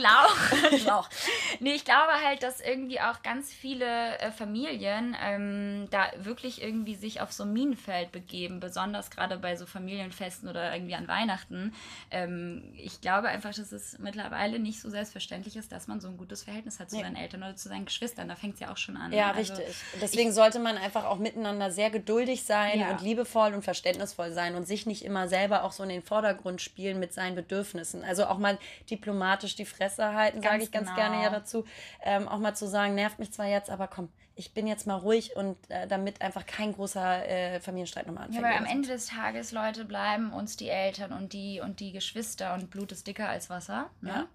Ich 0.72 0.84
glaube, 0.84 1.08
nee, 1.60 1.74
ich 1.74 1.86
glaube 1.86 2.14
halt, 2.24 2.42
dass 2.42 2.62
irgendwie 2.62 3.00
auch 3.00 3.22
ganz 3.22 3.54
viele 3.54 4.18
äh, 4.18 4.32
Familien 4.32 5.16
ähm, 5.22 5.88
da 5.92 6.08
wirklich 6.18 6.62
irgendwie 6.62 6.96
sich 6.96 7.22
auf 7.22 7.32
so 7.32 7.44
ein 7.44 7.54
Minenfeld 7.54 8.12
begeben, 8.12 8.60
besonders 8.60 9.12
gerade 9.12 9.38
bei 9.38 9.56
so 9.56 9.68
Familienfesten 9.68 10.50
oder 10.50 10.74
irgendwie 10.74 10.96
an 10.96 11.08
Weihnachten. 11.08 11.74
Ähm, 12.10 12.74
ich 12.76 13.02
glaube 13.02 13.28
einfach, 13.28 13.54
dass 13.54 13.72
es 13.72 13.75
mittlerweile 14.00 14.60
nicht 14.60 14.80
so 14.80 14.90
selbstverständlich 14.90 15.56
ist, 15.56 15.72
dass 15.72 15.88
man 15.88 16.00
so 16.00 16.08
ein 16.08 16.18
gutes 16.18 16.44
Verhältnis 16.44 16.80
hat 16.80 16.90
zu 16.90 16.98
nee. 16.98 17.04
seinen 17.04 17.16
Eltern 17.16 17.44
oder 17.44 17.56
zu 17.56 17.70
seinen 17.70 17.86
Geschwistern. 17.86 18.28
Da 18.28 18.36
fängt 18.36 18.56
es 18.56 18.60
ja 18.60 18.72
auch 18.72 18.78
schon 18.78 18.98
an. 18.98 19.12
Ja, 19.12 19.32
also, 19.32 19.54
richtig. 19.54 19.76
Deswegen 20.02 20.30
ich, 20.30 20.36
sollte 20.36 20.60
man 20.60 20.78
einfach 20.78 21.06
auch 21.06 21.18
miteinander 21.18 21.72
sehr 21.72 21.90
geduldig 21.90 22.44
sein 22.44 22.80
ja. 22.80 22.92
und 22.92 23.02
liebevoll 23.02 23.54
und 23.54 23.64
verständnisvoll 23.64 24.32
sein 24.32 24.56
und 24.56 24.68
sich 24.68 24.86
nicht 24.86 25.04
immer 25.06 25.28
selber 25.28 25.64
auch 25.64 25.72
so 25.72 25.84
in 25.84 25.90
den 25.90 26.02
Vordergrund 26.02 26.62
spielen 26.62 27.00
mit 27.00 27.14
seinen 27.14 27.36
Bedürfnissen. 27.36 28.04
Also 28.04 28.26
auch 28.26 28.38
mal 28.38 28.58
diplomatisch 28.90 29.56
die 29.56 29.66
Fresse 29.66 30.14
halten, 30.14 30.42
sage 30.42 30.64
ich 30.64 30.72
ganz 30.72 30.88
genau. 30.88 31.00
gerne 31.00 31.24
ja 31.24 31.30
dazu. 31.30 31.66
Ähm, 32.04 32.28
auch 32.28 32.40
mal 32.40 32.56
zu 32.56 32.68
sagen, 32.68 32.96
nervt 32.96 33.20
mich 33.20 33.32
zwar 33.32 33.48
jetzt, 33.48 33.70
aber 33.70 33.88
komm, 33.88 34.10
ich 34.36 34.54
bin 34.54 34.68
jetzt 34.68 34.86
mal 34.86 34.96
ruhig 34.96 35.36
und 35.36 35.58
äh, 35.70 35.88
damit 35.88 36.22
einfach 36.22 36.46
kein 36.46 36.74
großer 36.74 37.28
äh, 37.28 37.60
Familienstreit 37.62 38.06
nochmal 38.06 38.26
anfängt. 38.26 38.44
Ja, 38.44 38.50
weil 38.50 38.58
am 38.58 38.66
Ende 38.66 38.90
des 38.90 39.08
Tages, 39.08 39.52
Leute, 39.52 39.86
bleiben 39.86 40.34
uns 40.34 40.58
die 40.58 40.70
Eltern 40.70 41.14
und 41.14 41.34
die 41.34 41.62
und 41.62 41.80
die 41.80 41.94
Geschwister 41.94 42.54
und 42.54 42.70
Blut 42.70 42.92
ist 42.92 43.08
dicker 43.08 43.30
als 43.30 43.50
Wasser. 43.50 43.90
Ne? 44.02 44.10
Ja. 44.10 44.28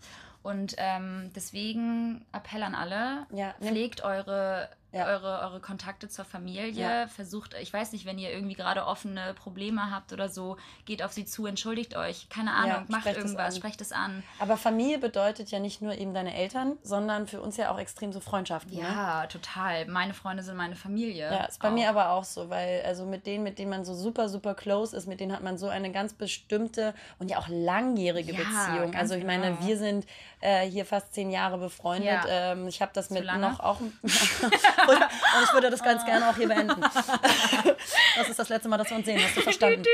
Und 0.42 0.75
ähm, 0.78 1.30
deswegen 1.35 2.25
Appell 2.33 2.62
an 2.62 2.75
alle, 2.75 3.26
ja, 3.30 3.54
pflegt 3.61 4.02
eure 4.02 4.71
ja. 4.92 5.06
eure, 5.06 5.40
eure 5.40 5.61
Kontakte 5.61 6.09
zur 6.09 6.25
Familie. 6.25 6.68
Ja. 6.68 7.09
Versucht, 7.09 7.54
ich 7.61 7.73
weiß 7.73 7.92
nicht, 7.92 8.06
wenn 8.06 8.18
ihr 8.18 8.30
irgendwie 8.30 8.54
gerade 8.54 8.87
offene 8.87 9.35
Probleme 9.35 9.90
habt 9.90 10.12
oder 10.12 10.28
so, 10.28 10.56
geht 10.85 11.02
auf 11.02 11.12
sie 11.12 11.25
zu, 11.25 11.47
entschuldigt 11.47 11.97
euch. 11.97 12.28
Keine 12.28 12.52
Ahnung, 12.52 12.70
ja, 12.70 12.85
macht 12.88 13.06
irgendwas, 13.06 13.56
sprecht 13.56 13.80
es 13.80 13.92
an. 13.92 14.23
Aber 14.38 14.56
Familie 14.56 14.99
bedeutet 14.99 15.50
ja 15.50 15.61
nicht 15.61 15.82
nur 15.82 15.94
eben 15.94 16.14
deine 16.14 16.35
Eltern, 16.35 16.76
sondern 16.82 17.26
für 17.26 17.40
uns 17.40 17.56
ja 17.56 17.70
auch 17.70 17.78
extrem 17.78 18.12
so 18.12 18.20
Freundschaften. 18.20 18.75
Ne? 18.75 18.82
Ja, 18.82 19.23
ne? 19.23 19.28
total. 19.28 19.87
Meine 19.87 20.14
Freunde 20.14 20.42
sind 20.42 20.56
meine 20.56 20.76
Familie. 20.76 21.30
Ja, 21.30 21.44
ist 21.44 21.61
bei 21.61 21.68
auch. 21.68 21.73
mir 21.73 21.88
aber 21.88 22.11
auch 22.11 22.25
so, 22.25 22.50
weil 22.50 22.82
also 22.85 23.06
mit 23.06 23.26
denen, 23.26 23.44
mit 23.44 23.59
denen 23.59 23.70
man 23.70 23.85
so 23.85 23.94
super, 23.94 24.28
super 24.28 24.54
close 24.54 24.97
ist, 24.97 25.06
mit 25.06 25.20
denen 25.20 25.32
hat 25.32 25.42
man 25.42 25.59
so 25.59 25.68
eine 25.68 25.92
ganz 25.92 26.14
bestimmte 26.14 26.94
und 27.18 27.30
ja 27.30 27.38
auch 27.38 27.49
langjährige 27.49 28.35
Beziehung. 28.35 28.94
Also 28.94 29.14
ich 29.14 29.25
meine, 29.25 29.52
genau. 29.52 29.66
wir 29.66 29.78
sind 29.78 30.06
äh, 30.40 30.68
hier 30.68 30.85
fast 30.85 31.14
zehn 31.14 31.30
Jahre 31.30 31.59
befreundet. 31.59 32.20
Ähm, 32.28 32.66
ich 32.68 32.82
habe 32.82 32.92
das 32.94 33.11
mit 33.11 33.25
noch 33.25 33.61
auch. 33.61 33.80
Und 34.88 35.44
ich 35.44 35.52
würde 35.52 35.70
das 35.70 35.82
ganz 35.82 36.04
gerne 36.04 36.28
auch 36.28 36.37
hier 36.37 36.49
beenden. 36.49 36.80
das 38.16 38.28
ist 38.28 38.38
das 38.38 38.49
letzte 38.49 38.68
Mal, 38.68 38.78
dass 38.78 38.90
wir 38.90 38.96
uns 38.96 39.06
sehen, 39.06 39.20
hast 39.22 39.37
du 39.37 39.40
verstanden? 39.42 39.84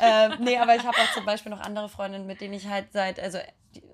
äh, 0.00 0.28
nee, 0.38 0.58
aber 0.58 0.74
ich 0.76 0.84
habe 0.84 0.96
auch 0.96 1.12
zum 1.12 1.24
Beispiel 1.24 1.50
noch 1.50 1.60
andere 1.60 1.88
Freundinnen, 1.88 2.26
mit 2.26 2.40
denen 2.40 2.54
ich 2.54 2.66
halt 2.68 2.92
seit, 2.92 3.20
also 3.20 3.38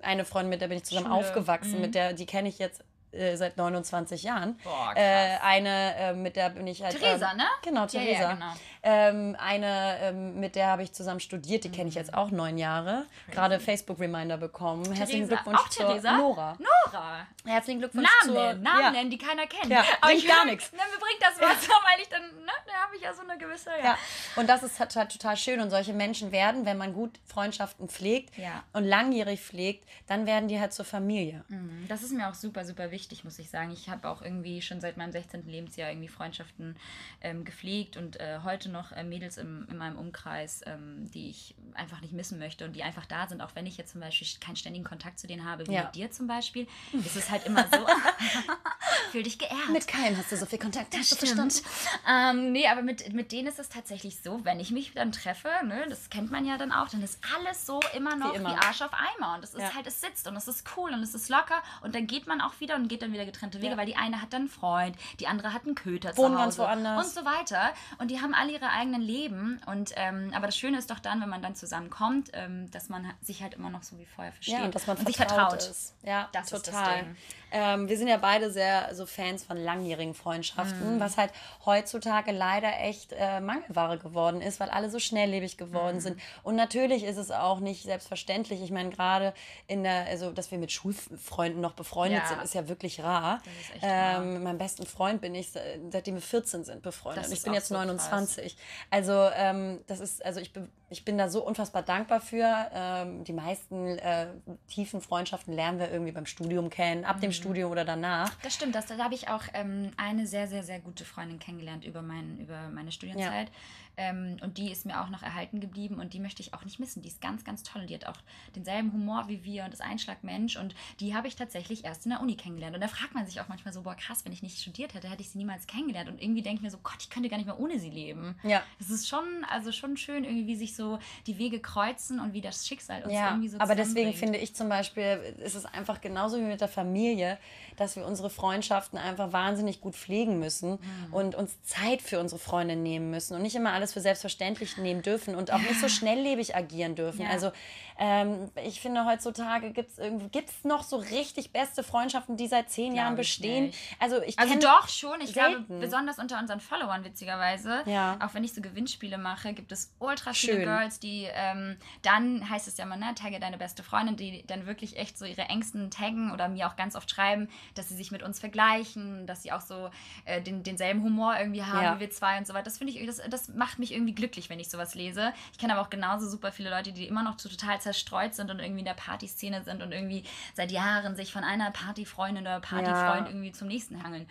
eine 0.01 0.25
Freundin, 0.25 0.49
mit 0.49 0.61
der 0.61 0.67
bin 0.67 0.77
ich 0.77 0.85
zusammen 0.85 1.07
Schule. 1.07 1.19
aufgewachsen, 1.19 1.75
mhm. 1.75 1.81
mit 1.81 1.95
der, 1.95 2.13
die 2.13 2.25
kenne 2.25 2.49
ich 2.49 2.59
jetzt 2.59 2.83
äh, 3.13 3.35
seit 3.35 3.57
29 3.57 4.23
Jahren. 4.23 4.57
Boah, 4.63 4.93
äh, 4.95 5.37
eine, 5.41 5.95
äh, 5.95 6.13
mit 6.13 6.35
der 6.35 6.49
bin 6.49 6.67
ich 6.67 6.83
halt. 6.83 6.99
Theresa, 6.99 7.33
ne? 7.33 7.45
Genau, 7.63 7.85
Theresa. 7.85 8.11
Ja, 8.11 8.21
ja, 8.21 8.33
genau. 8.33 8.53
Ähm, 8.85 9.37
eine, 9.39 9.97
ähm, 10.01 10.39
mit 10.39 10.55
der 10.55 10.67
habe 10.67 10.83
ich 10.83 10.91
zusammen 10.91 11.21
studiert, 11.21 11.63
die 11.63 11.71
kenne 11.71 11.87
ich 11.87 11.95
jetzt 11.95 12.13
auch 12.13 12.31
neun 12.31 12.57
Jahre. 12.57 13.05
Gerade 13.31 13.59
Facebook-Reminder 13.59 14.37
bekommen. 14.37 14.83
Theresa. 14.83 14.99
Herzlichen 14.99 15.27
Glückwunsch 15.29 15.59
auch 15.59 15.69
zur 15.69 15.87
Theresa? 15.87 16.17
Nora. 16.17 16.57
Nora. 16.59 17.27
Herzlichen 17.45 17.79
Glückwunsch 17.79 18.09
Namen 18.21 18.35
zur, 18.35 18.43
nennen, 18.43 18.63
Namen 18.63 18.81
ja. 18.81 18.91
nennen, 18.91 19.09
die 19.09 19.17
keiner 19.17 19.47
kennt. 19.47 19.71
Ja, 19.71 19.85
Aber 20.01 20.11
bringt 20.11 20.27
gar 20.27 20.45
nichts. 20.45 20.71
Ne, 20.71 20.79
mir 20.79 20.99
bringt 20.99 21.21
das 21.21 21.39
was, 21.39 21.69
weil 21.69 22.01
ich 22.01 22.09
dann, 22.09 22.21
ne, 22.21 22.51
da 22.65 22.73
habe 22.83 22.95
ich 22.95 23.01
ja 23.01 23.13
so 23.13 23.21
eine 23.21 23.37
gewisse. 23.37 23.69
Ja. 23.81 23.97
Und 24.35 24.49
das 24.49 24.63
ist 24.63 24.79
halt, 24.79 24.95
halt 24.95 25.11
total 25.11 25.37
schön. 25.37 25.61
Und 25.61 25.69
solche 25.69 25.93
Menschen 25.93 26.31
werden, 26.31 26.65
wenn 26.65 26.77
man 26.77 26.93
gut 26.93 27.19
Freundschaften 27.25 27.87
pflegt 27.87 28.33
und 28.73 28.83
langjährig 28.83 29.39
pflegt, 29.39 29.87
dann 30.07 30.25
werden 30.25 30.47
die 30.47 30.59
halt 30.59 30.73
zur 30.73 30.85
Familie. 30.85 31.43
Mhm. 31.47 31.85
Das 31.87 32.03
ist 32.03 32.11
mir 32.11 32.27
auch 32.29 32.33
super, 32.33 32.65
super 32.65 32.91
wichtig, 32.91 33.02
muss 33.23 33.39
ich 33.39 33.49
sagen. 33.49 33.71
Ich 33.71 33.89
habe 33.89 34.09
auch 34.09 34.21
irgendwie 34.21 34.61
schon 34.61 34.81
seit 34.81 34.97
meinem 34.97 35.11
16. 35.11 35.45
Lebensjahr 35.45 35.89
irgendwie 35.89 36.07
Freundschaften 36.07 36.75
ähm, 37.21 37.43
gepflegt 37.45 37.97
und 37.97 38.19
äh, 38.19 38.39
heute 38.43 38.69
noch 38.69 38.91
äh, 38.91 39.03
Mädels 39.03 39.37
im, 39.37 39.67
in 39.69 39.77
meinem 39.77 39.97
Umkreis, 39.97 40.61
ähm, 40.65 41.09
die 41.11 41.29
ich 41.29 41.55
einfach 41.73 42.01
nicht 42.01 42.13
missen 42.13 42.39
möchte 42.39 42.65
und 42.65 42.73
die 42.73 42.83
einfach 42.83 43.05
da 43.05 43.27
sind, 43.27 43.41
auch 43.41 43.55
wenn 43.55 43.65
ich 43.65 43.77
jetzt 43.77 43.91
zum 43.91 44.01
Beispiel 44.01 44.27
keinen 44.39 44.55
ständigen 44.55 44.85
Kontakt 44.85 45.19
zu 45.19 45.27
denen 45.27 45.45
habe, 45.45 45.67
wie 45.67 45.73
ja. 45.73 45.83
mit 45.83 45.95
dir 45.95 46.11
zum 46.11 46.27
Beispiel, 46.27 46.67
ist 46.93 47.15
es 47.15 47.29
halt 47.29 47.45
immer 47.45 47.65
so, 47.71 47.85
fühl 49.11 49.23
dich 49.23 49.39
geehrt. 49.39 49.69
Mit 49.71 49.87
keinem 49.87 50.17
hast 50.17 50.31
du 50.31 50.37
so 50.37 50.45
viel 50.45 50.59
Kontakt, 50.59 50.93
das 50.93 51.07
stimmt. 51.07 51.63
Ähm, 52.07 52.51
nee, 52.51 52.67
aber 52.67 52.81
mit, 52.81 53.13
mit 53.13 53.31
denen 53.31 53.47
ist 53.47 53.59
es 53.59 53.69
tatsächlich 53.69 54.19
so, 54.19 54.43
wenn 54.43 54.59
ich 54.59 54.71
mich 54.71 54.93
dann 54.93 55.11
treffe, 55.11 55.49
ne, 55.65 55.85
das 55.89 56.09
kennt 56.09 56.31
man 56.31 56.45
ja 56.45 56.57
dann 56.57 56.71
auch, 56.71 56.89
dann 56.89 57.01
ist 57.03 57.19
alles 57.35 57.65
so 57.65 57.79
immer 57.95 58.15
noch 58.15 58.33
wie, 58.33 58.37
immer. 58.37 58.51
wie 58.51 58.57
Arsch 58.57 58.81
auf 58.81 58.91
Eimer 58.93 59.35
und 59.35 59.43
es 59.43 59.53
ist 59.53 59.61
ja. 59.61 59.73
halt, 59.73 59.87
es 59.87 60.01
sitzt 60.01 60.27
und 60.27 60.35
es 60.35 60.47
ist 60.47 60.65
cool 60.77 60.91
und 60.91 61.01
es 61.01 61.13
ist 61.13 61.29
locker 61.29 61.61
und 61.81 61.95
dann 61.95 62.07
geht 62.07 62.27
man 62.27 62.41
auch 62.41 62.59
wieder 62.59 62.75
und 62.75 62.87
geht 62.93 63.01
dann 63.01 63.11
wieder 63.11 63.25
getrennte 63.25 63.59
Wege, 63.59 63.71
ja. 63.71 63.77
weil 63.77 63.87
die 63.87 63.95
eine 63.95 64.21
hat 64.21 64.33
dann 64.33 64.43
einen 64.43 64.49
Freund, 64.49 64.95
die 65.19 65.25
andere 65.25 65.51
hat 65.51 65.65
einen 65.65 65.73
Köter 65.73 66.15
Wohnen 66.15 66.33
zu 66.33 66.39
Hause 66.39 66.43
ganz 66.43 66.57
woanders. 66.59 67.05
und 67.05 67.13
so 67.13 67.25
weiter 67.25 67.73
und 67.97 68.11
die 68.11 68.21
haben 68.21 68.35
alle 68.35 68.51
ihre 68.51 68.69
eigenen 68.69 69.01
Leben 69.01 69.59
und 69.65 69.93
ähm, 69.95 70.31
aber 70.35 70.45
das 70.45 70.55
Schöne 70.55 70.77
ist 70.77 70.91
doch 70.91 70.99
dann, 70.99 71.21
wenn 71.21 71.29
man 71.29 71.41
dann 71.41 71.55
zusammenkommt, 71.55 72.29
ähm, 72.33 72.69
dass 72.69 72.89
man 72.89 73.11
sich 73.21 73.41
halt 73.41 73.55
immer 73.55 73.71
noch 73.71 73.81
so 73.81 73.97
wie 73.97 74.05
vorher 74.05 74.31
versteht 74.31 74.59
ja, 74.59 74.65
und 74.65 74.75
dass 74.75 74.85
man 74.85 74.97
und 74.97 75.07
sich 75.07 75.17
vertraut 75.17 75.55
ist. 75.55 75.95
Ja, 76.03 76.29
das 76.33 76.49
total. 76.49 76.61
Ist 76.61 76.67
das 76.67 77.42
ähm, 77.53 77.87
wir 77.87 77.97
sind 77.97 78.07
ja 78.07 78.17
beide 78.17 78.51
sehr 78.51 78.93
so 78.93 79.05
Fans 79.05 79.43
von 79.43 79.57
langjährigen 79.57 80.13
Freundschaften, 80.15 80.97
mm. 80.97 80.99
was 80.99 81.17
halt 81.17 81.31
heutzutage 81.65 82.31
leider 82.31 82.79
echt 82.79 83.13
äh, 83.13 83.39
Mangelware 83.39 83.99
geworden 83.99 84.41
ist, 84.41 84.59
weil 84.59 84.69
alle 84.69 84.89
so 84.89 84.99
schnelllebig 84.99 85.57
geworden 85.57 85.97
mm. 85.97 86.01
sind. 86.01 86.19
Und 86.41 86.55
natürlich 86.55 87.03
ist 87.03 87.17
es 87.17 87.29
auch 87.31 87.59
nicht 87.59 87.83
selbstverständlich. 87.83 88.61
Ich 88.61 88.71
meine, 88.71 88.89
gerade 88.89 89.33
in 89.67 89.83
der, 89.83 90.07
also 90.07 90.31
dass 90.31 90.51
wir 90.51 90.57
mit 90.57 90.71
Schulfreunden 90.71 91.61
noch 91.61 91.73
befreundet 91.73 92.23
ja. 92.23 92.27
sind, 92.27 92.41
ist 92.43 92.55
ja 92.55 92.67
wirklich 92.67 93.03
rar. 93.03 93.41
Ähm, 93.81 94.33
mit 94.33 94.43
meinem 94.43 94.57
besten 94.57 94.85
Freund 94.85 95.21
bin 95.21 95.35
ich, 95.35 95.51
seitdem 95.51 96.15
wir 96.15 96.21
14 96.21 96.63
sind, 96.63 96.81
befreundet. 96.81 97.27
Und 97.27 97.33
ich 97.33 97.43
bin 97.43 97.53
jetzt 97.53 97.67
so 97.67 97.75
29. 97.75 98.43
Krass. 98.43 98.65
Also 98.89 99.29
ähm, 99.35 99.81
das 99.87 99.99
ist, 99.99 100.25
also 100.25 100.39
ich 100.39 100.53
bin 100.53 100.69
ich 100.93 101.03
bin 101.03 101.17
da 101.17 101.27
so 101.27 101.43
unfassbar 101.43 101.81
dankbar 101.81 102.21
für. 102.21 102.69
Ähm, 102.71 103.23
die 103.23 103.33
meisten 103.33 103.97
äh, 103.97 104.27
tiefen 104.67 105.01
Freundschaften 105.01 105.53
lernen 105.53 105.79
wir 105.79 105.91
irgendwie 105.91 106.11
beim 106.11 106.27
Studium 106.27 106.69
kennen, 106.69 107.03
ab 107.03 107.17
mhm. 107.17 107.21
dem 107.21 107.31
Studium 107.31 107.71
oder 107.71 107.83
danach. 107.83 108.33
Das 108.43 108.53
stimmt, 108.53 108.75
das, 108.75 108.85
da 108.85 108.97
habe 108.99 109.15
ich 109.15 109.27
auch 109.27 109.41
ähm, 109.55 109.91
eine 109.97 110.27
sehr, 110.27 110.47
sehr, 110.47 110.63
sehr 110.63 110.79
gute 110.79 111.03
Freundin 111.03 111.39
kennengelernt 111.39 111.83
über, 111.83 112.03
mein, 112.03 112.37
über 112.37 112.69
meine 112.69 112.91
Studienzeit. 112.91 113.51
Ähm, 113.97 114.37
und 114.41 114.57
die 114.57 114.71
ist 114.71 114.85
mir 114.85 115.01
auch 115.01 115.09
noch 115.09 115.23
erhalten 115.23 115.59
geblieben 115.59 115.99
und 115.99 116.13
die 116.13 116.19
möchte 116.19 116.41
ich 116.41 116.53
auch 116.53 116.63
nicht 116.63 116.79
missen. 116.79 117.01
Die 117.01 117.09
ist 117.09 117.21
ganz, 117.21 117.43
ganz 117.43 117.63
toll 117.63 117.81
und 117.81 117.89
die 117.89 117.95
hat 117.95 118.05
auch 118.05 118.17
denselben 118.55 118.91
Humor 118.93 119.25
wie 119.27 119.43
wir 119.43 119.65
und 119.65 119.73
ist 119.73 119.81
Einschlagmensch 119.81 120.55
und 120.55 120.75
die 120.99 121.15
habe 121.15 121.27
ich 121.27 121.35
tatsächlich 121.35 121.85
erst 121.85 122.05
in 122.05 122.11
der 122.11 122.21
Uni 122.21 122.35
kennengelernt. 122.35 122.75
Und 122.75 122.81
da 122.81 122.87
fragt 122.87 123.13
man 123.13 123.25
sich 123.25 123.41
auch 123.41 123.47
manchmal 123.47 123.73
so, 123.73 123.83
boah 123.83 123.95
krass, 123.95 124.25
wenn 124.25 124.31
ich 124.31 124.41
nicht 124.41 124.59
studiert 124.59 124.93
hätte, 124.93 125.09
hätte 125.09 125.21
ich 125.21 125.29
sie 125.29 125.37
niemals 125.37 125.67
kennengelernt. 125.67 126.09
Und 126.09 126.21
irgendwie 126.21 126.41
denke 126.41 126.57
ich 126.57 126.61
mir 126.63 126.71
so, 126.71 126.79
Gott, 126.81 126.97
ich 126.99 127.09
könnte 127.09 127.29
gar 127.29 127.37
nicht 127.37 127.45
mehr 127.45 127.59
ohne 127.59 127.79
sie 127.79 127.89
leben. 127.89 128.35
Ja. 128.43 128.61
Es 128.79 128.89
ist 128.89 129.07
schon, 129.07 129.23
also 129.49 129.71
schon 129.71 129.97
schön 129.97 130.23
irgendwie, 130.23 130.47
wie 130.47 130.55
sich 130.55 130.75
so 130.75 130.99
die 131.27 131.37
Wege 131.37 131.59
kreuzen 131.59 132.19
und 132.19 132.33
wie 132.33 132.41
das 132.41 132.67
Schicksal 132.67 133.03
uns 133.03 133.13
ja, 133.13 133.29
irgendwie 133.29 133.49
so 133.49 133.59
aber 133.59 133.75
deswegen 133.75 134.13
finde 134.13 134.39
ich 134.39 134.55
zum 134.55 134.69
Beispiel, 134.69 135.35
ist 135.43 135.55
es 135.55 135.65
einfach 135.65 136.01
genauso 136.01 136.37
wie 136.37 136.43
mit 136.43 136.61
der 136.61 136.67
Familie, 136.67 137.37
dass 137.77 137.95
wir 137.95 138.05
unsere 138.05 138.29
Freundschaften 138.29 138.97
einfach 138.97 139.31
wahnsinnig 139.31 139.81
gut 139.81 139.95
pflegen 139.95 140.39
müssen 140.39 140.71
mhm. 140.71 141.13
und 141.13 141.35
uns 141.35 141.61
Zeit 141.63 142.01
für 142.01 142.19
unsere 142.19 142.39
Freunde 142.39 142.75
nehmen 142.75 143.09
müssen 143.09 143.35
und 143.35 143.41
nicht 143.41 143.55
immer 143.55 143.71
alles 143.83 143.93
für 143.93 143.99
selbstverständlich 143.99 144.77
nehmen 144.77 145.01
dürfen 145.01 145.35
und 145.35 145.51
auch 145.51 145.59
nicht 145.59 145.79
so 145.79 145.89
schnelllebig 145.89 146.55
agieren 146.55 146.95
dürfen. 146.95 147.23
Ja. 147.23 147.29
Also 147.29 147.51
ähm, 147.99 148.49
ich 148.65 148.81
finde, 148.81 149.05
heutzutage 149.05 149.71
gibt 149.71 149.91
es 149.91 150.31
gibt's 150.31 150.63
noch 150.63 150.83
so 150.83 150.97
richtig 150.97 151.51
beste 151.51 151.83
Freundschaften, 151.83 152.37
die 152.37 152.47
seit 152.47 152.69
zehn 152.69 152.95
Jahren 152.95 153.15
bestehen. 153.15 153.73
Also, 153.99 154.21
ich 154.21 154.39
also 154.39 154.57
doch 154.59 154.87
schon. 154.87 155.21
Ich 155.21 155.33
selten. 155.33 155.67
glaube, 155.67 155.81
besonders 155.81 156.17
unter 156.17 156.39
unseren 156.39 156.59
Followern, 156.59 157.03
witzigerweise, 157.03 157.83
ja. 157.85 158.17
auch 158.21 158.33
wenn 158.33 158.43
ich 158.43 158.53
so 158.53 158.61
Gewinnspiele 158.61 159.17
mache, 159.17 159.53
gibt 159.53 159.71
es 159.71 159.93
ultra 159.99 160.33
viele 160.33 160.53
Schön. 160.53 160.63
Girls, 160.63 160.99
die 160.99 161.27
ähm, 161.31 161.77
dann 162.01 162.49
heißt 162.49 162.67
es 162.67 162.77
ja 162.77 162.85
immer, 162.85 162.95
ne, 162.95 163.13
tagge 163.15 163.39
deine 163.39 163.57
beste 163.57 163.83
Freundin, 163.83 164.15
die 164.15 164.45
dann 164.47 164.65
wirklich 164.65 164.97
echt 164.97 165.17
so 165.17 165.25
ihre 165.25 165.43
Ängsten 165.43 165.91
taggen 165.91 166.31
oder 166.31 166.47
mir 166.47 166.67
auch 166.67 166.75
ganz 166.75 166.95
oft 166.95 167.09
schreiben, 167.11 167.49
dass 167.75 167.89
sie 167.89 167.95
sich 167.95 168.11
mit 168.11 168.23
uns 168.23 168.39
vergleichen, 168.39 169.27
dass 169.27 169.43
sie 169.43 169.51
auch 169.51 169.61
so 169.61 169.89
äh, 170.25 170.41
den, 170.41 170.63
denselben 170.63 171.03
Humor 171.03 171.35
irgendwie 171.37 171.63
haben 171.63 171.83
ja. 171.83 171.95
wie 171.95 172.01
wir 172.01 172.11
zwei 172.11 172.37
und 172.37 172.47
so 172.47 172.53
weiter. 172.53 172.65
Das 172.65 172.77
finde 172.77 172.93
ich, 172.93 173.05
das, 173.05 173.21
das 173.29 173.49
macht 173.49 173.72
mich 173.79 173.93
irgendwie 173.93 174.15
glücklich, 174.15 174.49
wenn 174.49 174.59
ich 174.59 174.69
sowas 174.69 174.95
lese. 174.95 175.33
Ich 175.51 175.57
kenne 175.57 175.73
aber 175.73 175.81
auch 175.81 175.89
genauso 175.89 176.27
super 176.27 176.51
viele 176.51 176.69
Leute, 176.69 176.91
die 176.91 177.07
immer 177.07 177.23
noch 177.23 177.35
total 177.35 177.79
zerstreut 177.81 178.33
sind 178.35 178.51
und 178.51 178.59
irgendwie 178.59 178.79
in 178.79 178.85
der 178.85 178.93
Partyszene 178.93 179.63
sind 179.63 179.81
und 179.81 179.91
irgendwie 179.91 180.23
seit 180.53 180.71
Jahren 180.71 181.15
sich 181.15 181.31
von 181.31 181.43
einer 181.43 181.71
Partyfreundin 181.71 182.43
oder 182.43 182.59
Partyfreund 182.59 183.27
ja. 183.27 183.27
irgendwie 183.27 183.51
zum 183.51 183.67
nächsten 183.67 184.03
hangeln. 184.03 184.27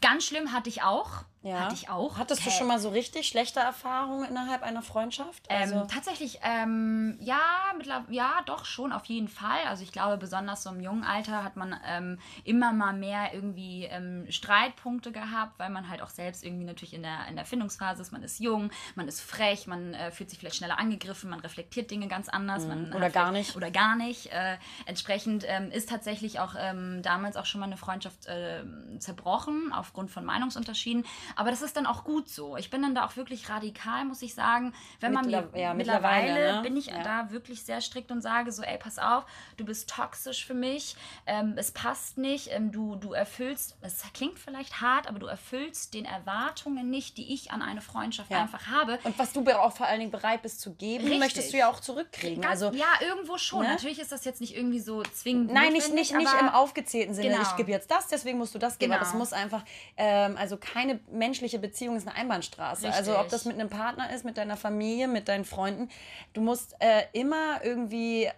Ganz 0.00 0.24
schlimm 0.24 0.52
hatte 0.52 0.68
ich 0.68 0.82
auch. 0.82 1.24
Ja. 1.44 1.60
Hatte 1.60 1.74
ich 1.74 1.90
auch. 1.90 2.16
Hattest 2.16 2.44
du 2.46 2.50
schon 2.50 2.66
mal 2.66 2.78
so 2.78 2.88
richtig 2.88 3.28
schlechte 3.28 3.60
Erfahrungen 3.60 4.26
innerhalb 4.26 4.62
einer 4.62 4.80
Freundschaft? 4.80 5.44
Ähm, 5.50 5.62
also 5.62 5.74
ähm, 5.74 5.88
tatsächlich, 5.88 6.40
ähm, 6.42 7.18
ja, 7.20 7.38
ja, 8.08 8.40
doch 8.46 8.64
schon 8.64 8.92
auf 8.92 9.04
jeden 9.04 9.28
Fall. 9.28 9.58
Also 9.68 9.82
ich 9.82 9.92
glaube, 9.92 10.16
besonders 10.16 10.62
so 10.62 10.70
im 10.70 10.80
jungen 10.80 11.04
Alter 11.04 11.44
hat 11.44 11.56
man 11.56 11.78
ähm, 11.86 12.18
immer 12.44 12.72
mal 12.72 12.94
mehr 12.94 13.34
irgendwie 13.34 13.84
ähm, 13.84 14.24
Streitpunkte 14.30 15.12
gehabt, 15.12 15.58
weil 15.58 15.68
man 15.68 15.90
halt 15.90 16.00
auch 16.00 16.08
selbst 16.08 16.44
irgendwie 16.44 16.64
natürlich 16.64 16.94
in 16.94 17.02
der, 17.02 17.28
in 17.28 17.36
der 17.36 17.44
Findungsphase 17.44 18.00
ist. 18.00 18.10
Man 18.10 18.22
ist 18.22 18.40
jung, 18.40 18.70
man 18.94 19.06
ist 19.06 19.20
frech, 19.20 19.66
man 19.66 19.92
äh, 19.92 20.10
fühlt 20.12 20.30
sich 20.30 20.38
vielleicht 20.38 20.56
schneller 20.56 20.78
angegriffen, 20.78 21.28
man 21.28 21.40
reflektiert 21.40 21.90
Dinge 21.90 22.08
ganz 22.08 22.30
anders. 22.30 22.64
Mhm. 22.64 22.94
oder 22.96 23.10
gar 23.10 23.32
nicht. 23.32 23.54
Oder 23.54 23.70
gar 23.70 23.96
nicht. 23.96 24.32
Äh, 24.32 24.56
entsprechend 24.86 25.44
ähm, 25.46 25.70
ist 25.70 25.90
tatsächlich 25.90 26.40
auch 26.40 26.54
damals 26.54 27.36
auch 27.36 27.46
schon 27.46 27.60
mal 27.60 27.66
eine 27.66 27.76
Freundschaft 27.76 28.26
äh, 28.26 28.62
zerbrochen 28.98 29.72
aufgrund 29.72 30.10
von 30.10 30.24
Meinungsunterschieden. 30.24 31.04
Aber 31.36 31.50
das 31.50 31.62
ist 31.62 31.76
dann 31.76 31.86
auch 31.86 32.04
gut 32.04 32.28
so. 32.28 32.56
Ich 32.56 32.70
bin 32.70 32.82
dann 32.82 32.94
da 32.94 33.06
auch 33.06 33.16
wirklich 33.16 33.48
radikal, 33.48 34.04
muss 34.04 34.22
ich 34.22 34.34
sagen. 34.34 34.72
Wenn 35.00 35.12
man 35.12 35.24
Mittler 35.24 35.48
mir 35.52 35.60
ja, 35.60 35.74
mittlerweile, 35.74 36.32
mittlerweile 36.32 36.56
ne? 36.56 36.62
bin 36.62 36.76
ich 36.76 36.86
ja. 36.86 37.02
da 37.02 37.30
wirklich 37.30 37.62
sehr 37.62 37.80
strikt 37.80 38.10
und 38.10 38.20
sage 38.20 38.52
so, 38.52 38.62
ey, 38.62 38.78
pass 38.78 38.98
auf, 38.98 39.24
du 39.56 39.64
bist 39.64 39.88
toxisch 39.90 40.44
für 40.44 40.54
mich, 40.54 40.96
ähm, 41.26 41.54
es 41.56 41.70
passt 41.70 42.18
nicht, 42.18 42.48
ähm, 42.50 42.72
du, 42.72 42.96
du 42.96 43.12
erfüllst, 43.12 43.76
es 43.80 44.02
klingt 44.12 44.38
vielleicht 44.38 44.80
hart, 44.80 45.08
aber 45.08 45.18
du 45.18 45.26
erfüllst 45.26 45.94
den 45.94 46.04
Erwartungen 46.04 46.90
nicht, 46.90 47.16
die 47.16 47.32
ich 47.32 47.50
an 47.50 47.62
eine 47.62 47.80
Freundschaft 47.80 48.30
ja. 48.30 48.42
einfach 48.42 48.66
habe. 48.66 48.98
Und 49.04 49.18
was 49.18 49.32
du 49.32 49.44
auch 49.58 49.72
vor 49.72 49.86
allen 49.86 50.00
Dingen 50.00 50.10
bereit 50.10 50.42
bist 50.42 50.60
zu 50.60 50.74
geben, 50.74 51.04
Richtig. 51.04 51.20
möchtest 51.20 51.52
du 51.52 51.58
ja 51.58 51.68
auch 51.68 51.80
zurückkriegen. 51.80 52.42
Ganz, 52.42 52.62
also, 52.62 52.76
ja, 52.76 52.86
irgendwo 53.00 53.38
schon. 53.38 53.62
Ne? 53.62 53.68
Natürlich 53.68 53.98
ist 53.98 54.12
das 54.12 54.24
jetzt 54.24 54.40
nicht 54.40 54.56
irgendwie 54.56 54.80
so 54.80 55.02
zwingend. 55.02 55.52
Nein, 55.52 55.72
nicht, 55.72 55.92
nicht, 55.92 56.14
nicht 56.14 56.32
im 56.40 56.48
aufgezählten 56.48 57.14
Sinne, 57.14 57.30
genau. 57.30 57.42
ich 57.42 57.56
gebe 57.56 57.70
jetzt 57.70 57.90
das, 57.90 58.08
deswegen 58.08 58.38
musst 58.38 58.54
du 58.54 58.58
das 58.58 58.78
geben. 58.78 58.92
Genau. 58.92 59.00
Aber 59.00 59.08
es 59.08 59.14
muss 59.14 59.32
einfach, 59.32 59.62
ähm, 59.96 60.36
also 60.36 60.56
keine 60.56 61.00
menschliche 61.24 61.58
Beziehung 61.58 61.96
ist 61.96 62.06
eine 62.06 62.16
Einbahnstraße. 62.16 62.86
Richtig. 62.86 62.98
Also 62.98 63.18
ob 63.18 63.28
das 63.30 63.46
mit 63.46 63.54
einem 63.54 63.70
Partner 63.70 64.12
ist, 64.12 64.24
mit 64.24 64.36
deiner 64.36 64.58
Familie, 64.58 65.08
mit 65.08 65.28
deinen 65.28 65.46
Freunden. 65.46 65.88
Du 66.34 66.42
musst 66.42 66.76
äh, 66.80 67.04
immer 67.12 67.64
irgendwie 67.64 68.28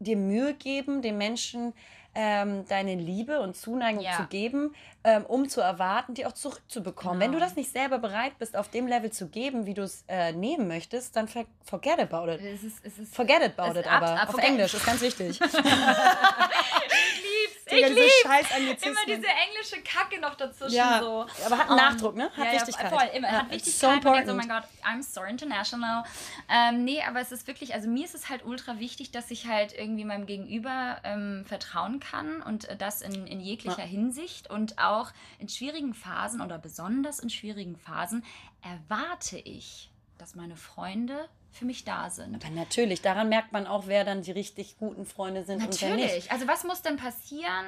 dir 0.00 0.16
Mühe 0.16 0.54
geben, 0.54 1.00
den 1.00 1.16
Menschen 1.16 1.72
ähm, 2.16 2.64
deine 2.68 2.94
Liebe 2.94 3.40
und 3.40 3.56
Zuneigung 3.56 4.02
ja. 4.02 4.16
zu 4.16 4.26
geben, 4.26 4.74
ähm, 5.02 5.24
um 5.26 5.48
zu 5.48 5.60
erwarten, 5.60 6.14
die 6.14 6.26
auch 6.26 6.32
zurückzubekommen. 6.32 7.18
Genau. 7.18 7.24
Wenn 7.24 7.32
du 7.32 7.38
genau. 7.38 7.48
das 7.48 7.56
nicht 7.56 7.72
selber 7.72 7.98
bereit 7.98 8.38
bist, 8.38 8.56
auf 8.56 8.68
dem 8.68 8.86
Level 8.86 9.10
zu 9.10 9.28
geben, 9.28 9.66
wie 9.66 9.74
du 9.74 9.82
es 9.82 10.04
äh, 10.08 10.32
nehmen 10.32 10.68
möchtest, 10.68 11.16
dann 11.16 11.28
forget 11.28 11.98
about 11.98 12.30
it. 12.30 12.40
Es 12.40 12.62
ist, 12.62 12.84
es 12.84 12.98
ist, 12.98 13.14
forget 13.14 13.42
about 13.42 13.78
it, 13.78 13.86
aber 13.86 14.20
ab, 14.20 14.28
auf 14.28 14.38
Englisch 14.38 14.74
ist 14.74 14.86
ganz 14.86 15.00
wichtig. 15.00 15.40
ich 17.66 17.88
liebe 17.88 18.08
Scheiß 18.22 18.46
Immer 18.58 19.00
diese 19.06 19.26
englische 19.26 19.80
Kacke 19.82 20.20
noch 20.20 20.34
dazwischen. 20.34 20.74
Ja, 20.74 21.00
so. 21.00 21.26
aber 21.46 21.58
hat 21.58 21.70
einen 21.70 21.70
um, 21.70 21.76
Nachdruck, 21.76 22.16
ne? 22.16 22.30
Hat 22.36 22.46
ja, 22.46 22.52
Wichtigkeit. 22.52 22.90
Ja, 22.92 22.98
voll, 22.98 23.08
immer. 23.14 23.28
Ja, 23.28 23.38
hat 23.38 23.50
Wichtigkeit. 23.50 23.80
So 23.80 23.90
important. 23.90 24.30
oh 24.30 24.34
mein 24.34 24.48
Gott, 24.48 24.64
I'm 24.84 25.02
so 25.02 25.22
international. 25.22 26.04
Ähm, 26.48 26.84
nee, 26.84 27.02
aber 27.02 27.20
es 27.20 27.32
ist 27.32 27.46
wirklich, 27.46 27.74
also 27.74 27.88
mir 27.88 28.04
ist 28.04 28.14
es 28.14 28.28
halt 28.28 28.44
ultra 28.44 28.78
wichtig, 28.78 29.10
dass 29.10 29.30
ich 29.30 29.46
halt 29.46 29.72
irgendwie 29.72 30.04
meinem 30.04 30.26
Gegenüber 30.26 30.98
ähm, 31.04 31.44
vertrauen 31.46 32.00
kann 32.00 32.42
und 32.42 32.68
äh, 32.68 32.76
das 32.76 33.02
in, 33.02 33.26
in 33.26 33.40
jeglicher 33.40 33.78
ja. 33.78 33.84
Hinsicht 33.84 34.50
und 34.50 34.78
auch 34.78 35.10
in 35.38 35.48
schwierigen 35.48 35.94
Phasen 35.94 36.40
oder 36.40 36.58
besonders 36.58 37.18
in 37.18 37.30
schwierigen 37.30 37.76
Phasen 37.76 38.24
erwarte 38.62 39.38
ich, 39.38 39.90
dass 40.18 40.34
meine 40.34 40.56
Freunde 40.56 41.28
für 41.54 41.64
mich 41.64 41.84
da 41.84 42.10
sind. 42.10 42.34
Aber 42.34 42.54
natürlich, 42.54 43.00
daran 43.00 43.28
merkt 43.28 43.52
man 43.52 43.66
auch, 43.66 43.86
wer 43.86 44.04
dann 44.04 44.22
die 44.22 44.32
richtig 44.32 44.76
guten 44.78 45.06
Freunde 45.06 45.44
sind 45.44 45.58
natürlich. 45.58 45.82
und 45.82 45.98
wer 45.98 46.14
nicht. 46.14 46.32
Also 46.32 46.48
was 46.48 46.64
muss 46.64 46.82
denn 46.82 46.96
passieren, 46.96 47.66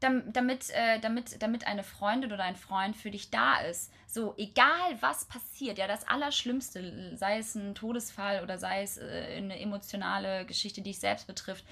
damit, 0.00 0.70
äh, 0.70 1.00
damit, 1.00 1.42
damit 1.42 1.66
eine 1.66 1.82
Freundin 1.82 2.32
oder 2.32 2.44
ein 2.44 2.56
Freund 2.56 2.96
für 2.96 3.10
dich 3.10 3.30
da 3.30 3.60
ist? 3.60 3.92
So, 4.06 4.34
egal 4.36 4.96
was 5.00 5.24
passiert, 5.24 5.78
ja, 5.78 5.86
das 5.86 6.06
Allerschlimmste, 6.06 7.16
sei 7.16 7.38
es 7.38 7.54
ein 7.54 7.74
Todesfall 7.74 8.42
oder 8.42 8.58
sei 8.58 8.82
es 8.82 8.98
äh, 8.98 9.34
eine 9.36 9.58
emotionale 9.58 10.44
Geschichte, 10.46 10.80
die 10.82 10.90
dich 10.90 11.00
selbst 11.00 11.26
betrifft, 11.26 11.64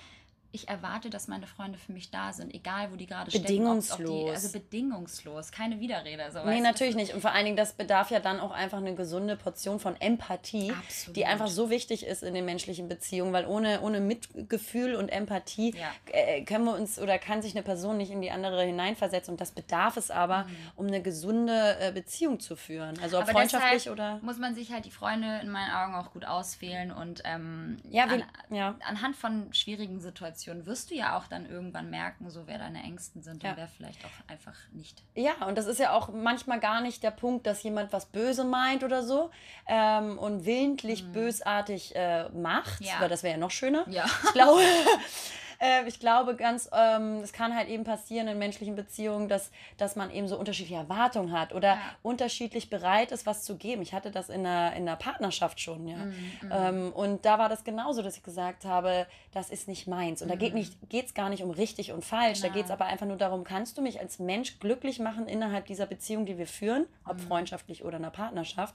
ich 0.55 0.69
erwarte, 0.69 1.09
dass 1.09 1.29
meine 1.29 1.47
Freunde 1.47 1.79
für 1.79 1.93
mich 1.93 2.11
da 2.11 2.33
sind, 2.33 2.55
egal 2.55 2.93
wo 2.93 2.97
die 2.97 3.07
gerade 3.07 3.31
stecken. 3.31 3.47
Bedingungslos. 3.47 4.31
also 4.31 4.53
bedingungslos, 4.53 5.51
keine 5.51 5.81
Widerrede. 5.81 6.31
So, 6.31 6.45
nee, 6.45 6.61
natürlich 6.61 6.95
nicht. 6.95 7.15
Und 7.15 7.23
vor 7.23 7.33
allen 7.33 7.47
Dingen, 7.47 7.57
das 7.57 7.73
bedarf 7.73 8.11
ja 8.11 8.21
dann 8.21 8.39
auch 8.39 8.51
einfach 8.51 8.77
eine 8.77 8.95
gesunde 8.95 9.37
Portion 9.37 9.81
von 9.81 9.99
Empathie, 9.99 10.71
Absolut. 10.71 11.17
die 11.17 11.25
einfach 11.25 11.49
so 11.49 11.71
wichtig 11.71 12.05
ist 12.05 12.23
in 12.23 12.35
den 12.35 12.45
menschlichen 12.45 12.87
Beziehungen, 12.87 13.33
weil 13.33 13.47
ohne, 13.47 13.81
ohne 13.81 14.01
Mitgefühl 14.01 14.95
und 14.95 15.09
Empathie 15.09 15.75
ja. 15.75 15.91
äh, 16.13 16.43
können 16.45 16.67
wir 16.67 16.75
uns 16.75 16.99
oder 16.99 17.19
kann 17.19 17.41
sich 17.41 17.55
eine 17.55 17.63
Person 17.63 17.97
nicht 17.97 18.11
in 18.11 18.21
die 18.21 18.31
andere 18.31 18.63
hineinversetzen. 18.63 19.33
Und 19.33 19.41
das 19.41 19.53
bedarf 19.53 19.97
es 19.97 20.11
aber, 20.11 20.45
mhm. 20.45 20.57
um 20.77 20.87
eine 20.87 21.01
gesunde 21.01 21.79
äh, 21.81 21.93
Beziehung 21.93 22.41
zu 22.41 22.57
führen. 22.57 22.99
Also 23.03 23.17
ob 23.17 23.23
aber 23.23 23.33
freundschaftlich 23.33 23.89
oder. 23.89 24.19
Muss 24.21 24.39
man 24.39 24.55
sich 24.55 24.71
halt 24.71 24.85
die 24.85 24.91
Freunde 24.91 25.41
in 25.43 25.49
meinen 25.49 25.73
Augen 25.73 25.95
auch 25.95 26.13
gut 26.13 26.27
auswählen 26.27 26.93
und 26.93 27.23
ähm, 27.25 27.79
ja, 27.89 28.11
wie, 28.11 28.15
an, 28.15 28.25
ja. 28.51 28.75
anhand 28.87 29.17
von 29.17 29.51
schwierigen 29.55 29.99
Situationen 29.99 30.42
Situation 30.43 30.67
wirst 30.67 30.91
du 30.91 30.95
ja 30.95 31.17
auch 31.17 31.27
dann 31.29 31.49
irgendwann 31.49 31.91
merken, 31.91 32.29
so 32.31 32.47
wer 32.47 32.59
deine 32.59 32.83
Ängsten 32.83 33.23
sind 33.23 33.43
ja. 33.43 33.51
und 33.51 33.57
wer 33.57 33.69
vielleicht 33.69 34.05
auch 34.05 34.31
einfach 34.31 34.57
nicht. 34.73 35.03
Ja, 35.15 35.47
und 35.47 35.57
das 35.57 35.67
ist 35.67 35.79
ja 35.79 35.93
auch 35.93 36.13
manchmal 36.13 36.59
gar 36.59 36.81
nicht 36.81 37.03
der 37.03 37.13
Punkt, 37.13 37.47
dass 37.47 37.63
jemand 37.63 37.93
was 37.93 38.07
böse 38.07 38.45
meint 38.45 38.83
oder 38.83 39.03
so 39.03 39.31
ähm, 39.69 40.19
und 40.19 40.45
willentlich 40.45 41.05
mhm. 41.05 41.13
bösartig 41.13 41.95
äh, 41.95 42.29
macht, 42.31 42.81
ja. 42.81 42.95
weil 43.01 43.09
das 43.09 43.23
wäre 43.23 43.35
ja 43.35 43.39
noch 43.39 43.51
schöner. 43.51 43.85
Ja. 43.89 44.05
Ich 44.25 44.33
glaube, 44.33 44.63
äh, 45.63 45.87
ich 45.87 46.01
glaube 46.01 46.35
ganz, 46.35 46.69
ähm, 46.77 47.21
es 47.23 47.33
kann 47.33 47.55
halt 47.55 47.69
eben 47.69 47.85
passieren 47.85 48.27
in 48.27 48.37
menschlichen 48.39 48.75
Beziehungen, 48.75 49.29
dass, 49.29 49.53
dass 49.77 49.95
man 49.95 50.11
eben 50.11 50.27
so 50.27 50.37
unterschiedliche 50.37 50.81
Erwartungen 50.81 51.33
hat 51.33 51.55
oder 51.55 51.75
ja. 51.75 51.81
unterschiedlich 52.03 52.69
bereit 52.69 53.13
ist, 53.13 53.27
was 53.27 53.45
zu 53.45 53.57
geben. 53.57 53.81
Ich 53.81 53.95
hatte 53.95 54.11
das 54.11 54.29
in 54.29 54.45
einer, 54.45 54.75
in 54.75 54.89
einer 54.89 54.97
Partnerschaft 54.97 55.61
schon, 55.61 55.87
ja. 55.87 55.97
Mhm, 55.97 56.15
mhm. 56.43 56.51
ähm, 56.51 56.93
und 56.93 57.25
da 57.25 57.39
war 57.39 57.49
das 57.49 57.63
genauso, 57.63 58.03
dass 58.03 58.17
ich 58.17 58.25
gesagt 58.25 58.65
habe, 58.65 59.07
das 59.33 59.51
ist 59.51 59.69
nicht 59.69 59.87
meins. 59.87 60.21
Und 60.21 60.29
mhm. 60.29 60.33
da 60.33 60.37
geht 60.37 60.55
es 60.55 61.11
mhm. 61.11 61.15
gar 61.15 61.29
nicht 61.29 61.45
um 61.45 61.51
richtig 61.51 61.93
und 61.93 62.05
falsch. 62.05 62.41
Genau. 62.41 62.53
Da 62.53 62.55
geht 62.55 62.65
es 62.67 62.71
aber 62.73 62.87
einfach 62.87 63.07
nur 63.07 63.17
darum, 63.17 63.45
kannst 63.45 63.79
du 63.79 63.83
mich 63.83 64.01
als 64.01 64.19
Mensch 64.19 64.59
glücklich 64.59 64.99
machen 64.99 65.29
innerhalb 65.29 65.67
dieser 65.67 65.87
Beziehung, 65.87 66.27
die 66.27 66.39
wir 66.39 66.49
führen, 66.49 66.87
ob 67.05 67.19
mhm. 67.19 67.21
freundschaftlich 67.21 67.85
oder 67.85 67.99
in 67.99 68.05
einer 68.05 68.11
Partnerschaft 68.11 68.75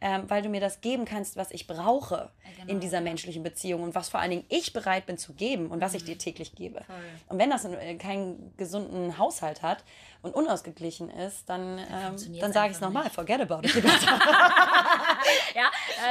ähm, 0.00 0.24
weil 0.28 0.42
du 0.42 0.48
mir 0.48 0.60
das 0.60 0.80
geben 0.80 1.04
kannst, 1.04 1.36
was 1.36 1.50
ich 1.50 1.66
brauche 1.66 2.16
ja, 2.16 2.30
genau. 2.56 2.72
in 2.72 2.80
dieser 2.80 3.00
menschlichen 3.00 3.42
Beziehung 3.42 3.82
und 3.82 3.94
was 3.94 4.08
vor 4.08 4.20
allen 4.20 4.30
Dingen 4.30 4.44
ich 4.48 4.72
bereit 4.72 5.06
bin 5.06 5.18
zu 5.18 5.34
geben 5.34 5.70
und 5.70 5.80
was 5.80 5.94
ich 5.94 6.04
dir 6.04 6.14
mhm. 6.14 6.20
täglich 6.20 6.54
gebe. 6.54 6.82
Voll. 6.84 6.96
Und 7.28 7.38
wenn 7.38 7.50
das 7.50 7.64
äh, 7.64 7.96
keinen 7.96 8.54
gesunden 8.56 9.18
Haushalt 9.18 9.62
hat 9.62 9.84
und 10.22 10.34
unausgeglichen 10.34 11.10
ist, 11.10 11.48
dann, 11.48 11.78
ähm, 11.78 12.16
dann 12.40 12.52
sage 12.52 12.70
ich 12.70 12.76
es 12.76 12.80
nochmal, 12.80 13.10
forget 13.10 13.40
about 13.40 13.66
it. 13.66 13.74
ja, 13.82 13.82
das 13.84 14.04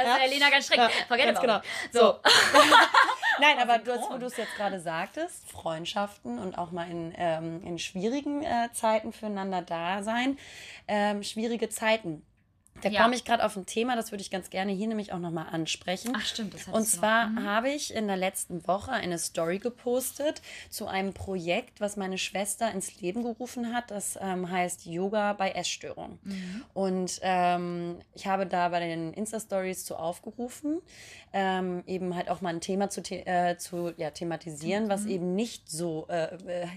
ja. 0.04 0.16
ist 0.16 0.24
Elena 0.24 0.50
ganz 0.50 0.66
streng. 0.66 0.80
Ja, 0.80 0.90
forget 1.08 1.26
ganz 1.26 1.38
about 1.38 1.46
genau. 1.46 1.58
it. 1.58 1.64
So. 1.92 2.16
Nein, 3.40 3.58
aber 3.58 3.78
du, 3.78 3.92
wo 4.10 4.18
du 4.18 4.26
es 4.26 4.36
jetzt 4.36 4.54
gerade 4.56 4.80
sagtest, 4.80 5.50
Freundschaften 5.50 6.38
und 6.38 6.58
auch 6.58 6.72
mal 6.72 6.90
in, 6.90 7.14
ähm, 7.16 7.62
in 7.64 7.78
schwierigen 7.78 8.42
äh, 8.42 8.68
Zeiten 8.72 9.12
füreinander 9.12 9.62
da 9.62 10.02
sein, 10.02 10.36
ähm, 10.86 11.22
schwierige 11.22 11.70
Zeiten 11.70 12.22
da 12.82 12.88
ja. 12.88 13.02
komme 13.02 13.14
ich 13.14 13.24
gerade 13.24 13.44
auf 13.44 13.56
ein 13.56 13.66
Thema, 13.66 13.96
das 13.96 14.10
würde 14.10 14.22
ich 14.22 14.30
ganz 14.30 14.50
gerne 14.50 14.72
hier 14.72 14.86
nämlich 14.86 15.12
auch 15.12 15.18
nochmal 15.18 15.46
ansprechen. 15.50 16.12
Ach 16.16 16.24
stimmt, 16.24 16.54
das 16.54 16.68
Und 16.68 16.86
zwar 16.86 17.28
mhm. 17.28 17.44
habe 17.44 17.70
ich 17.70 17.94
in 17.94 18.06
der 18.06 18.16
letzten 18.16 18.66
Woche 18.66 18.92
eine 18.92 19.18
Story 19.18 19.58
gepostet 19.58 20.40
zu 20.70 20.86
einem 20.86 21.12
Projekt, 21.12 21.80
was 21.80 21.96
meine 21.96 22.18
Schwester 22.18 22.70
ins 22.70 23.00
Leben 23.00 23.22
gerufen 23.22 23.74
hat. 23.74 23.90
Das 23.90 24.18
ähm, 24.20 24.50
heißt 24.50 24.86
Yoga 24.86 25.34
bei 25.34 25.50
Essstörungen. 25.50 26.18
Mhm. 26.22 26.64
Und 26.72 27.20
ähm, 27.22 27.98
ich 28.14 28.26
habe 28.26 28.46
da 28.46 28.68
bei 28.68 28.80
den 28.80 29.12
Insta-Stories 29.12 29.84
zu 29.84 29.96
aufgerufen, 29.96 30.80
ähm, 31.32 31.82
eben 31.86 32.14
halt 32.14 32.30
auch 32.30 32.40
mal 32.40 32.54
ein 32.54 32.60
Thema 32.60 32.88
zu, 32.88 33.02
äh, 33.10 33.56
zu 33.58 33.92
ja, 33.96 34.10
thematisieren, 34.10 34.84
mhm. 34.84 34.88
was 34.88 35.06
eben 35.06 35.34
nicht 35.34 35.70
so 35.70 36.06
äh, 36.08 36.36
äh 36.46 36.68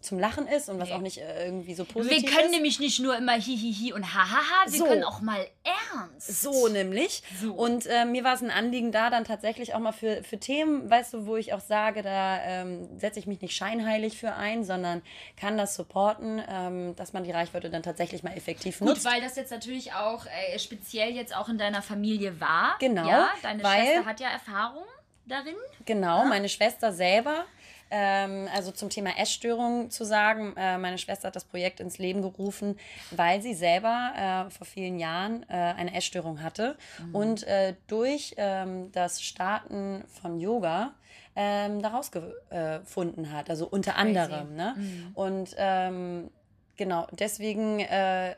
zum 0.00 0.18
Lachen 0.18 0.46
ist 0.48 0.68
und 0.68 0.78
was 0.80 0.88
Nee. 0.88 0.94
auch 0.94 1.00
nicht 1.00 1.18
äh, 1.18 1.44
irgendwie 1.44 1.74
so 1.74 1.84
positiv 1.84 2.22
Wir 2.22 2.28
können 2.30 2.46
ist. 2.46 2.54
nämlich 2.54 2.80
nicht 2.80 3.00
nur 3.00 3.16
immer 3.16 3.34
hihihi 3.34 3.92
und 3.92 4.14
hahaha, 4.14 4.64
wir 4.70 4.78
So. 4.78 4.84
können 4.86 5.04
auch 5.04 5.20
mal 5.20 5.46
ernst. 5.62 6.42
So 6.42 6.68
nämlich. 6.68 7.22
So. 7.40 7.52
Und 7.52 7.86
äh, 7.86 8.04
mir 8.06 8.24
war 8.24 8.34
es 8.34 8.42
ein 8.42 8.50
Anliegen 8.50 8.92
da 8.92 9.10
dann 9.10 9.24
tatsächlich 9.24 9.74
auch 9.74 9.78
mal 9.78 9.92
für, 9.92 10.22
für 10.24 10.38
Themen, 10.38 10.88
weißt 10.90 11.12
du, 11.14 11.26
wo 11.26 11.36
ich 11.36 11.52
auch 11.52 11.60
sage, 11.60 12.02
da 12.02 12.40
ähm, 12.42 12.98
setze 12.98 13.18
ich 13.18 13.26
mich 13.26 13.40
nicht 13.42 13.54
scheinheilig 13.54 14.18
für 14.18 14.32
ein, 14.34 14.64
sondern 14.64 15.02
kann 15.36 15.56
das 15.58 15.74
supporten, 15.74 16.42
ähm, 16.48 16.96
dass 16.96 17.12
man 17.12 17.24
die 17.24 17.30
Reichweite 17.30 17.68
dann 17.70 17.82
tatsächlich 17.82 18.22
mal 18.22 18.32
effektiv 18.36 18.78
Gut, 18.78 18.88
nutzt. 18.88 19.04
weil 19.04 19.20
das 19.20 19.36
jetzt 19.36 19.50
natürlich 19.50 19.92
auch 19.92 20.24
äh, 20.26 20.58
speziell 20.58 21.10
jetzt 21.14 21.36
auch 21.36 21.48
in 21.48 21.58
deiner 21.58 21.82
Familie 21.82 22.40
war. 22.40 22.76
Genau, 22.80 23.06
Ja, 23.08 23.28
deine 23.42 23.62
weil- 23.62 23.84
Schwester 23.86 24.04
hat 24.06 24.20
ja 24.20 24.28
Erfahrung 24.30 24.84
darin. 25.26 25.54
Genau, 25.84 26.24
meine 26.24 26.48
Schwester 26.48 26.92
selber. 26.92 27.44
Ähm, 27.90 28.48
also 28.54 28.70
zum 28.70 28.88
Thema 28.88 29.18
Essstörung 29.18 29.90
zu 29.90 30.04
sagen, 30.04 30.54
äh, 30.56 30.78
meine 30.78 30.98
Schwester 30.98 31.28
hat 31.28 31.36
das 31.36 31.44
Projekt 31.44 31.80
ins 31.80 31.98
Leben 31.98 32.22
gerufen, 32.22 32.78
weil 33.10 33.42
sie 33.42 33.54
selber 33.54 34.46
äh, 34.46 34.50
vor 34.50 34.66
vielen 34.66 34.98
Jahren 34.98 35.44
äh, 35.48 35.54
eine 35.54 35.94
Essstörung 35.94 36.42
hatte 36.42 36.76
und 37.12 37.42
äh, 37.44 37.74
durch 37.86 38.34
ähm, 38.36 38.92
das 38.92 39.22
Starten 39.22 40.04
von 40.08 40.38
Yoga 40.38 40.94
ähm, 41.36 41.80
daraus 41.82 42.10
gefunden 42.10 43.32
hat, 43.32 43.50
also 43.50 43.66
unter 43.66 43.96
anderem. 43.96 44.54
Ne? 44.54 44.74
Und 45.14 45.54
ähm, 45.58 46.30
genau, 46.76 47.06
deswegen 47.12 47.80
äh, 47.80 48.34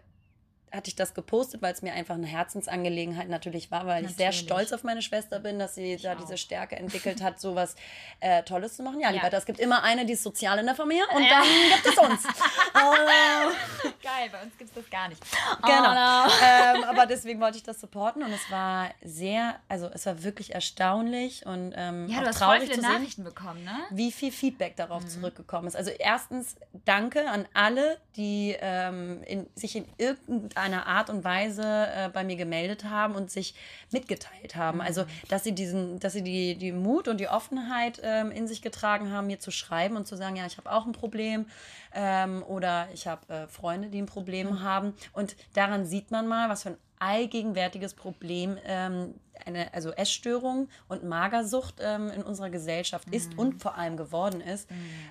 hatte 0.72 0.88
ich 0.88 0.96
das 0.96 1.14
gepostet, 1.14 1.60
weil 1.62 1.72
es 1.72 1.82
mir 1.82 1.92
einfach 1.92 2.14
eine 2.14 2.26
Herzensangelegenheit 2.26 3.28
natürlich 3.28 3.70
war, 3.70 3.86
weil 3.86 4.04
ich 4.06 4.16
sehr 4.16 4.26
Natürlich. 4.28 4.46
stolz 4.46 4.72
auf 4.72 4.84
meine 4.84 5.02
Schwester 5.02 5.38
bin, 5.38 5.58
dass 5.58 5.74
sie 5.74 5.96
da 5.98 6.14
auch. 6.14 6.16
diese 6.18 6.36
Stärke 6.38 6.76
entwickelt 6.76 7.22
hat, 7.22 7.40
sowas 7.40 7.76
äh, 8.20 8.42
Tolles 8.42 8.76
zu 8.76 8.82
machen. 8.82 9.00
Ja, 9.00 9.10
Ja. 9.10 9.22
lieber, 9.24 9.36
es 9.36 9.44
gibt 9.46 9.60
immer 9.60 9.82
eine, 9.82 10.06
die 10.06 10.14
ist 10.14 10.22
sozial 10.22 10.58
in 10.58 10.66
der 10.66 10.74
Familie 10.74 11.04
und 11.14 11.22
dann 11.30 11.44
gibt 11.74 11.86
es 11.86 11.98
uns. 11.98 12.24
Äh, 12.74 13.92
Geil, 14.02 14.28
bei 14.32 14.42
uns 14.42 14.56
gibt 14.58 14.70
es 14.70 14.74
das 14.82 14.90
gar 14.90 15.08
nicht. 15.08 15.22
Genau. 15.62 15.90
Oh, 15.90 15.94
no. 15.94 16.32
ähm, 16.78 16.84
aber 16.84 17.06
deswegen 17.06 17.40
wollte 17.40 17.56
ich 17.58 17.62
das 17.62 17.80
supporten 17.80 18.22
und 18.22 18.32
es 18.32 18.50
war 18.50 18.90
sehr, 19.02 19.56
also 19.68 19.88
es 19.92 20.06
war 20.06 20.22
wirklich 20.24 20.54
erstaunlich 20.54 21.46
und 21.46 21.72
ähm, 21.76 22.08
Ja, 22.08 22.20
du 22.20 22.26
hast 22.26 22.38
traurig 22.38 22.62
viele 22.62 22.74
zu 22.76 22.80
sehen 22.80 22.92
Nachrichten 22.92 23.24
bekommen, 23.24 23.62
ne? 23.64 23.76
wie 23.90 24.10
viel 24.10 24.32
Feedback 24.32 24.72
Mhm. 24.72 24.76
darauf 24.76 25.06
zurückgekommen 25.06 25.68
ist. 25.68 25.76
Also 25.76 25.90
erstens 25.90 26.56
danke 26.84 27.28
an 27.28 27.46
alle, 27.54 27.98
die 28.16 28.56
ähm, 28.60 29.22
in, 29.24 29.46
sich 29.54 29.76
in 29.76 29.86
irgendeiner 29.98 30.61
Art 30.70 31.10
und 31.10 31.24
Weise 31.24 31.62
äh, 31.64 32.08
bei 32.08 32.24
mir 32.24 32.36
gemeldet 32.36 32.84
haben 32.84 33.14
und 33.14 33.30
sich 33.30 33.54
mitgeteilt 33.90 34.56
haben. 34.56 34.78
Mhm. 34.78 34.84
Also 34.84 35.04
dass 35.28 35.44
sie 35.44 35.52
diesen, 35.52 35.98
dass 35.98 36.12
sie 36.12 36.22
die, 36.22 36.56
die 36.56 36.72
Mut 36.72 37.08
und 37.08 37.18
die 37.18 37.28
Offenheit 37.28 38.00
ähm, 38.02 38.30
in 38.30 38.46
sich 38.46 38.62
getragen 38.62 39.10
haben, 39.10 39.26
mir 39.26 39.40
zu 39.40 39.50
schreiben 39.50 39.96
und 39.96 40.06
zu 40.06 40.16
sagen, 40.16 40.36
ja, 40.36 40.46
ich 40.46 40.56
habe 40.58 40.70
auch 40.70 40.86
ein 40.86 40.92
Problem 40.92 41.46
ähm, 41.94 42.42
oder 42.46 42.88
ich 42.94 43.06
habe 43.06 43.32
äh, 43.32 43.48
Freunde, 43.48 43.88
die 43.88 44.00
ein 44.00 44.06
Problem 44.06 44.48
Mhm. 44.48 44.62
haben. 44.62 44.94
Und 45.12 45.36
daran 45.54 45.84
sieht 45.86 46.10
man 46.10 46.26
mal, 46.26 46.48
was 46.48 46.62
für 46.62 46.70
ein 46.70 46.76
allgegenwärtiges 46.98 47.94
Problem 47.94 48.58
ähm, 48.64 49.14
eine 49.44 49.74
also 49.74 49.90
Essstörung 49.90 50.68
und 50.88 51.02
Magersucht 51.02 51.76
ähm, 51.80 52.10
in 52.10 52.22
unserer 52.22 52.50
Gesellschaft 52.50 53.08
ist 53.10 53.36
und 53.36 53.60
vor 53.60 53.76
allem 53.76 53.96
geworden 53.96 54.40
ist, 54.40 54.68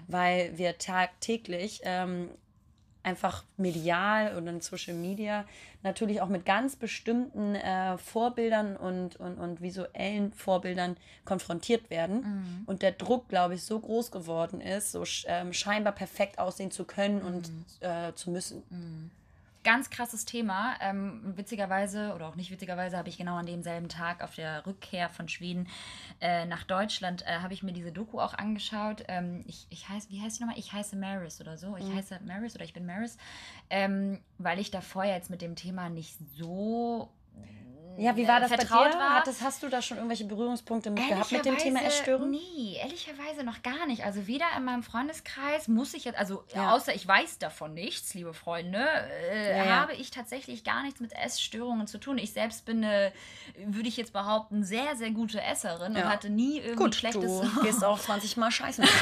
weil 0.08 0.58
wir 0.58 0.78
tagtäglich 0.78 1.82
ähm, 1.84 2.30
einfach 3.04 3.44
medial 3.58 4.36
und 4.36 4.48
in 4.48 4.62
Social 4.62 4.94
Media 4.94 5.46
natürlich 5.84 6.22
auch 6.22 6.28
mit 6.28 6.46
ganz 6.46 6.76
bestimmten 6.76 7.56
äh, 7.56 7.98
Vorbildern 7.98 8.78
und, 8.78 9.16
und, 9.16 9.38
und 9.38 9.62
visuellen 9.62 10.32
Vorbildern 10.34 10.98
konfrontiert 11.26 11.90
werden. 11.90 12.24
Und 12.68 12.82
der 12.82 12.92
Druck, 12.92 13.28
glaube 13.30 13.56
ich, 13.56 13.64
so 13.64 13.80
groß 13.80 14.12
geworden 14.12 14.62
ist, 14.62 14.92
so 14.92 15.04
ähm, 15.26 15.54
scheinbar 15.54 15.94
perfekt 15.94 16.38
aussehen 16.38 16.72
zu 16.72 16.86
können 16.86 17.22
und 17.22 17.52
äh, 17.80 18.14
zu 18.14 18.30
müssen. 18.30 18.64
Ganz 19.64 19.90
krasses 19.90 20.26
Thema. 20.26 20.76
Ähm, 20.82 21.34
witzigerweise, 21.36 22.14
oder 22.16 22.28
auch 22.28 22.36
nicht 22.36 22.52
witzigerweise, 22.52 22.98
habe 22.98 23.10
ich 23.10 23.18
genau 23.18 23.36
an 23.36 23.46
demselben 23.46 23.90
Tag 23.90 24.24
auf 24.24 24.34
der 24.36 24.66
Rückkehr 24.66 25.10
von 25.10 25.30
Schweden 25.30 25.68
äh, 26.20 26.46
nach 26.46 26.64
Deutschland, 26.64 27.24
äh, 27.28 27.40
habe 27.40 27.54
ich 27.54 27.62
mir 27.62 27.74
diese 27.74 27.92
Doku 27.92 28.20
auch 28.20 28.34
angeschaut. 28.34 29.04
Ähm, 29.08 29.44
ich, 29.46 29.68
ich 29.70 29.88
heiße, 29.88 30.10
wie 30.10 30.22
heißt 30.22 30.40
die 30.40 30.44
nochmal? 30.44 30.58
Ich 30.58 30.74
heiße 30.74 30.96
Maris 30.96 31.40
oder 31.42 31.58
so. 31.58 31.78
Ich 31.78 31.86
heiße 31.94 32.22
Maris 32.26 32.56
oder 32.56 32.66
ich 32.66 32.74
bin 32.74 32.86
Maris. 32.86 33.18
Ähm, 33.70 34.20
weil 34.40 34.60
ich 34.60 34.72
davor 34.72 35.04
jetzt 35.04 35.30
mit 35.30 35.42
dem 35.42 35.56
Thema 35.56 35.90
nicht 35.90 36.18
so 36.38 37.12
Ja, 37.98 38.16
wie 38.16 38.28
war 38.28 38.40
das 38.40 38.50
bei 38.50 38.58
vertraut 38.58 38.94
dir? 38.94 38.98
war. 39.00 39.16
Hattest, 39.16 39.42
hast 39.42 39.62
du 39.64 39.70
da 39.70 39.82
schon 39.82 39.98
irgendwelche 39.98 40.26
Berührungspunkte 40.26 40.90
mit 40.92 41.08
gehabt 41.08 41.32
mit 41.32 41.46
dem 41.46 41.58
Thema 41.58 41.84
Essstörung? 41.84 42.32
Nee, 42.32 42.78
ehrlicherweise 42.82 43.44
noch 43.44 43.62
gar 43.62 43.86
nicht. 43.86 44.04
Also 44.06 44.28
weder 44.28 44.46
in 44.58 44.64
meinem 44.64 44.84
Freundeskreis 44.84 45.68
muss 45.68 45.94
ich 45.94 46.06
jetzt, 46.06 46.18
also 46.18 46.44
Ja. 46.54 46.74
außer 46.74 46.94
ich 46.96 47.08
weiß 47.08 47.38
davon 47.40 47.74
nichts, 47.74 48.14
liebe 48.14 48.34
Freunde, 48.34 48.86
äh, 49.32 49.58
Ja, 49.58 49.66
ja. 49.66 49.76
habe 49.82 49.94
ich 49.94 50.12
tatsächlich 50.12 50.64
gar 50.64 50.84
nichts 50.84 51.00
mit 51.00 51.14
Essstörungen 51.14 51.88
zu 51.88 51.98
tun. 52.00 52.18
Ich 52.18 52.34
selbst 52.34 52.66
bin 52.66 52.84
eine, 52.84 53.12
würde 53.66 53.88
ich 53.90 53.98
jetzt 53.98 54.14
behaupten, 54.14 54.64
sehr, 54.64 54.96
sehr 54.96 55.12
gute 55.12 55.42
Esserin 55.42 55.96
und 55.96 56.04
hatte 56.06 56.30
nie 56.30 56.58
irgendwie 56.60 56.76
Gut, 56.84 56.96
schlechtes... 56.96 57.42
du 57.42 57.62
gehst 57.64 57.84
auch 57.84 58.00
20 58.00 58.38
Mal 58.38 58.52
scheißen. 58.52 58.86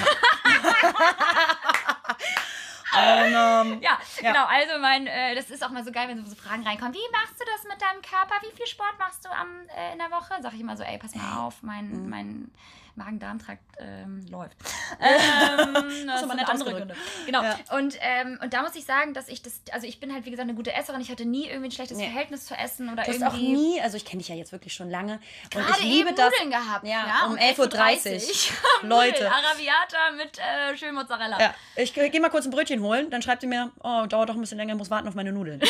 Und, 2.94 3.74
ähm, 3.74 3.80
Ja, 3.82 3.98
Ja. 4.22 4.32
genau. 4.32 4.46
Also 4.46 4.80
mein, 4.80 5.08
äh, 5.08 5.36
das 5.36 5.50
ist 5.50 5.64
auch 5.64 5.70
mal 5.70 5.84
so 5.84 5.92
geil, 5.92 6.08
wenn 6.08 6.26
so 6.26 6.36
Fragen 6.36 6.64
reinkommen. 6.66 6.94
Wie 6.94 7.12
machst 7.12 7.40
du 7.40 7.46
das 7.46 7.64
mit 7.72 7.82
deinem 7.82 8.02
Körper? 8.02 8.36
Wie 8.42 8.56
viel 8.56 8.68
Sport 8.68 8.98
machst 9.00 9.24
du 9.26 9.30
am, 9.30 9.48
äh, 9.78 9.94
in 9.94 10.00
der 10.00 10.12
Woche? 10.12 10.34
Sag 10.42 10.54
ich 10.54 10.62
immer 10.62 10.76
so, 10.78 10.84
ey, 10.84 10.98
pass 10.98 11.14
mal 11.16 11.46
auf, 11.46 11.62
mein, 11.62 12.04
Mhm. 12.04 12.10
mein 12.10 12.52
Magen-Darm-Trakt 13.00 13.62
ähm, 13.80 14.26
läuft. 14.30 14.56
ähm, 15.00 15.74
das 16.08 16.24
aber 16.24 16.28
sind 16.28 16.36
nett 16.36 16.50
andere. 16.50 16.72
Gründe. 16.74 16.96
Genau. 17.26 17.42
Ja. 17.42 17.58
Und, 17.72 17.98
ähm, 18.02 18.38
und 18.44 18.54
da 18.54 18.62
muss 18.62 18.76
ich 18.76 18.86
sagen, 18.86 19.14
dass 19.14 19.28
ich 19.30 19.42
das, 19.42 19.62
also 19.72 19.88
ich 19.88 20.00
bin 20.00 20.14
halt, 20.14 20.26
wie 20.26 20.32
gesagt, 20.32 20.48
eine 20.48 20.56
gute 20.56 20.74
Esserin. 20.74 21.02
Ich 21.02 21.10
hatte 21.10 21.26
nie 21.26 21.48
irgendwie 21.48 21.70
ein 21.70 21.72
schlechtes 21.72 21.98
Nee. 21.98 22.06
Verhältnis 22.06 22.46
zu 22.46 22.54
Essen 22.56 22.90
oder 22.92 23.04
Du 23.04 23.12
irgendwie. 23.12 23.28
auch 23.28 23.34
nie, 23.38 23.82
also 23.82 23.98
ich 23.98 24.06
kenne 24.06 24.20
dich 24.20 24.30
ja 24.30 24.36
jetzt 24.36 24.52
wirklich 24.52 24.74
schon 24.74 24.90
lange. 24.90 25.14
Und 25.46 25.52
Gerade 25.52 25.80
ich 25.80 25.86
liebe 25.86 26.10
eben 26.10 26.18
das. 26.18 26.32
Nudeln 26.32 26.52
gehabt. 26.52 26.86
Ja, 26.86 27.26
um 27.28 27.36
11.30 27.36 27.70
11.30 27.72 28.52
Uhr. 28.84 28.90
Leute. 28.90 29.32
Arabiata 29.32 30.12
mit 30.18 30.38
äh, 30.38 30.78
schön 30.78 30.94
Mozzarella. 30.94 31.40
Ja, 31.40 31.56
ich 31.76 31.94
gehe 31.94 32.22
mal 32.22 32.30
kurz 32.30 32.46
ein 32.46 32.52
Brötchen 32.52 32.82
holen, 32.82 33.10
dann 33.10 33.22
schreibt 33.22 33.42
sie 33.42 33.48
mir, 33.48 33.72
oh, 33.82 34.06
dauert 34.08 34.30
doch 34.30 34.36
ein 34.36 34.42
bisschen 34.42 34.58
länger, 34.58 34.76
muss 34.76 34.90
warten 34.90 35.08
auf 35.08 35.16
meine 35.16 35.32
Nudeln. 35.32 35.62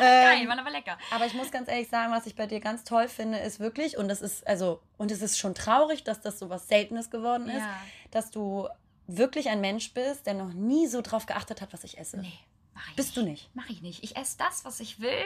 Geil, 0.38 0.48
waren 0.48 0.58
aber 0.58 0.70
lecker. 0.70 0.96
Aber 1.10 1.26
ich 1.26 1.34
muss 1.34 1.50
ganz 1.50 1.68
ehrlich 1.68 1.88
sagen, 1.88 2.12
was 2.12 2.26
ich 2.26 2.34
bei 2.36 2.46
dir 2.46 2.60
ganz 2.60 2.84
toll 2.84 3.08
finde, 3.08 3.38
ist 3.38 3.60
wirklich, 3.60 3.96
und 3.98 4.08
das 4.08 4.22
ist, 4.22 4.46
also, 4.46 4.80
und 4.98 5.10
es 5.10 5.22
ist 5.22 5.38
schon 5.38 5.54
traurig, 5.54 6.04
dass 6.04 6.20
das 6.20 6.38
so 6.38 6.48
was 6.50 6.68
Seltenes 6.68 7.10
geworden 7.10 7.48
ist, 7.48 7.58
Ja. 7.58 7.76
dass 8.10 8.30
du 8.30 8.68
wirklich 9.06 9.48
ein 9.48 9.60
Mensch 9.60 9.92
bist, 9.92 10.26
der 10.26 10.34
noch 10.34 10.52
nie 10.52 10.86
so 10.86 11.00
drauf 11.02 11.26
geachtet 11.26 11.60
hat, 11.60 11.72
was 11.72 11.84
ich 11.84 11.98
esse. 11.98 12.18
Nee, 12.18 12.32
mach 12.74 12.88
ich 12.90 12.96
Bist 12.96 13.16
du 13.16 13.22
nicht? 13.22 13.54
Mache 13.54 13.72
ich 13.72 13.82
nicht. 13.82 14.02
Ich 14.04 14.16
esse 14.16 14.38
das, 14.38 14.64
was 14.64 14.80
ich 14.80 15.00
will, 15.00 15.24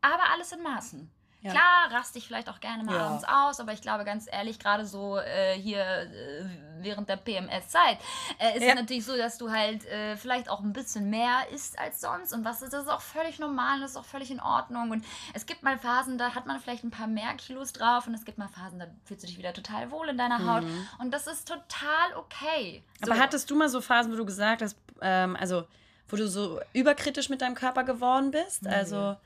aber 0.00 0.22
alles 0.32 0.52
in 0.52 0.62
Maßen. 0.62 1.10
Ja. 1.42 1.52
Klar, 1.52 1.90
raste 1.92 2.18
ich 2.18 2.26
vielleicht 2.26 2.48
auch 2.48 2.58
gerne 2.60 2.82
mal 2.82 2.94
Ja. 2.96 3.06
abends 3.06 3.24
aus, 3.24 3.60
aber 3.60 3.72
ich 3.72 3.80
glaube 3.82 4.04
ganz 4.04 4.26
ehrlich, 4.30 4.58
gerade 4.58 4.84
so 4.84 5.18
äh, 5.18 5.54
hier 5.54 5.80
äh, 5.80 6.44
während 6.80 7.08
der 7.08 7.16
PMS-Zeit 7.16 7.98
äh, 8.38 8.56
ist 8.56 8.62
Ja. 8.64 8.70
es 8.70 8.74
natürlich 8.74 9.04
so, 9.04 9.16
dass 9.16 9.38
du 9.38 9.50
halt 9.50 9.84
äh, 9.86 10.16
vielleicht 10.16 10.48
auch 10.48 10.60
ein 10.60 10.72
bisschen 10.72 11.08
mehr 11.10 11.48
isst 11.54 11.78
als 11.78 12.00
sonst 12.00 12.32
und 12.32 12.44
was 12.44 12.62
ist, 12.62 12.72
das 12.72 12.82
ist 12.84 12.88
auch 12.88 13.00
völlig 13.00 13.38
normal, 13.38 13.80
das 13.80 13.92
ist 13.92 13.96
auch 13.96 14.04
völlig 14.04 14.30
in 14.30 14.40
Ordnung 14.40 14.90
und 14.90 15.04
es 15.34 15.46
gibt 15.46 15.62
mal 15.62 15.78
Phasen, 15.78 16.18
da 16.18 16.34
hat 16.34 16.46
man 16.46 16.58
vielleicht 16.58 16.82
ein 16.84 16.90
paar 16.90 17.06
mehr 17.06 17.32
Kilos 17.34 17.72
drauf 17.72 18.06
und 18.06 18.14
es 18.14 18.24
gibt 18.24 18.38
mal 18.38 18.48
Phasen, 18.48 18.78
da 18.80 18.86
fühlst 19.04 19.22
du 19.22 19.26
dich 19.28 19.38
wieder 19.38 19.52
total 19.52 19.90
wohl 19.90 20.08
in 20.08 20.18
deiner 20.18 20.44
Haut 20.52 20.64
und 20.98 21.12
das 21.12 21.26
ist 21.28 21.46
total 21.46 22.14
okay. 22.16 22.82
So. 23.00 23.06
Mhm. 23.06 23.12
Aber 23.12 23.20
hattest 23.22 23.48
du 23.50 23.56
mal 23.56 23.68
so 23.68 23.80
Phasen, 23.80 24.10
wo 24.12 24.16
du 24.16 24.24
gesagt 24.26 24.62
hast, 24.62 24.76
ähm, 25.00 25.36
also, 25.38 25.64
wo 26.08 26.16
du 26.16 26.26
so 26.28 26.60
überkritisch 26.72 27.28
mit 27.28 27.40
deinem 27.42 27.54
Körper 27.54 27.84
geworden 27.84 28.30
bist? 28.30 28.66
Also, 28.66 29.16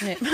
nee. 0.00 0.16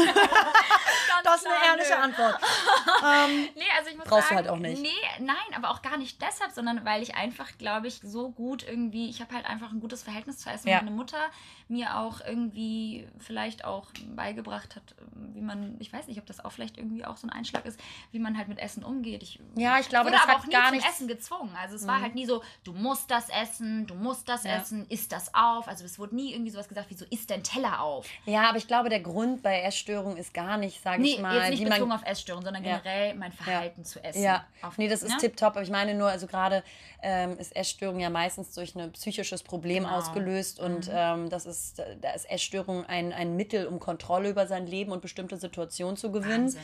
Das 1.24 1.40
ist 1.42 1.46
eine 1.46 1.66
ehrliche 1.66 1.94
nö. 1.96 2.02
Antwort. 2.02 2.40
ähm, 3.04 3.48
Nee, 3.56 3.62
also 3.76 3.90
ich 3.90 3.96
muss 3.96 4.06
Brauchst 4.06 4.30
du 4.30 4.34
sagen, 4.34 4.46
halt 4.46 4.48
auch 4.48 4.56
nicht. 4.58 4.80
Nee, 4.80 4.88
nein, 5.18 5.36
aber 5.56 5.70
auch 5.70 5.82
gar 5.82 5.96
nicht 5.96 6.22
deshalb, 6.22 6.52
sondern 6.52 6.84
weil 6.84 7.02
ich 7.02 7.16
einfach, 7.16 7.48
glaube 7.58 7.88
ich, 7.88 8.00
so 8.02 8.30
gut 8.30 8.62
irgendwie, 8.66 9.10
ich 9.10 9.20
habe 9.20 9.34
halt 9.34 9.44
einfach 9.44 9.72
ein 9.72 9.80
gutes 9.80 10.02
Verhältnis 10.04 10.38
zu 10.38 10.48
Essen. 10.48 10.68
Ja. 10.68 10.76
Meine 10.78 10.92
Mutter 10.92 11.18
mir 11.66 11.96
auch 11.98 12.20
irgendwie 12.24 13.08
vielleicht 13.18 13.64
auch 13.64 13.88
beigebracht 14.14 14.76
hat, 14.76 14.94
wie 15.34 15.40
man, 15.42 15.76
ich 15.80 15.92
weiß 15.92 16.06
nicht, 16.06 16.18
ob 16.18 16.26
das 16.26 16.42
auch 16.44 16.52
vielleicht 16.52 16.78
irgendwie 16.78 17.04
auch 17.04 17.16
so 17.16 17.26
ein 17.26 17.30
Einschlag 17.30 17.66
ist, 17.66 17.78
wie 18.12 18.20
man 18.20 18.38
halt 18.38 18.48
mit 18.48 18.58
Essen 18.58 18.84
umgeht. 18.84 19.22
Ich 19.22 19.40
Ja, 19.56 19.78
ich 19.80 19.88
glaube, 19.88 20.06
wurde 20.06 20.16
das 20.16 20.22
aber 20.24 20.32
hat 20.34 20.40
auch 20.42 20.46
nie 20.46 20.52
gar 20.52 20.66
zum 20.68 20.76
nichts- 20.76 20.88
Essen 20.88 21.08
gezwungen. 21.08 21.56
Also 21.60 21.74
es 21.76 21.86
war 21.86 22.00
halt 22.00 22.14
nie 22.14 22.26
so, 22.26 22.42
du 22.64 22.72
musst 22.72 23.10
das 23.10 23.28
essen, 23.28 23.86
du 23.86 23.94
musst 23.94 24.28
das 24.28 24.44
Ja. 24.44 24.56
essen, 24.56 24.86
isst 24.88 25.10
das 25.12 25.34
auf. 25.34 25.66
Also 25.68 25.84
es 25.84 25.98
wurde 25.98 26.14
nie 26.14 26.32
irgendwie 26.32 26.50
sowas 26.52 26.68
gesagt 26.68 26.88
wie 26.90 26.94
so, 26.94 27.04
isst 27.10 27.28
dein 27.30 27.42
Teller 27.42 27.80
auf. 27.82 28.06
Ja, 28.24 28.48
aber 28.48 28.56
ich 28.58 28.68
glaube, 28.68 28.88
der 28.88 29.00
Grund 29.00 29.27
Grund 29.28 29.42
bei 29.42 29.62
Essstörungen 29.62 30.16
ist 30.16 30.34
gar 30.34 30.56
nicht, 30.56 30.82
sage 30.82 31.02
nee, 31.02 31.14
ich 31.14 31.20
mal. 31.20 31.36
jetzt 31.36 31.50
nicht 31.50 31.60
wie 31.60 31.64
bezogen 31.64 31.88
man, 31.88 31.98
auf 31.98 32.06
Essstörungen, 32.06 32.44
sondern 32.44 32.62
generell 32.62 33.14
mein 33.14 33.32
Verhalten 33.32 33.84
zu 33.84 34.02
essen. 34.02 34.22
Ja, 34.22 34.44
Auf, 34.62 34.78
nee, 34.78 34.88
das 34.88 35.02
ist 35.02 35.12
ne? 35.12 35.18
tipptopp. 35.20 35.54
Aber 35.56 35.62
ich 35.62 35.70
meine 35.70 35.94
nur, 35.94 36.08
also 36.08 36.26
gerade 36.26 36.62
ähm, 37.02 37.38
ist 37.38 37.54
Essstörung 37.54 38.00
ja 38.00 38.10
meistens 38.10 38.52
durch 38.54 38.74
ein 38.74 38.90
psychisches 38.92 39.42
Problem 39.42 39.84
Genau. 39.84 39.96
ausgelöst 39.96 40.58
und 40.60 40.90
ähm, 40.92 41.30
das 41.30 41.46
ist, 41.46 41.82
da 42.00 42.10
ist 42.12 42.28
Essstörung 42.30 42.84
ein, 42.86 43.12
ein 43.12 43.36
Mittel, 43.36 43.66
um 43.66 43.78
Kontrolle 43.78 44.30
über 44.30 44.46
sein 44.46 44.66
Leben 44.66 44.90
und 44.92 45.00
bestimmte 45.02 45.36
Situationen 45.36 45.96
zu 45.96 46.10
gewinnen. 46.10 46.54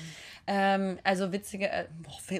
Ähm, 0.46 0.98
also 1.04 1.32
witzige, 1.32 1.70
äh, 1.70 1.86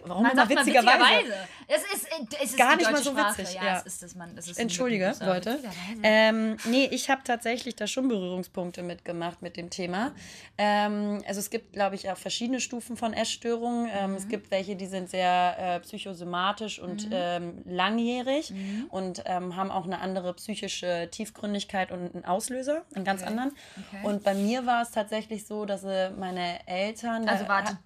warum 0.04 0.24
Man 0.24 0.32
immer 0.32 0.48
witzigerweise? 0.48 0.98
witzigerweise. 0.98 1.34
Es 1.68 1.82
ist, 1.94 2.08
es 2.42 2.50
ist 2.50 2.58
Gar 2.58 2.72
die 2.72 2.78
nicht 2.78 2.92
mal 2.92 3.02
so 3.02 3.10
Sprache. 3.12 3.38
witzig, 3.38 3.54
Ja, 3.56 3.64
ja. 3.64 3.76
es 3.78 3.87
ist 3.87 4.02
das, 4.02 4.14
man, 4.14 4.37
es 4.37 4.48
ist 4.48 4.58
Entschuldige, 4.58 5.14
Leute. 5.20 5.58
Ähm, 6.02 6.56
nee, 6.64 6.87
ich 6.90 7.08
habe 7.10 7.22
tatsächlich 7.24 7.76
da 7.76 7.87
schon 7.87 8.08
Berührungspunkte 8.08 8.82
mitgemacht 8.82 9.40
mit 9.42 9.56
dem 9.56 9.70
Thema. 9.70 10.12
Ähm, 10.57 11.22
also 11.27 11.40
es 11.40 11.50
gibt, 11.50 11.72
glaube 11.72 11.94
ich, 11.96 12.11
auch 12.11 12.16
verschiedene 12.16 12.61
Stufen 12.61 12.96
von 12.96 13.12
Essstörungen. 13.12 13.88
Ähm, 13.92 14.11
Mhm. 14.11 14.16
Es 14.16 14.29
gibt 14.29 14.50
welche, 14.50 14.77
die 14.77 14.87
sind 14.87 15.11
sehr 15.11 15.57
äh, 15.59 15.81
psychosomatisch 15.81 16.79
und 16.79 17.09
ähm, 17.11 17.62
langjährig 17.64 18.50
Mhm. 18.50 18.87
und 18.90 19.22
ähm, 19.27 19.57
haben 19.57 19.70
auch 19.70 19.85
eine 19.85 20.00
andere 20.00 20.35
psychische 20.35 21.09
Tiefgründigkeit 21.11 21.90
und 21.90 22.14
einen 22.14 22.24
Auslöser, 22.24 22.85
einen 22.94 23.05
ganz 23.05 23.22
Okay. 23.22 23.31
anderen. 23.31 23.53
Okay. 23.88 24.07
Und 24.07 24.22
bei 24.22 24.35
mir 24.35 24.66
war 24.66 24.83
es 24.83 24.90
tatsächlich 24.90 25.46
so, 25.46 25.64
dass 25.64 25.85
äh, 25.85 26.11
meine 26.11 26.66
Eltern... 26.66 27.29
Also 27.29 27.44
äh, 27.44 27.48
warte, 27.48 27.79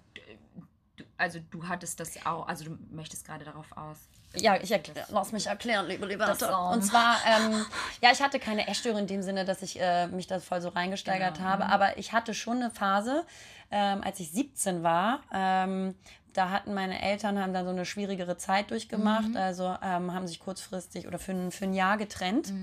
du, 0.97 1.03
also 1.17 1.39
du 1.49 1.67
hattest 1.67 1.99
das 1.99 2.25
auch, 2.25 2.47
also 2.47 2.65
du 2.65 2.77
möchtest 2.91 3.25
gerade 3.25 3.45
darauf 3.45 3.75
aus. 3.75 4.07
Ja, 4.35 4.55
ich 4.61 4.71
erkläre, 4.71 5.07
lass 5.09 5.31
mich 5.31 5.47
erklären, 5.47 5.87
liebe 5.87 6.05
Liberta. 6.05 6.71
Und 6.71 6.83
zwar, 6.83 7.17
ähm, 7.25 7.65
ja, 8.01 8.11
ich 8.11 8.21
hatte 8.21 8.39
keine 8.39 8.67
Essstörung 8.67 8.99
in 8.99 9.07
dem 9.07 9.23
Sinne, 9.23 9.43
dass 9.43 9.61
ich 9.63 9.79
äh, 9.81 10.07
mich 10.07 10.27
da 10.27 10.39
voll 10.39 10.61
so 10.61 10.69
reingesteigert 10.69 11.37
Genau, 11.37 11.49
habe, 11.49 11.65
aber 11.65 11.97
ich 11.97 12.13
hatte 12.13 12.33
schon 12.33 12.57
eine 12.57 12.69
Phase, 12.69 13.25
ähm, 13.71 14.01
als 14.03 14.19
ich 14.19 14.31
17 14.31 14.83
war, 14.83 15.21
ähm, 15.33 15.95
da 16.33 16.51
hatten 16.51 16.73
meine 16.75 17.01
Eltern 17.01 17.39
haben 17.39 17.53
dann 17.53 17.65
so 17.65 17.71
eine 17.71 17.85
schwierigere 17.85 18.37
Zeit 18.37 18.69
durchgemacht, 18.69 19.35
also 19.35 19.75
ähm, 19.81 20.13
haben 20.13 20.27
sich 20.27 20.39
kurzfristig 20.39 21.07
oder 21.07 21.17
für 21.17 21.31
ein, 21.31 21.51
für 21.51 21.65
ein 21.65 21.73
Jahr 21.73 21.97
getrennt. 21.97 22.53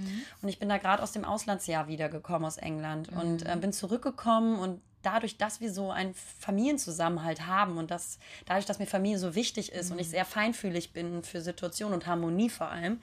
Und 0.40 0.48
ich 0.48 0.58
bin 0.58 0.68
da 0.68 0.78
gerade 0.78 1.02
aus 1.02 1.12
dem 1.12 1.24
Auslandsjahr 1.24 1.88
wiedergekommen 1.88 2.46
aus 2.46 2.58
England 2.58 3.08
und 3.10 3.44
äh, 3.44 3.56
bin 3.56 3.72
zurückgekommen 3.72 4.58
und 4.58 4.80
dadurch, 5.06 5.38
dass 5.38 5.60
wir 5.60 5.72
so 5.72 5.90
einen 5.90 6.14
Familienzusammenhalt 6.14 7.46
haben 7.46 7.78
und 7.78 7.90
dass, 7.90 8.18
dadurch, 8.44 8.66
dass 8.66 8.78
mir 8.78 8.86
Familie 8.86 9.18
so 9.18 9.34
wichtig 9.34 9.72
ist 9.72 9.90
und 9.92 9.98
ich 10.00 10.08
sehr 10.08 10.24
feinfühlig 10.24 10.92
bin 10.92 11.22
für 11.22 11.40
Situationen 11.40 11.94
und 11.94 12.06
Harmonie 12.06 12.50
vor 12.50 12.68
allem, 12.68 13.00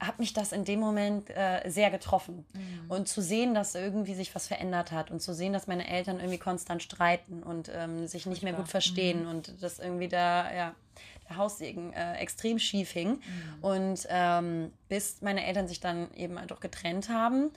hat 0.00 0.18
mich 0.18 0.32
das 0.32 0.52
in 0.52 0.64
dem 0.64 0.80
Moment 0.80 1.28
äh, 1.28 1.68
sehr 1.68 1.90
getroffen. 1.90 2.46
Und 2.88 3.06
zu 3.06 3.20
sehen, 3.20 3.54
dass 3.54 3.74
irgendwie 3.74 4.14
sich 4.14 4.34
was 4.34 4.46
verändert 4.46 4.92
hat 4.92 5.10
und 5.10 5.20
zu 5.20 5.34
sehen, 5.34 5.52
dass 5.52 5.66
meine 5.66 5.86
Eltern 5.86 6.18
irgendwie 6.18 6.38
konstant 6.38 6.82
streiten 6.82 7.42
und 7.42 7.70
ähm, 7.74 8.06
sich 8.06 8.24
nicht 8.24 8.42
mehr 8.42 8.54
gut 8.54 8.68
verstehen 8.68 9.26
und 9.26 9.62
dass 9.62 9.78
irgendwie 9.78 10.08
da, 10.08 10.50
ja, 10.52 10.74
der 11.28 11.36
Haussegen 11.36 11.92
äh, 11.92 12.14
extrem 12.14 12.58
schief 12.58 12.92
hing. 12.92 13.20
Und 13.60 14.06
ähm, 14.08 14.72
bis 14.88 15.20
meine 15.20 15.46
Eltern 15.46 15.68
sich 15.68 15.80
dann 15.80 16.12
eben 16.14 16.40
halt 16.40 16.50
auch 16.50 16.60
getrennt 16.60 17.10
haben 17.10 17.50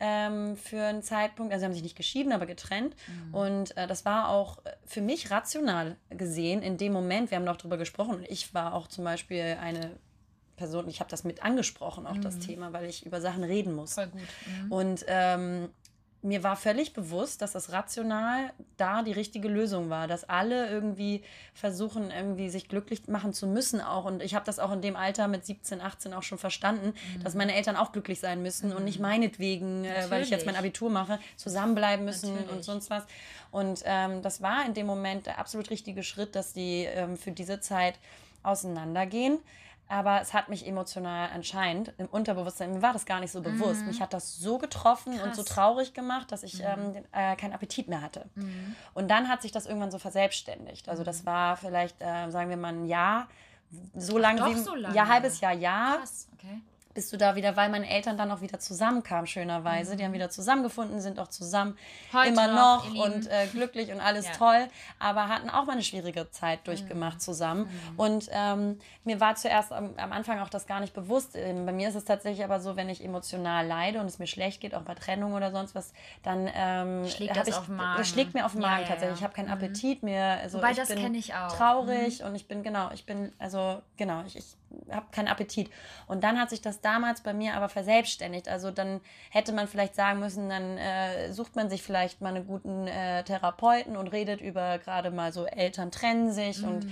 ähm, 0.00 0.56
für 0.56 0.82
einen 0.82 1.02
Zeitpunkt, 1.02 1.52
also 1.52 1.60
sie 1.60 1.66
haben 1.66 1.74
sich 1.74 1.82
nicht 1.82 1.96
geschieden, 1.96 2.32
aber 2.32 2.46
getrennt. 2.46 2.96
Und 3.32 3.76
äh, 3.76 3.86
das 3.86 4.04
war 4.04 4.30
auch 4.30 4.58
für 4.84 5.02
mich 5.02 5.30
rational 5.30 5.96
gesehen 6.08 6.62
in 6.62 6.78
dem 6.78 6.92
Moment, 6.92 7.30
wir 7.30 7.36
haben 7.36 7.44
noch 7.44 7.58
drüber 7.58 7.76
gesprochen 7.76 8.16
und 8.16 8.28
ich 8.28 8.52
war 8.54 8.74
auch 8.74 8.88
zum 8.88 9.04
Beispiel 9.04 9.56
eine 9.60 9.96
Person, 10.56 10.88
ich 10.88 11.00
habe 11.00 11.08
das 11.08 11.24
mit 11.24 11.42
angesprochen, 11.42 12.06
auch 12.06 12.18
das 12.18 12.38
Thema, 12.38 12.72
weil 12.74 12.84
ich 12.84 13.06
über 13.06 13.22
Sachen 13.22 13.44
reden 13.44 13.72
muss. 13.72 13.94
Voll 13.94 14.08
gut. 14.08 14.20
Mhm. 14.20 14.72
Und 14.72 15.04
ähm, 15.06 15.68
mir 16.22 16.42
war 16.42 16.56
völlig 16.56 16.92
bewusst, 16.92 17.40
dass 17.40 17.52
das 17.52 17.72
rational 17.72 18.52
da 18.76 19.02
die 19.02 19.12
richtige 19.12 19.48
Lösung 19.48 19.88
war, 19.88 20.06
dass 20.06 20.28
alle 20.28 20.68
irgendwie 20.68 21.22
versuchen, 21.54 22.10
irgendwie 22.10 22.50
sich 22.50 22.68
glücklich 22.68 23.08
machen 23.08 23.32
zu 23.32 23.46
müssen 23.46 23.80
auch. 23.80 24.04
Und 24.04 24.22
ich 24.22 24.34
habe 24.34 24.44
das 24.44 24.58
auch 24.58 24.70
in 24.72 24.82
dem 24.82 24.96
Alter 24.96 25.28
mit 25.28 25.46
17, 25.46 25.80
18 25.80 26.12
auch 26.12 26.22
schon 26.22 26.36
verstanden, 26.36 26.92
dass 27.24 27.34
meine 27.34 27.54
Eltern 27.54 27.76
auch 27.76 27.92
glücklich 27.92 28.20
sein 28.20 28.42
müssen 28.42 28.72
und 28.72 28.84
nicht 28.84 29.00
meinetwegen, 29.00 29.84
äh, 29.84 30.10
weil 30.10 30.22
ich 30.22 30.30
jetzt 30.30 30.44
mein 30.44 30.54
Natürlich. 30.54 30.72
Abitur 30.72 30.90
mache, 30.90 31.18
zusammenbleiben 31.36 32.04
müssen 32.04 32.32
und 32.32 32.40
Natürlich. 32.40 32.66
sonst 32.66 32.90
was. 32.90 33.04
Und 33.50 33.82
ähm, 33.86 34.20
das 34.20 34.42
war 34.42 34.66
in 34.66 34.74
dem 34.74 34.86
Moment 34.86 35.26
der 35.26 35.38
absolut 35.38 35.70
richtige 35.70 36.02
Schritt, 36.02 36.34
dass 36.34 36.52
die 36.52 36.84
ähm, 36.84 37.16
für 37.16 37.32
diese 37.32 37.60
Zeit 37.60 37.94
auseinandergehen. 38.42 39.38
Aber 39.92 40.20
es 40.20 40.32
hat 40.34 40.48
mich 40.48 40.66
emotional 40.68 41.30
anscheinend 41.34 41.92
im 41.98 42.06
Unterbewusstsein, 42.06 42.72
mir 42.74 42.80
war 42.80 42.92
das 42.92 43.06
gar 43.06 43.18
nicht 43.18 43.32
so 43.32 43.40
bewusst. 43.42 43.84
Mich 43.86 44.00
hat 44.00 44.12
das 44.12 44.36
so 44.36 44.56
getroffen 44.56 45.14
und 45.20 45.34
so 45.34 45.42
Krass. 45.42 45.54
traurig 45.56 45.94
gemacht, 45.94 46.30
dass 46.30 46.44
ich 46.44 46.62
ähm, 46.62 46.92
den- 46.92 47.04
äh, 47.12 47.34
keinen 47.34 47.52
Appetit 47.52 47.88
mehr 47.88 48.00
hatte. 48.00 48.30
Und 48.94 49.08
dann 49.10 49.28
hat 49.28 49.42
sich 49.42 49.50
das 49.50 49.66
irgendwann 49.66 49.90
so 49.90 49.98
verselbstständigt. 49.98 50.88
Also 50.88 51.02
das 51.02 51.26
war 51.26 51.56
vielleicht, 51.56 52.00
äh, 52.00 52.30
sagen 52.30 52.50
wir 52.50 52.56
mal, 52.56 52.72
ein 52.72 52.86
Jahr, 52.86 53.26
so 53.96 54.16
lange, 54.16 54.38
doch 54.38 54.46
sieben- 54.48 54.62
so 54.62 54.74
lange. 54.76 54.94
ja, 54.94 55.08
halbes 55.08 55.40
Jahr, 55.40 55.52
ja, 55.54 55.96
Krass, 55.98 56.28
okay. 56.34 56.60
Bis 56.94 57.08
du 57.10 57.16
da 57.16 57.36
wieder, 57.36 57.56
weil 57.56 57.68
meine 57.68 57.88
Eltern 57.88 58.18
dann 58.18 58.30
auch 58.32 58.40
wieder 58.40 58.58
zusammenkamen, 58.58 59.26
schönerweise. 59.26 59.94
Die 59.96 60.04
haben 60.04 60.12
wieder 60.12 60.30
zusammengefunden, 60.30 61.00
sind 61.00 61.18
auch 61.20 61.28
zusammen 61.28 61.76
Mhm. 62.12 62.18
Heute 62.18 62.28
immer 62.30 62.48
noch, 62.48 62.88
noch, 62.92 63.04
und 63.06 63.26
äh, 63.28 63.46
glücklich 63.46 63.92
und 63.92 64.00
alles 64.00 64.26
Ja. 64.26 64.32
toll, 64.32 64.68
aber 64.98 65.28
hatten 65.28 65.50
auch 65.50 65.66
mal 65.66 65.72
eine 65.74 65.82
schwierige 65.82 66.30
Zeit 66.30 66.66
durchgemacht 66.66 67.16
Mhm. 67.16 67.20
zusammen. 67.20 67.70
Und 67.96 68.28
ähm, 68.32 68.78
mir 69.04 69.20
war 69.20 69.36
zuerst 69.36 69.72
am, 69.72 69.94
am 69.96 70.12
Anfang 70.12 70.40
auch 70.40 70.48
das 70.48 70.66
gar 70.66 70.80
nicht 70.80 70.92
bewusst. 70.92 71.36
Ähm, 71.36 71.64
bei 71.64 71.72
mir 71.72 71.88
ist 71.88 71.94
es 71.94 72.04
tatsächlich 72.04 72.44
aber 72.44 72.58
so, 72.60 72.74
wenn 72.76 72.88
ich 72.88 73.04
emotional 73.04 73.66
leide 73.66 74.00
und 74.00 74.06
es 74.06 74.18
mir 74.18 74.26
schlecht 74.26 74.60
geht, 74.60 74.74
auch 74.74 74.82
bei 74.82 74.94
Trennung 74.94 75.34
oder 75.34 75.52
sonst 75.52 75.74
was, 75.74 75.92
dann 76.24 76.50
ähm, 76.52 77.06
Schlägt 77.08 77.36
das 77.36 77.46
ich, 77.48 77.54
auf 77.54 77.66
den 77.66 77.76
Magen. 77.76 77.98
das 77.98 78.08
schlägt 78.08 78.34
mir 78.34 78.44
auf 78.44 78.52
den 78.52 78.62
Magen 78.62 78.82
ja, 78.82 78.88
tatsächlich. 78.88 79.20
ja. 79.20 79.20
Ich 79.20 79.22
habe 79.24 79.34
keinen 79.34 79.50
Appetit 79.50 80.02
mehr. 80.02 80.38
Also 80.42 80.58
Wobei, 80.58 80.72
das 80.72 80.88
bin 80.88 80.98
kenn 80.98 81.14
ich 81.14 81.34
auch. 81.34 81.52
Mhm. 81.52 81.56
Traurig 81.56 82.22
und 82.24 82.34
ich 82.34 82.48
bin 82.48 82.62
genau, 82.62 82.90
ich 82.92 83.06
bin 83.06 83.32
also 83.38 83.80
genau, 83.96 84.22
ich, 84.26 84.36
ich 84.36 84.56
habe 84.90 85.06
keinen 85.12 85.28
Appetit. 85.28 85.70
Und 86.06 86.24
dann 86.24 86.38
hat 86.38 86.50
sich 86.50 86.60
das 86.60 86.80
damals 86.80 87.22
bei 87.22 87.32
mir 87.32 87.54
aber 87.54 87.68
verselbstständigt. 87.68 88.48
Also 88.48 88.70
dann 88.70 89.00
hätte 89.30 89.52
man 89.52 89.68
vielleicht 89.68 89.94
sagen 89.94 90.20
müssen, 90.20 90.48
dann 90.48 90.78
äh, 90.78 91.32
sucht 91.32 91.56
man 91.56 91.70
sich 91.70 91.82
vielleicht 91.82 92.20
mal 92.20 92.34
einen 92.34 92.46
guten 92.46 92.86
äh, 92.86 93.24
Therapeuten 93.24 93.96
und 93.96 94.08
redet 94.08 94.40
über 94.40 94.78
gerade 94.78 95.10
mal 95.10 95.32
so 95.32 95.46
Eltern 95.46 95.90
trennen 95.90 96.32
sich 96.32 96.62
und 96.64 96.86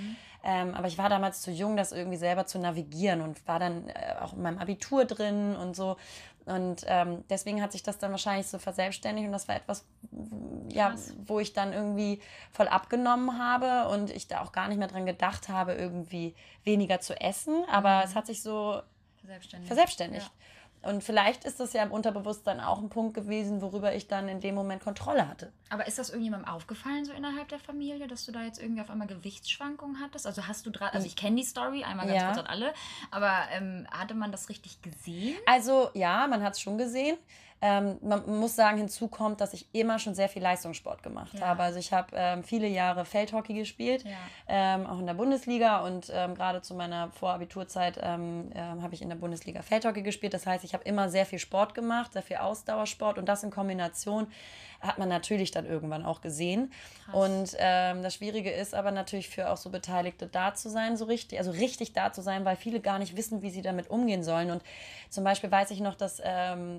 ähm, 0.44 0.74
aber 0.74 0.86
ich 0.86 0.98
war 0.98 1.08
damals 1.08 1.42
zu 1.42 1.50
jung, 1.50 1.76
das 1.76 1.92
irgendwie 1.92 2.16
selber 2.16 2.46
zu 2.46 2.58
navigieren 2.58 3.22
und 3.22 3.46
war 3.46 3.58
dann 3.58 3.88
äh, 3.88 4.14
auch 4.20 4.32
in 4.34 4.42
meinem 4.42 4.58
Abitur 4.58 5.04
drin 5.04 5.56
und 5.56 5.74
so. 5.74 5.96
Und 6.48 6.84
ähm, 6.86 7.24
deswegen 7.28 7.62
hat 7.62 7.72
sich 7.72 7.82
das 7.82 7.98
dann 7.98 8.10
wahrscheinlich 8.10 8.46
so 8.46 8.58
verselbstständigt 8.58 9.26
und 9.26 9.32
das 9.32 9.48
war 9.48 9.56
etwas, 9.56 9.84
ja, 10.68 10.90
Krass. 10.90 11.14
wo 11.26 11.40
ich 11.40 11.52
dann 11.52 11.72
irgendwie 11.72 12.20
voll 12.52 12.68
abgenommen 12.68 13.38
habe 13.38 13.88
und 13.88 14.10
ich 14.10 14.28
da 14.28 14.40
auch 14.42 14.52
gar 14.52 14.68
nicht 14.68 14.78
mehr 14.78 14.88
dran 14.88 15.06
gedacht 15.06 15.48
habe, 15.48 15.74
irgendwie 15.74 16.34
weniger 16.64 17.00
zu 17.00 17.20
essen. 17.20 17.64
Aber 17.70 18.02
es 18.04 18.14
hat 18.14 18.26
sich 18.26 18.42
so 18.42 18.80
Verselbstständigt. 19.20 19.68
verselbstständigt. 19.68 20.30
Und 20.82 21.02
vielleicht 21.02 21.44
ist 21.44 21.58
das 21.60 21.72
ja 21.72 21.82
im 21.82 21.90
Unterbewusstsein 21.90 22.60
auch 22.60 22.78
ein 22.78 22.88
Punkt 22.88 23.14
gewesen, 23.14 23.60
worüber 23.62 23.94
ich 23.94 24.06
dann 24.06 24.28
in 24.28 24.40
dem 24.40 24.54
Moment 24.54 24.82
Kontrolle 24.82 25.28
hatte. 25.28 25.52
Aber 25.70 25.86
ist 25.86 25.98
das 25.98 26.10
irgendjemandem 26.10 26.48
aufgefallen, 26.48 27.04
so 27.04 27.12
innerhalb 27.12 27.48
der 27.48 27.58
Familie, 27.58 28.06
dass 28.06 28.24
du 28.24 28.32
da 28.32 28.42
jetzt 28.44 28.60
irgendwie 28.62 28.80
auf 28.80 28.90
einmal 28.90 29.08
Gewichtsschwankungen 29.08 30.00
hattest? 30.00 30.26
Also 30.26 30.46
hast 30.46 30.64
du 30.66 30.72
gerade, 30.72 30.94
also 30.94 31.06
ich 31.06 31.16
kenne 31.16 31.36
die 31.36 31.44
Story, 31.44 31.84
einmal 31.84 32.06
ganz 32.06 32.20
Ja. 32.20 32.26
kurz 32.26 32.38
an 32.38 32.46
alle, 32.46 32.72
aber 33.10 33.32
ähm, 33.50 33.86
hatte 33.90 34.14
man 34.14 34.30
das 34.32 34.48
richtig 34.48 34.80
gesehen? 34.82 35.36
Also 35.46 35.90
ja, 35.94 36.26
man 36.28 36.42
hat 36.42 36.54
es 36.54 36.60
schon 36.60 36.78
gesehen. 36.78 37.16
Ähm, 37.60 37.98
man 38.02 38.38
muss 38.38 38.54
sagen, 38.54 38.78
hinzu 38.78 39.08
kommt, 39.08 39.40
dass 39.40 39.52
ich 39.52 39.66
immer 39.72 39.98
schon 39.98 40.14
sehr 40.14 40.28
viel 40.28 40.42
Leistungssport 40.42 41.02
gemacht 41.02 41.34
Ja. 41.34 41.46
habe. 41.48 41.62
Also 41.64 41.78
ich 41.80 41.92
habe 41.92 42.08
ähm, 42.14 42.44
viele 42.44 42.68
Jahre 42.68 43.04
Feldhockey 43.04 43.54
gespielt, 43.54 44.04
Ja. 44.04 44.10
ähm, 44.46 44.86
auch 44.86 44.98
in 45.00 45.06
der 45.06 45.14
Bundesliga 45.14 45.80
und 45.80 46.10
ähm, 46.14 46.34
gerade 46.36 46.62
zu 46.62 46.74
meiner 46.74 47.10
Vorabiturzeit 47.10 47.98
ähm, 48.00 48.50
ähm, 48.54 48.82
habe 48.82 48.94
ich 48.94 49.02
in 49.02 49.08
der 49.08 49.16
Bundesliga 49.16 49.62
Feldhockey 49.62 50.02
gespielt. 50.02 50.34
Das 50.34 50.46
heißt, 50.46 50.62
ich 50.62 50.72
habe 50.72 50.84
immer 50.84 51.08
sehr 51.08 51.26
viel 51.26 51.40
Sport 51.40 51.74
gemacht, 51.74 52.12
sehr 52.12 52.22
viel 52.22 52.36
Ausdauersport 52.36 53.18
und 53.18 53.26
das 53.28 53.42
in 53.42 53.50
Kombination 53.50 54.28
hat 54.80 54.98
man 54.98 55.08
natürlich 55.08 55.50
dann 55.50 55.66
irgendwann 55.66 56.04
auch 56.04 56.20
gesehen. 56.20 56.72
Und 57.10 57.56
ähm, 57.58 58.04
das 58.04 58.14
Schwierige 58.14 58.52
ist 58.52 58.76
aber 58.76 58.92
natürlich 58.92 59.28
für 59.28 59.50
auch 59.50 59.56
so 59.56 59.70
Beteiligte 59.70 60.28
da 60.28 60.54
zu 60.54 60.68
sein, 60.68 60.96
so 60.96 61.06
richtig, 61.06 61.38
also 61.40 61.50
richtig 61.50 61.94
da 61.94 62.12
zu 62.12 62.22
sein, 62.22 62.44
weil 62.44 62.54
viele 62.54 62.78
gar 62.78 63.00
nicht 63.00 63.16
wissen, 63.16 63.42
wie 63.42 63.50
sie 63.50 63.62
damit 63.62 63.90
umgehen 63.90 64.22
sollen. 64.22 64.52
Und 64.52 64.62
zum 65.10 65.24
Beispiel 65.24 65.50
weiß 65.50 65.72
ich 65.72 65.80
noch, 65.80 65.96
dass 65.96 66.22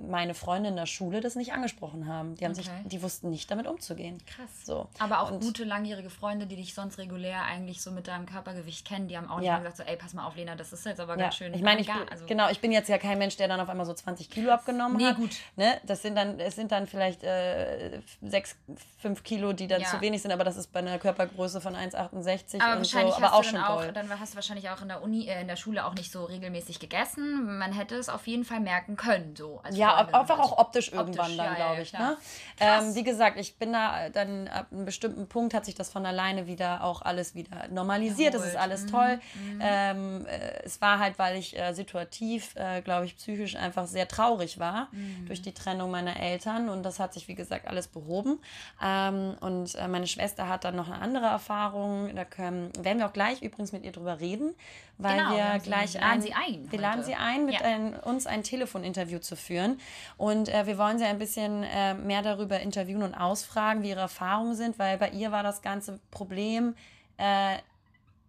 meine 0.07 0.33
Freunde 0.33 0.68
in 0.69 0.77
der 0.77 0.85
Schule 0.85 1.19
das 1.19 1.35
nicht 1.35 1.51
angesprochen 1.51 2.07
haben. 2.07 2.35
Die 2.35 2.45
haben 2.45 2.53
sich, 2.55 2.67
Okay. 2.69 2.81
die 2.85 3.01
wussten 3.01 3.29
nicht 3.29 3.51
damit 3.51 3.67
umzugehen. 3.67 4.19
Krass. 4.25 4.65
So. 4.65 4.87
Aber 4.99 5.19
auch 5.21 5.31
Und- 5.31 5.41
gute 5.43 5.65
langjährige 5.65 6.09
Freunde, 6.09 6.45
die 6.47 6.55
dich 6.55 6.73
sonst 6.73 6.97
regulär 6.97 7.43
eigentlich 7.43 7.81
so 7.81 7.91
mit 7.91 8.07
deinem 8.07 8.25
Körpergewicht 8.25 8.87
kennen, 8.87 9.07
die 9.09 9.17
haben 9.17 9.29
auch 9.29 9.39
nicht 9.39 9.47
Ja. 9.47 9.57
gesagt, 9.57 9.77
so, 9.77 9.83
ey, 9.83 9.97
pass 9.97 10.13
mal 10.13 10.25
auf, 10.25 10.35
Lena, 10.37 10.55
das 10.55 10.71
ist 10.71 10.85
jetzt 10.85 10.99
aber 11.01 11.17
Ja, 11.17 11.23
ganz 11.23 11.35
schön. 11.35 11.53
ich 11.53 11.61
meine, 11.61 11.81
ich, 11.81 11.89
also, 11.91 12.25
genau, 12.25 12.49
ich 12.49 12.61
bin 12.61 12.71
jetzt 12.71 12.87
ja 12.87 12.97
kein 12.97 13.17
Mensch, 13.17 13.35
der 13.35 13.47
dann 13.49 13.59
auf 13.59 13.67
einmal 13.67 13.85
so 13.85 13.93
20 13.93 14.29
Kilo 14.29 14.51
abgenommen 14.51 14.97
Nee, 14.97 15.05
hat. 15.07 15.15
gut. 15.17 15.31
Ne? 15.57 15.81
Das 15.83 16.01
sind 16.01 16.15
dann, 16.15 16.39
es 16.39 16.55
sind 16.55 16.71
dann 16.71 16.87
vielleicht 16.87 17.23
äh, 17.23 17.99
sechs, 18.21 18.55
fünf 18.99 19.23
Kilo, 19.23 19.53
die 19.53 19.67
dann 19.67 19.81
Ja. 19.81 19.87
zu 19.87 19.99
wenig 20.01 20.21
sind, 20.21 20.31
aber 20.31 20.43
das 20.43 20.55
ist 20.57 20.71
bei 20.71 20.79
einer 20.79 20.99
Körpergröße 20.99 21.59
von 21.61 21.75
1,80 21.75 22.61
Aber 22.61 22.77
und 22.77 22.85
so, 22.85 22.95
wahrscheinlich 22.95 23.15
aber 23.15 23.25
hast 23.27 23.33
auch 23.33 23.37
du 23.41 23.43
schon 23.47 23.55
dann 23.55 23.63
auch, 23.65 23.81
doll. 23.83 23.91
dann 23.93 24.19
hast 24.19 24.33
du 24.33 24.35
wahrscheinlich 24.35 24.69
auch 24.69 24.81
in 24.81 24.87
der 24.89 25.01
Uni, 25.01 25.27
äh, 25.27 25.41
in 25.41 25.47
der 25.47 25.55
Schule 25.55 25.85
auch 25.85 25.95
nicht 25.95 26.11
so 26.11 26.25
regelmäßig 26.25 26.79
gegessen. 26.79 27.57
Man 27.57 27.71
hätte 27.73 27.95
es 27.95 28.09
auf 28.09 28.27
jeden 28.27 28.45
Fall 28.45 28.59
merken 28.59 28.95
können, 28.97 29.35
so. 29.35 29.61
Ja, 29.71 29.95
einfach 29.95 30.37
auch 30.39 30.57
Also, 30.59 30.67
optisch 30.67 30.91
irgendwann 30.91 31.31
optisch, 31.31 31.37
dann, 31.37 31.45
ja, 31.45 31.53
glaube 31.55 31.81
ich. 31.81 31.91
Ja, 31.91 31.99
ne? 31.99 32.17
Ähm, 32.59 32.95
wie 32.95 33.03
gesagt, 33.03 33.39
ich 33.39 33.57
bin 33.57 33.73
da 33.73 34.09
dann 34.09 34.47
ab 34.47 34.67
einem 34.71 34.85
bestimmten 34.85 35.27
Punkt 35.27 35.53
hat 35.53 35.65
sich 35.65 35.75
das 35.75 35.89
von 35.89 36.05
alleine 36.05 36.47
wieder 36.47 36.83
auch 36.83 37.01
alles 37.01 37.35
wieder 37.35 37.67
normalisiert. 37.69 38.35
Es 38.35 38.45
ist 38.45 38.55
alles 38.55 38.83
mhm. 38.83 38.87
toll. 38.87 39.19
Mhm. 39.35 39.59
Ähm, 39.61 40.25
äh, 40.25 40.63
es 40.63 40.81
war 40.81 40.99
halt, 40.99 41.17
weil 41.17 41.37
ich 41.37 41.57
äh, 41.57 41.73
situativ, 41.73 42.55
äh, 42.55 42.81
glaube 42.81 43.05
ich, 43.05 43.15
psychisch 43.17 43.55
einfach 43.55 43.87
sehr 43.87 44.07
traurig 44.07 44.59
war 44.59 44.89
mhm. 44.91 45.25
durch 45.27 45.41
die 45.41 45.53
Trennung 45.53 45.91
meiner 45.91 46.19
Eltern 46.19 46.69
und 46.69 46.83
das 46.83 46.99
hat 46.99 47.13
sich, 47.13 47.27
wie 47.27 47.35
gesagt, 47.35 47.67
alles 47.67 47.87
behoben. 47.87 48.39
Ähm, 48.83 49.35
und 49.39 49.75
äh, 49.75 49.87
meine 49.87 50.07
Schwester 50.07 50.47
hat 50.49 50.63
dann 50.63 50.75
noch 50.75 50.89
eine 50.89 51.01
andere 51.01 51.27
Erfahrung. 51.27 52.13
Da 52.15 52.25
können, 52.25 52.71
werden 52.83 52.99
wir 52.99 53.07
auch 53.07 53.13
gleich 53.13 53.41
übrigens 53.41 53.71
mit 53.71 53.83
ihr 53.83 53.91
drüber 53.91 54.19
reden, 54.19 54.53
weil 54.97 55.17
genau, 55.17 55.35
wir 55.35 55.59
gleich 55.59 55.93
laden 55.93 56.05
ein, 56.05 56.21
sie 56.21 56.33
ein. 56.33 56.71
Wir 56.71 56.79
laden 56.79 57.03
sie 57.03 57.15
ein, 57.15 57.45
mit 57.45 57.55
ja. 57.55 57.61
ein, 57.61 57.95
uns 57.95 58.27
ein 58.27 58.43
Telefoninterview 58.43 59.19
zu 59.19 59.35
führen 59.35 59.79
und 60.17 60.48
äh, 60.49 60.65
wir 60.65 60.77
wollen 60.77 60.97
sie 60.97 61.05
ein 61.05 61.19
bisschen 61.19 61.63
äh, 61.63 61.93
mehr 61.93 62.21
darüber 62.21 62.59
interviewen 62.59 63.03
und 63.03 63.13
ausfragen, 63.13 63.83
wie 63.83 63.89
ihre 63.89 64.01
Erfahrungen 64.01 64.55
sind, 64.55 64.79
weil 64.79 64.97
bei 64.97 65.09
ihr 65.09 65.31
war 65.31 65.43
das 65.43 65.61
ganze 65.61 65.99
Problem 66.11 66.75
äh, 67.17 67.57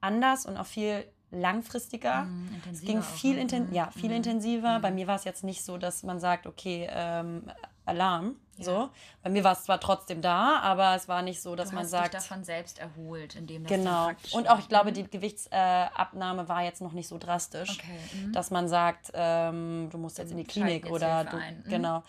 anders 0.01 0.47
und 0.47 0.57
auch 0.57 0.67
viel 0.67 1.05
langfristiger. 1.31 2.25
Mm, 2.25 2.49
es 2.73 2.81
ging 2.83 3.03
viel, 3.03 3.37
ne? 3.37 3.43
inten 3.43 3.73
ja, 3.73 3.91
viel 3.91 4.11
mm. 4.11 4.15
intensiver. 4.15 4.79
Mm. 4.79 4.83
Bei 4.83 4.91
mir 4.91 5.07
war 5.07 5.17
es 5.17 5.25
jetzt 5.25 5.45
nicht 5.45 5.65
so, 5.65 5.79
dass 5.79 6.03
man 6.03 6.19
sagt, 6.19 6.47
okay, 6.47 6.89
ähm, 6.91 7.45
Alarm. 7.85 8.37
Ja. 8.57 8.65
So. 8.65 8.91
Bei 9.23 9.31
mir 9.31 9.43
war 9.43 9.53
es 9.53 9.65
zwar 9.65 9.81
trotzdem 9.81 10.21
da, 10.21 10.61
aber 10.61 10.95
es 10.95 11.09
war 11.09 11.23
nicht 11.23 11.41
so, 11.41 11.57
dass 11.57 11.71
du 11.71 11.75
man 11.75 11.85
hast 11.85 11.91
sagt. 11.91 12.15
Dich 12.15 12.21
davon 12.21 12.45
selbst 12.45 12.79
erholt, 12.79 13.37
indem 13.37 13.65
das 13.65 13.73
Genau. 13.73 14.11
Und 14.33 14.49
auch, 14.49 14.59
ich 14.59 14.69
glaube, 14.69 14.93
die 14.93 15.09
Gewichtsabnahme 15.09 16.49
war 16.49 16.63
jetzt 16.63 16.83
noch 16.83 16.93
nicht 16.93 17.09
so 17.09 17.19
drastisch, 17.19 17.79
okay. 17.79 18.27
mhm. 18.27 18.33
dass 18.33 18.51
man 18.51 18.69
sagt, 18.69 19.11
ähm, 19.15 19.89
du 19.91 19.99
musst 19.99 20.19
jetzt 20.19 20.33
in 20.33 20.37
die 20.37 20.45
Klinik 20.45 20.91
oder 20.91 21.25
du. 21.25 21.37
Mhm. 21.37 21.65
Genau. 21.69 22.03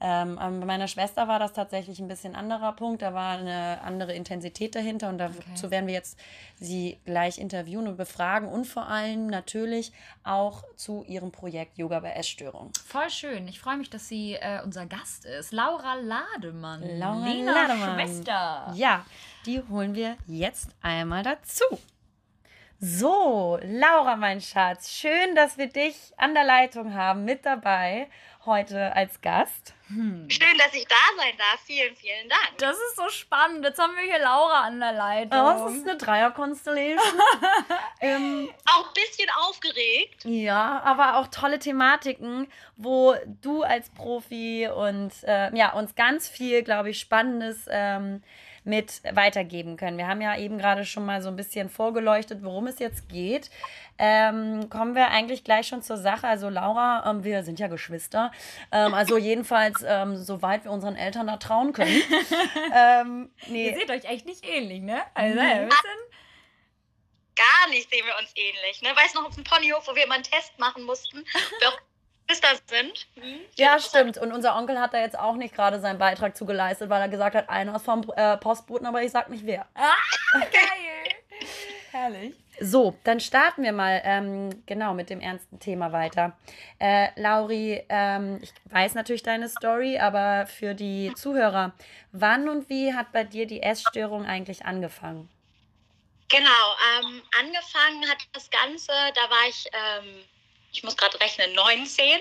Ähm, 0.00 0.36
bei 0.36 0.50
meiner 0.50 0.86
Schwester 0.86 1.26
war 1.26 1.38
das 1.38 1.52
tatsächlich 1.52 1.98
ein 1.98 2.06
bisschen 2.06 2.36
anderer 2.36 2.72
Punkt. 2.72 3.02
Da 3.02 3.14
war 3.14 3.38
eine 3.38 3.80
andere 3.82 4.12
Intensität 4.14 4.74
dahinter 4.74 5.08
und 5.08 5.18
dazu 5.18 5.34
okay. 5.56 5.70
werden 5.70 5.86
wir 5.86 5.94
jetzt 5.94 6.18
sie 6.56 7.00
gleich 7.04 7.38
interviewen 7.38 7.88
und 7.88 7.96
befragen 7.96 8.48
und 8.48 8.66
vor 8.66 8.86
allem 8.86 9.26
natürlich 9.26 9.92
auch 10.22 10.62
zu 10.76 11.04
ihrem 11.04 11.32
Projekt 11.32 11.78
Yoga 11.78 11.98
bei 12.00 12.12
Essstörungen. 12.12 12.72
Voll 12.86 13.10
schön. 13.10 13.48
Ich 13.48 13.58
freue 13.60 13.76
mich, 13.76 13.90
dass 13.90 14.08
sie 14.08 14.34
äh, 14.34 14.62
unser 14.62 14.86
Gast 14.86 15.24
ist. 15.24 15.52
Laura 15.52 15.94
Lademann. 15.94 16.82
Laura 16.98 17.26
Lena 17.26 17.52
Lademann. 17.52 17.94
Schwester. 17.94 18.72
Ja, 18.76 19.04
die 19.46 19.62
holen 19.68 19.94
wir 19.94 20.16
jetzt 20.26 20.70
einmal 20.80 21.24
dazu. 21.24 21.64
So, 22.80 23.58
Laura, 23.64 24.14
mein 24.14 24.40
Schatz, 24.40 24.92
schön, 24.92 25.34
dass 25.34 25.58
wir 25.58 25.66
dich 25.66 26.12
an 26.16 26.32
der 26.32 26.44
Leitung 26.44 26.94
haben, 26.94 27.24
mit 27.24 27.44
dabei 27.44 28.06
heute 28.46 28.94
als 28.94 29.20
Gast. 29.20 29.74
Hm. 29.88 30.28
Schön, 30.28 30.58
dass 30.58 30.74
ich 30.74 30.86
da 30.86 30.96
sein 31.16 31.32
darf. 31.36 31.60
Vielen, 31.64 31.94
vielen 31.96 32.28
Dank. 32.28 32.58
Das 32.58 32.76
ist 32.76 32.96
so 32.96 33.08
spannend. 33.08 33.64
Jetzt 33.64 33.78
haben 33.78 33.94
wir 33.96 34.02
hier 34.02 34.18
Laura 34.18 34.62
an 34.62 34.80
der 34.80 34.92
Leitung. 34.92 35.40
Oh, 35.40 35.64
das 35.66 35.74
ist 35.74 35.88
eine 35.88 35.96
Dreier-Constellation. 35.96 36.98
ähm, 38.00 38.50
auch 38.66 38.86
ein 38.86 38.94
bisschen 38.94 39.28
aufgeregt. 39.46 40.24
Ja, 40.24 40.80
aber 40.84 41.16
auch 41.16 41.28
tolle 41.28 41.58
Thematiken, 41.58 42.48
wo 42.76 43.14
du 43.42 43.62
als 43.62 43.90
Profi 43.90 44.68
und 44.68 45.12
äh, 45.24 45.54
ja, 45.56 45.72
uns 45.72 45.94
ganz 45.94 46.28
viel, 46.28 46.62
glaube 46.62 46.90
ich, 46.90 47.00
Spannendes 47.00 47.66
ähm, 47.70 48.22
mit 48.68 49.00
weitergeben 49.14 49.76
können. 49.76 49.96
Wir 49.96 50.06
haben 50.06 50.20
ja 50.20 50.36
eben 50.36 50.58
gerade 50.58 50.84
schon 50.84 51.06
mal 51.06 51.22
so 51.22 51.28
ein 51.28 51.36
bisschen 51.36 51.70
vorgeleuchtet, 51.70 52.42
worum 52.42 52.66
es 52.66 52.78
jetzt 52.78 53.08
geht. 53.08 53.50
Ähm, 53.98 54.70
kommen 54.70 54.94
wir 54.94 55.08
eigentlich 55.08 55.44
gleich 55.44 55.66
schon 55.68 55.82
zur 55.82 55.96
Sache. 55.96 56.26
Also 56.26 56.48
Laura, 56.48 57.04
ähm, 57.08 57.24
wir 57.24 57.42
sind 57.42 57.58
ja 57.58 57.66
Geschwister. 57.66 58.32
Ähm, 58.70 58.94
also 58.94 59.18
jedenfalls, 59.18 59.84
ähm, 59.86 60.16
soweit 60.16 60.64
wir 60.64 60.70
unseren 60.70 60.96
Eltern 60.96 61.26
da 61.26 61.36
trauen 61.36 61.72
können. 61.72 62.02
Ähm, 62.74 63.30
nee. 63.46 63.70
Ihr 63.70 63.74
seht 63.74 63.90
euch 63.90 64.04
echt 64.04 64.26
nicht 64.26 64.44
ähnlich, 64.46 64.82
ne? 64.82 65.02
Also, 65.14 65.38
ein 65.38 65.64
mhm. 65.64 65.68
bisschen 65.68 65.98
gar 67.34 67.70
nicht 67.70 67.88
sehen 67.90 68.04
wir 68.04 68.16
uns 68.18 68.30
ähnlich. 68.34 68.82
Ne? 68.82 68.90
Weißt 68.94 69.14
du 69.14 69.20
noch 69.20 69.28
auf 69.28 69.34
dem 69.34 69.44
Ponyhof, 69.44 69.86
wo 69.86 69.94
wir 69.94 70.04
immer 70.04 70.16
einen 70.16 70.24
Test 70.24 70.58
machen 70.58 70.84
mussten, 70.84 71.24
auch 71.66 71.78
Geschwister 72.26 72.48
sind. 72.66 73.06
Mhm. 73.16 73.40
Ja, 73.56 73.78
stimmt. 73.78 74.18
Und 74.18 74.32
unser 74.32 74.56
Onkel 74.56 74.78
hat 74.78 74.92
da 74.92 75.00
jetzt 75.00 75.18
auch 75.18 75.34
nicht 75.34 75.54
gerade 75.54 75.80
seinen 75.80 75.98
Beitrag 75.98 76.36
zugeleistet, 76.36 76.90
weil 76.90 77.00
er 77.00 77.08
gesagt 77.08 77.34
hat, 77.34 77.48
einer 77.48 77.76
ist 77.76 77.84
vom 77.84 78.04
äh, 78.16 78.36
Postboten, 78.36 78.86
aber 78.86 79.02
ich 79.02 79.10
sag 79.10 79.30
nicht 79.30 79.46
wer. 79.46 79.66
Ah, 79.74 79.94
geil. 80.34 81.48
Herrlich. 81.90 82.34
So, 82.60 82.96
dann 83.04 83.20
starten 83.20 83.62
wir 83.62 83.72
mal 83.72 84.00
ähm, 84.04 84.64
genau 84.66 84.94
mit 84.94 85.10
dem 85.10 85.20
ernsten 85.20 85.60
Thema 85.60 85.92
weiter. 85.92 86.36
Äh, 86.78 87.08
Lauri, 87.20 87.84
ähm, 87.88 88.40
ich 88.42 88.52
weiß 88.72 88.94
natürlich 88.94 89.22
deine 89.22 89.48
Story, 89.48 89.98
aber 89.98 90.46
für 90.46 90.74
die 90.74 91.12
Zuhörer, 91.14 91.72
wann 92.12 92.48
und 92.48 92.68
wie 92.68 92.94
hat 92.94 93.12
bei 93.12 93.24
dir 93.24 93.46
die 93.46 93.62
Essstörung 93.62 94.26
eigentlich 94.26 94.64
angefangen? 94.64 95.28
Genau, 96.28 96.74
ähm, 97.00 97.22
angefangen 97.38 98.08
hat 98.08 98.18
das 98.32 98.50
Ganze, 98.50 98.92
da 99.14 99.30
war 99.30 99.48
ich 99.48 99.66
ähm, 99.72 100.24
ich 100.72 100.82
muss 100.82 100.96
gerade 100.96 101.18
rechnen, 101.20 101.52
19, 101.54 102.20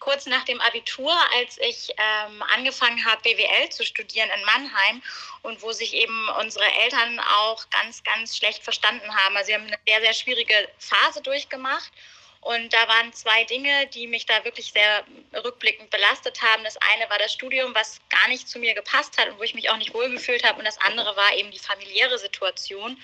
kurz 0.00 0.26
nach 0.26 0.44
dem 0.44 0.60
Abitur, 0.60 1.12
als 1.34 1.58
ich 1.58 1.90
ähm, 1.96 2.42
angefangen 2.54 3.04
habe, 3.04 3.22
BWL 3.22 3.70
zu 3.70 3.84
studieren 3.84 4.28
in 4.36 4.44
Mannheim 4.44 5.02
und 5.42 5.62
wo 5.62 5.72
sich 5.72 5.94
eben 5.94 6.28
unsere 6.40 6.64
Eltern 6.82 7.20
auch 7.20 7.68
ganz, 7.70 8.02
ganz 8.04 8.36
schlecht 8.36 8.62
verstanden 8.62 9.14
haben. 9.14 9.36
Also 9.36 9.48
sie 9.48 9.54
haben 9.54 9.66
eine 9.66 9.78
sehr, 9.86 10.00
sehr 10.00 10.12
schwierige 10.12 10.68
Phase 10.78 11.22
durchgemacht. 11.22 11.90
Und 12.46 12.72
da 12.72 12.86
waren 12.86 13.12
zwei 13.12 13.42
Dinge, 13.42 13.88
die 13.88 14.06
mich 14.06 14.24
da 14.24 14.44
wirklich 14.44 14.70
sehr 14.70 15.04
rückblickend 15.34 15.90
belastet 15.90 16.40
haben. 16.42 16.62
Das 16.62 16.76
eine 16.76 17.10
war 17.10 17.18
das 17.18 17.32
Studium, 17.32 17.74
was 17.74 17.98
gar 18.08 18.28
nicht 18.28 18.48
zu 18.48 18.60
mir 18.60 18.72
gepasst 18.72 19.18
hat 19.18 19.28
und 19.28 19.38
wo 19.38 19.42
ich 19.42 19.54
mich 19.54 19.68
auch 19.68 19.76
nicht 19.78 19.92
wohlgefühlt 19.92 20.44
habe. 20.44 20.60
Und 20.60 20.64
das 20.64 20.78
andere 20.78 21.16
war 21.16 21.34
eben 21.34 21.50
die 21.50 21.58
familiäre 21.58 22.18
Situation. 22.18 22.96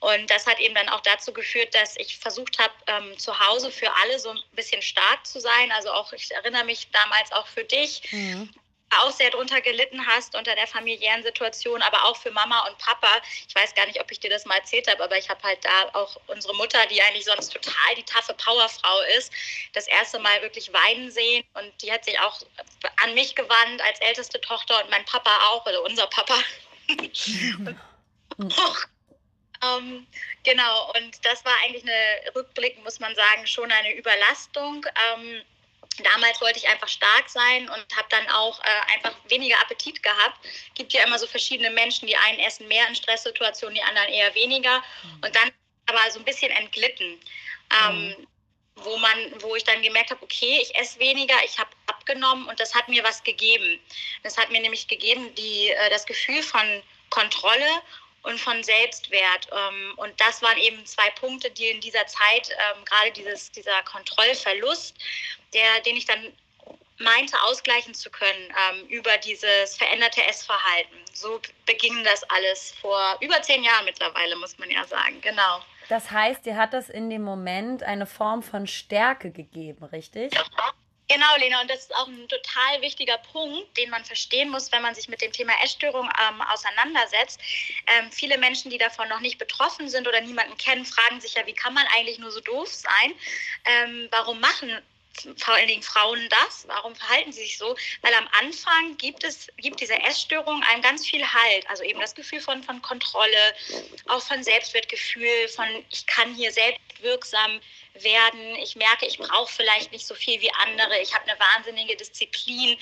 Und 0.00 0.30
das 0.30 0.46
hat 0.46 0.60
eben 0.60 0.74
dann 0.74 0.88
auch 0.88 1.00
dazu 1.00 1.32
geführt, 1.32 1.74
dass 1.74 1.96
ich 1.96 2.18
versucht 2.18 2.58
habe, 2.58 2.74
ähm, 2.86 3.18
zu 3.18 3.38
Hause 3.38 3.70
für 3.70 3.90
alle 4.02 4.18
so 4.18 4.30
ein 4.30 4.42
bisschen 4.52 4.82
stark 4.82 5.26
zu 5.26 5.40
sein. 5.40 5.72
Also 5.72 5.90
auch, 5.90 6.12
ich 6.12 6.30
erinnere 6.32 6.64
mich 6.64 6.90
damals 6.90 7.32
auch 7.32 7.46
für 7.46 7.64
dich, 7.64 8.02
mhm. 8.12 8.52
auch 9.00 9.10
sehr 9.10 9.30
drunter 9.30 9.62
gelitten 9.62 10.06
hast 10.06 10.36
unter 10.36 10.54
der 10.54 10.66
familiären 10.66 11.22
Situation, 11.22 11.80
aber 11.80 12.04
auch 12.04 12.16
für 12.16 12.30
Mama 12.30 12.68
und 12.68 12.76
Papa. 12.76 13.08
Ich 13.48 13.54
weiß 13.54 13.74
gar 13.74 13.86
nicht, 13.86 13.98
ob 13.98 14.12
ich 14.12 14.20
dir 14.20 14.28
das 14.28 14.44
mal 14.44 14.56
erzählt 14.56 14.86
habe, 14.86 15.02
aber 15.02 15.16
ich 15.16 15.30
habe 15.30 15.42
halt 15.42 15.64
da 15.64 15.88
auch 15.94 16.20
unsere 16.26 16.54
Mutter, 16.56 16.84
die 16.86 17.00
eigentlich 17.00 17.24
sonst 17.24 17.52
total 17.52 17.94
die 17.96 18.04
taffe 18.04 18.34
Powerfrau 18.34 19.00
ist, 19.16 19.32
das 19.72 19.86
erste 19.86 20.18
Mal 20.18 20.42
wirklich 20.42 20.70
weinen 20.74 21.10
sehen. 21.10 21.42
Und 21.54 21.72
die 21.82 21.90
hat 21.90 22.04
sich 22.04 22.20
auch 22.20 22.42
an 23.02 23.14
mich 23.14 23.34
gewandt 23.34 23.80
als 23.80 23.98
älteste 24.00 24.42
Tochter 24.42 24.84
und 24.84 24.90
mein 24.90 25.06
Papa 25.06 25.30
auch, 25.48 25.64
also 25.64 25.82
unser 25.84 26.06
Papa. 26.06 26.36
Mhm. 28.38 28.52
Ähm, 29.62 30.06
genau, 30.42 30.92
und 30.92 31.24
das 31.24 31.44
war 31.44 31.52
eigentlich 31.64 31.82
eine 31.82 32.34
Rückblick, 32.34 32.82
muss 32.84 33.00
man 33.00 33.14
sagen, 33.14 33.46
schon 33.46 33.70
eine 33.70 33.94
Überlastung. 33.94 34.86
Ähm, 35.12 35.42
damals 36.02 36.40
wollte 36.40 36.58
ich 36.58 36.68
einfach 36.68 36.88
stark 36.88 37.28
sein 37.28 37.68
und 37.68 37.96
habe 37.96 38.08
dann 38.10 38.28
auch 38.28 38.60
äh, 38.60 38.94
einfach 38.94 39.14
weniger 39.28 39.58
Appetit 39.60 40.02
gehabt. 40.02 40.38
Gibt 40.74 40.92
ja 40.92 41.04
immer 41.04 41.18
so 41.18 41.26
verschiedene 41.26 41.70
Menschen, 41.70 42.06
die 42.06 42.16
einen 42.16 42.38
essen 42.40 42.68
mehr 42.68 42.86
in 42.88 42.94
Stresssituationen, 42.94 43.74
die 43.74 43.82
anderen 43.82 44.08
eher 44.08 44.34
weniger. 44.34 44.78
Mhm. 44.78 45.24
Und 45.24 45.36
dann 45.36 45.52
aber 45.86 46.10
so 46.10 46.18
ein 46.18 46.24
bisschen 46.24 46.50
entglitten. 46.50 47.18
Ähm, 47.82 48.08
mhm. 48.08 48.26
Wo 48.78 48.98
man, 48.98 49.32
wo 49.40 49.56
ich 49.56 49.64
dann 49.64 49.80
gemerkt 49.80 50.10
habe, 50.10 50.22
okay, 50.22 50.60
ich 50.60 50.74
esse 50.76 50.98
weniger, 50.98 51.34
ich 51.46 51.58
habe 51.58 51.70
abgenommen 51.86 52.46
und 52.46 52.60
das 52.60 52.74
hat 52.74 52.88
mir 52.88 53.02
was 53.04 53.24
gegeben. 53.24 53.80
Das 54.22 54.36
hat 54.36 54.50
mir 54.50 54.60
nämlich 54.60 54.86
gegeben, 54.86 55.34
die, 55.34 55.70
äh, 55.70 55.88
das 55.88 56.04
Gefühl 56.04 56.42
von 56.42 56.82
Kontrolle 57.08 57.82
und 58.26 58.40
von 58.40 58.62
Selbstwert. 58.62 59.48
Ähm, 59.52 59.94
und 59.96 60.12
das 60.20 60.42
waren 60.42 60.58
eben 60.58 60.84
zwei 60.84 61.08
Punkte, 61.10 61.50
die 61.50 61.68
in 61.68 61.80
dieser 61.80 62.06
Zeit, 62.06 62.50
ähm, 62.50 62.84
gerade 62.84 63.12
dieses, 63.12 63.50
dieser 63.52 63.82
Kontrollverlust, 63.84 64.96
der, 65.54 65.80
den 65.86 65.96
ich 65.96 66.06
dann 66.06 66.32
meinte 66.98 67.36
ausgleichen 67.42 67.94
zu 67.94 68.10
können 68.10 68.52
ähm, 68.70 68.86
über 68.88 69.16
dieses 69.18 69.76
veränderte 69.76 70.24
Essverhalten. 70.24 70.96
So 71.12 71.40
beging 71.66 72.02
das 72.04 72.22
alles 72.24 72.74
vor 72.80 73.16
über 73.20 73.40
zehn 73.42 73.62
Jahren 73.62 73.84
mittlerweile, 73.84 74.34
muss 74.36 74.58
man 74.58 74.70
ja 74.70 74.84
sagen. 74.84 75.20
Genau. 75.20 75.60
Das 75.88 76.10
heißt, 76.10 76.46
dir 76.46 76.56
hat 76.56 76.72
das 76.72 76.88
in 76.88 77.10
dem 77.10 77.22
Moment 77.22 77.82
eine 77.82 78.06
Form 78.06 78.42
von 78.42 78.66
Stärke 78.66 79.30
gegeben, 79.30 79.84
richtig? 79.84 80.32
Genau, 81.08 81.36
Lena, 81.38 81.60
und 81.60 81.70
das 81.70 81.82
ist 81.82 81.94
auch 81.94 82.08
ein 82.08 82.28
total 82.28 82.82
wichtiger 82.82 83.16
Punkt, 83.18 83.76
den 83.76 83.90
man 83.90 84.04
verstehen 84.04 84.48
muss, 84.48 84.72
wenn 84.72 84.82
man 84.82 84.94
sich 84.94 85.08
mit 85.08 85.22
dem 85.22 85.30
Thema 85.30 85.52
Essstörung 85.62 86.10
ähm, 86.28 86.42
auseinandersetzt. 86.42 87.40
Ähm, 87.86 88.10
viele 88.10 88.38
Menschen, 88.38 88.72
die 88.72 88.78
davon 88.78 89.08
noch 89.08 89.20
nicht 89.20 89.38
betroffen 89.38 89.88
sind 89.88 90.08
oder 90.08 90.20
niemanden 90.20 90.56
kennen, 90.56 90.84
fragen 90.84 91.20
sich 91.20 91.34
ja, 91.34 91.46
wie 91.46 91.54
kann 91.54 91.74
man 91.74 91.86
eigentlich 91.96 92.18
nur 92.18 92.32
so 92.32 92.40
doof 92.40 92.72
sein? 92.72 93.14
Ähm, 93.64 94.08
warum 94.10 94.40
machen 94.40 94.76
vor 95.36 95.54
allen 95.54 95.68
Dingen 95.68 95.82
Frauen 95.82 96.28
das? 96.28 96.64
Warum 96.66 96.94
verhalten 96.94 97.32
sie 97.32 97.42
sich 97.42 97.58
so? 97.58 97.76
Weil 98.02 98.14
am 98.14 98.28
Anfang 98.40 98.96
gibt 98.96 99.24
es, 99.24 99.48
gibt 99.56 99.80
diese 99.80 99.98
Essstörung 100.00 100.62
einem 100.64 100.82
ganz 100.82 101.06
viel 101.06 101.24
Halt. 101.24 101.68
Also 101.68 101.82
eben 101.82 102.00
das 102.00 102.14
Gefühl 102.14 102.40
von, 102.40 102.62
von 102.62 102.80
Kontrolle, 102.82 103.54
auch 104.08 104.22
von 104.22 104.42
Selbstwertgefühl, 104.42 105.48
von 105.48 105.66
ich 105.90 106.06
kann 106.06 106.34
hier 106.34 106.52
selbst 106.52 106.80
wirksam 107.00 107.60
werden. 107.94 108.56
Ich 108.56 108.76
merke, 108.76 109.06
ich 109.06 109.18
brauche 109.18 109.52
vielleicht 109.52 109.92
nicht 109.92 110.06
so 110.06 110.14
viel 110.14 110.40
wie 110.40 110.50
andere. 110.54 110.98
Ich 111.00 111.14
habe 111.14 111.28
eine 111.28 111.38
wahnsinnige 111.38 111.96
Disziplin. 111.96 112.78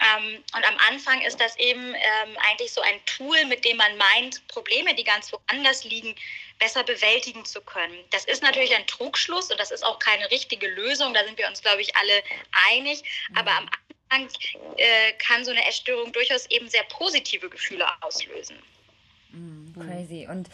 Ähm, 0.00 0.44
und 0.54 0.64
am 0.64 0.76
Anfang 0.88 1.20
ist 1.22 1.40
das 1.40 1.56
eben 1.58 1.94
ähm, 1.94 2.36
eigentlich 2.50 2.72
so 2.72 2.80
ein 2.80 3.04
Tool, 3.06 3.44
mit 3.46 3.64
dem 3.64 3.76
man 3.76 3.96
meint, 3.96 4.46
Probleme, 4.48 4.94
die 4.94 5.04
ganz 5.04 5.32
woanders 5.32 5.84
liegen, 5.84 6.14
besser 6.60 6.84
bewältigen 6.84 7.44
zu 7.44 7.60
können. 7.60 7.98
Das 8.10 8.24
ist 8.26 8.42
natürlich 8.42 8.74
ein 8.76 8.86
Trugschluss 8.86 9.50
und 9.50 9.58
das 9.58 9.72
ist 9.72 9.84
auch 9.84 9.98
keine 9.98 10.30
richtige 10.30 10.68
Lösung. 10.68 11.12
Da 11.12 11.24
sind 11.24 11.36
wir 11.36 11.48
uns, 11.48 11.60
glaube 11.60 11.80
ich, 11.80 11.96
alle 11.96 12.22
einig. 12.70 13.02
Aber 13.34 13.50
am 13.50 13.68
Anfang 14.10 14.28
äh, 14.76 15.12
kann 15.14 15.44
so 15.44 15.50
eine 15.50 15.66
Essstörung 15.66 16.12
durchaus 16.12 16.46
eben 16.50 16.68
sehr 16.68 16.84
positive 16.84 17.48
Gefühle 17.48 17.86
auslösen. 18.02 18.56
Mm, 19.30 19.72
crazy. 19.74 20.28
Und 20.30 20.48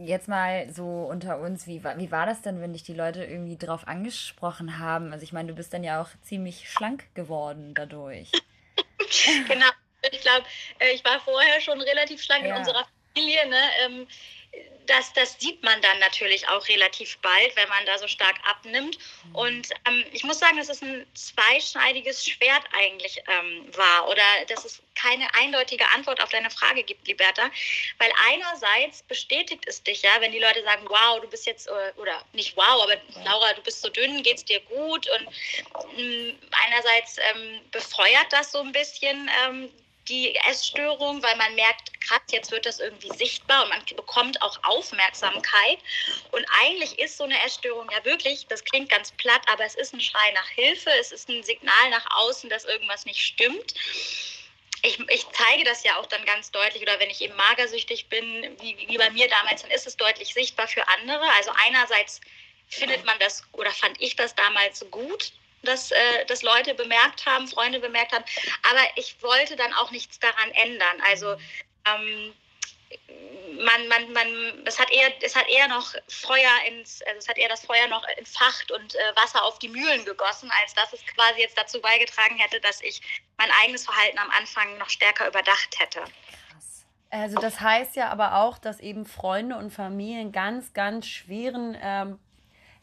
jetzt 0.00 0.26
mal 0.26 0.72
so 0.72 0.84
unter 0.84 1.38
uns, 1.38 1.66
wie, 1.66 1.84
wie 1.84 2.10
war 2.10 2.26
das 2.26 2.40
denn, 2.42 2.60
wenn 2.60 2.72
dich 2.72 2.82
die 2.82 2.94
Leute 2.94 3.24
irgendwie 3.24 3.58
drauf 3.58 3.86
angesprochen 3.86 4.78
haben? 4.78 5.12
Also 5.12 5.22
ich 5.22 5.32
meine, 5.32 5.48
du 5.48 5.54
bist 5.54 5.72
dann 5.74 5.84
ja 5.84 6.00
auch 6.00 6.08
ziemlich 6.22 6.70
schlank 6.70 7.14
geworden 7.14 7.74
dadurch. 7.74 8.32
genau. 9.48 9.66
Ich 10.10 10.20
glaube, 10.20 10.46
äh, 10.78 10.92
ich 10.92 11.04
war 11.04 11.20
vorher 11.20 11.60
schon 11.60 11.80
relativ 11.80 12.22
schlank 12.22 12.44
ja. 12.44 12.52
in 12.52 12.56
unserer 12.56 12.86
Familie. 13.14 13.48
Ne? 13.48 14.06
Das, 14.86 15.12
das 15.12 15.38
sieht 15.38 15.62
man 15.62 15.80
dann 15.80 15.98
natürlich 16.00 16.46
auch 16.48 16.66
relativ 16.68 17.16
bald, 17.18 17.54
wenn 17.54 17.68
man 17.68 17.86
da 17.86 17.98
so 17.98 18.08
stark 18.08 18.36
abnimmt. 18.44 18.98
Mhm. 19.24 19.34
Und 19.34 19.70
ähm, 19.88 20.04
ich 20.12 20.24
muss 20.24 20.40
sagen, 20.40 20.56
dass 20.56 20.68
es 20.68 20.82
ein 20.82 21.06
zweischneidiges 21.14 22.26
Schwert 22.26 22.64
eigentlich 22.72 23.22
ähm, 23.28 23.64
war 23.76 24.08
oder 24.08 24.22
dass 24.48 24.64
es 24.64 24.82
keine 24.94 25.32
eindeutige 25.34 25.84
Antwort 25.94 26.22
auf 26.22 26.30
deine 26.30 26.50
Frage 26.50 26.82
gibt, 26.82 27.06
Liberta. 27.06 27.50
Weil 27.98 28.10
einerseits 28.28 29.02
bestätigt 29.02 29.64
es 29.66 29.82
dich 29.82 30.02
ja, 30.02 30.10
wenn 30.20 30.32
die 30.32 30.38
Leute 30.38 30.62
sagen, 30.62 30.84
wow, 30.88 31.20
du 31.20 31.28
bist 31.28 31.46
jetzt, 31.46 31.68
äh, 31.68 31.92
oder 31.96 32.24
nicht 32.32 32.56
wow, 32.56 32.82
aber 32.82 32.96
Laura, 33.24 33.52
du 33.54 33.62
bist 33.62 33.82
so 33.82 33.88
dünn, 33.88 34.22
geht's 34.22 34.44
dir 34.44 34.60
gut? 34.60 35.08
Und 35.10 35.26
mm, 35.96 36.38
einerseits 36.50 37.18
ähm, 37.18 37.60
befeuert 37.70 38.26
das 38.30 38.52
so 38.52 38.60
ein 38.60 38.72
bisschen 38.72 39.30
ähm, 39.44 39.70
die 40.08 40.34
Essstörung, 40.48 41.22
weil 41.22 41.36
man 41.36 41.54
merkt, 41.54 42.00
krass, 42.00 42.20
jetzt 42.30 42.50
wird 42.50 42.66
das 42.66 42.80
irgendwie 42.80 43.10
sichtbar 43.16 43.64
und 43.64 43.70
man 43.70 43.84
bekommt 43.96 44.40
auch 44.42 44.58
Aufmerksamkeit. 44.64 45.78
Und 46.32 46.44
eigentlich 46.62 46.98
ist 46.98 47.16
so 47.16 47.24
eine 47.24 47.40
Essstörung 47.44 47.88
ja 47.90 48.04
wirklich, 48.04 48.46
das 48.48 48.64
klingt 48.64 48.90
ganz 48.90 49.12
platt, 49.12 49.42
aber 49.46 49.64
es 49.64 49.74
ist 49.74 49.94
ein 49.94 50.00
Schrei 50.00 50.32
nach 50.34 50.48
Hilfe, 50.48 50.90
es 51.00 51.12
ist 51.12 51.28
ein 51.28 51.42
Signal 51.42 51.90
nach 51.90 52.06
außen, 52.16 52.50
dass 52.50 52.64
irgendwas 52.64 53.04
nicht 53.04 53.20
stimmt. 53.20 53.74
Ich, 54.84 54.98
ich, 54.98 55.26
zeige 55.30 55.62
das 55.64 55.84
ja 55.84 55.96
auch 55.98 56.06
dann 56.06 56.24
ganz 56.24 56.50
deutlich, 56.50 56.82
oder 56.82 56.98
wenn 56.98 57.08
ich 57.08 57.20
eben 57.20 57.36
magersüchtig 57.36 58.08
bin, 58.08 58.56
wie, 58.60 58.76
wie 58.88 58.98
bei 58.98 59.10
mir 59.10 59.28
damals, 59.28 59.62
dann 59.62 59.70
ist 59.70 59.86
es 59.86 59.96
deutlich 59.96 60.34
sichtbar 60.34 60.66
für 60.66 60.86
andere. 60.88 61.24
Also 61.36 61.52
einerseits 61.66 62.20
findet 62.68 63.04
man 63.04 63.16
das 63.20 63.44
oder 63.52 63.70
fand 63.70 64.00
ich 64.00 64.16
das 64.16 64.34
damals 64.34 64.84
gut, 64.90 65.32
dass 65.62 65.90
äh, 65.90 66.24
das 66.26 66.42
Leute 66.42 66.74
bemerkt 66.74 67.26
haben, 67.26 67.48
Freunde 67.48 67.80
bemerkt 67.80 68.12
haben. 68.12 68.24
Aber 68.70 68.80
ich 68.96 69.22
wollte 69.22 69.56
dann 69.56 69.72
auch 69.74 69.90
nichts 69.90 70.18
daran 70.18 70.50
ändern. 70.52 71.00
Also 71.08 71.36
ähm, 71.86 72.34
man, 73.58 73.88
man, 73.88 74.12
man, 74.12 74.26
es 74.66 74.78
hat 74.78 74.90
eher, 74.90 75.10
es 75.22 75.36
hat 75.36 75.48
eher 75.48 75.68
noch 75.68 75.94
Feuer 76.08 76.50
ins, 76.68 77.02
also 77.02 77.18
es 77.18 77.28
hat 77.28 77.38
eher 77.38 77.48
das 77.48 77.64
Feuer 77.64 77.86
noch 77.88 78.06
entfacht 78.16 78.70
und 78.72 78.94
äh, 78.94 78.98
Wasser 79.16 79.44
auf 79.44 79.58
die 79.58 79.68
Mühlen 79.68 80.04
gegossen, 80.04 80.50
als 80.62 80.74
dass 80.74 80.92
es 80.92 81.00
quasi 81.14 81.40
jetzt 81.40 81.58
dazu 81.58 81.80
beigetragen 81.80 82.36
hätte, 82.36 82.60
dass 82.60 82.80
ich 82.82 83.00
mein 83.36 83.50
eigenes 83.62 83.84
Verhalten 83.84 84.18
am 84.18 84.30
Anfang 84.30 84.78
noch 84.78 84.88
stärker 84.88 85.28
überdacht 85.28 85.78
hätte. 85.78 86.00
Krass. 86.00 86.86
Also 87.10 87.40
das 87.40 87.60
heißt 87.60 87.96
ja 87.96 88.08
aber 88.08 88.36
auch, 88.36 88.58
dass 88.58 88.80
eben 88.80 89.06
Freunde 89.06 89.56
und 89.56 89.70
Familien 89.70 90.32
ganz, 90.32 90.72
ganz 90.72 91.06
schweren 91.06 91.76
ähm, 91.80 92.18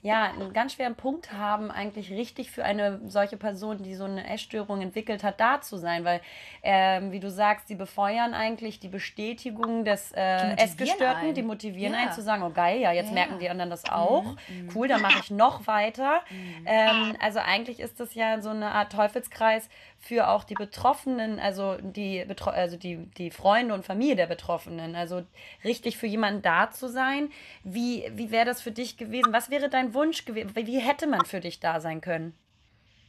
ja, 0.02 0.32
einen 0.32 0.54
ganz 0.54 0.74
schweren 0.74 0.96
Punkt 0.96 1.34
haben, 1.34 1.72
eigentlich 1.72 2.10
richtig 2.12 2.52
für 2.52 2.64
eine 2.64 3.02
solche 3.08 3.36
Person, 3.36 3.84
die 3.84 3.96
so 3.96 4.06
eine 4.06 4.30
Essstörung 4.30 4.82
entwickelt 4.82 5.24
hat, 5.24 5.42
da 5.42 5.60
zu 5.60 5.78
sein. 5.78 6.06
Weil, 6.06 6.22
ähm, 6.64 7.12
wie 7.12 7.20
du 7.20 7.30
sagst, 7.30 7.68
sie 7.68 7.76
befeuern 7.76 8.34
eigentlich 8.34 8.80
die 8.80 8.88
Bestätigung 8.88 9.84
des 9.84 10.14
äh, 10.14 10.56
Essgestörten, 10.56 11.26
einen. 11.26 11.34
die 11.34 11.44
motivieren 11.44 11.94
ja. 11.94 12.00
einen 12.00 12.12
zu 12.14 12.22
sagen, 12.22 12.44
oh 12.44 12.50
geil, 12.50 12.80
ja, 12.80 12.94
jetzt 12.94 13.10
ja. 13.10 13.14
merken 13.14 13.40
die 13.40 13.50
anderen 13.50 13.70
das 13.70 13.84
mhm. 13.84 13.90
auch. 13.90 14.24
Mhm. 14.48 14.70
Cool, 14.74 14.88
dann 14.88 15.02
mache 15.02 15.20
ich 15.20 15.32
noch 15.32 15.68
weiter. 15.68 16.22
Mhm. 16.30 16.66
Ähm, 16.66 17.16
also 17.20 17.40
eigentlich 17.40 17.82
ist 17.82 18.00
das 18.00 18.16
ja 18.16 18.40
so 18.40 18.52
eine 18.52 18.72
Art 18.72 18.94
Teufelskreis 18.94 19.68
für 20.00 20.30
auch 20.30 20.44
die 20.44 20.54
Betroffenen, 20.54 21.40
also 21.40 21.78
die, 21.82 22.26
also 22.46 22.78
die, 22.78 22.98
die 23.18 23.32
Freunde 23.32 23.74
und 23.74 23.86
Familie 23.86 24.16
der 24.16 24.28
Betroffenen. 24.28 24.96
Also 24.96 25.26
richtig 25.64 25.98
für 25.98 26.08
jemanden 26.08 26.42
da 26.42 26.72
zu 26.72 26.88
sein. 26.88 27.32
Wie, 27.64 28.10
wie 28.12 28.32
wäre 28.32 28.46
das 28.46 28.62
für 28.62 28.72
dich 28.72 28.98
gewesen? 28.98 29.34
Was 29.34 29.50
wäre 29.50 29.70
dein 29.70 29.94
Wunsch 29.94 30.26
gewesen? 30.26 30.56
Wie 30.56 30.80
hätte 30.80 31.06
man 31.06 31.26
für 31.26 31.42
dich 31.42 31.60
da 31.60 31.82
sein 31.82 32.02
können? 32.02 32.38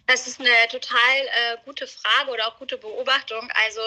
Das 0.07 0.27
ist 0.27 0.41
eine 0.41 0.49
total 0.69 0.99
äh, 0.99 1.57
gute 1.65 1.87
Frage 1.87 2.33
oder 2.33 2.49
auch 2.49 2.59
gute 2.59 2.77
Beobachtung. 2.77 3.49
Also 3.65 3.81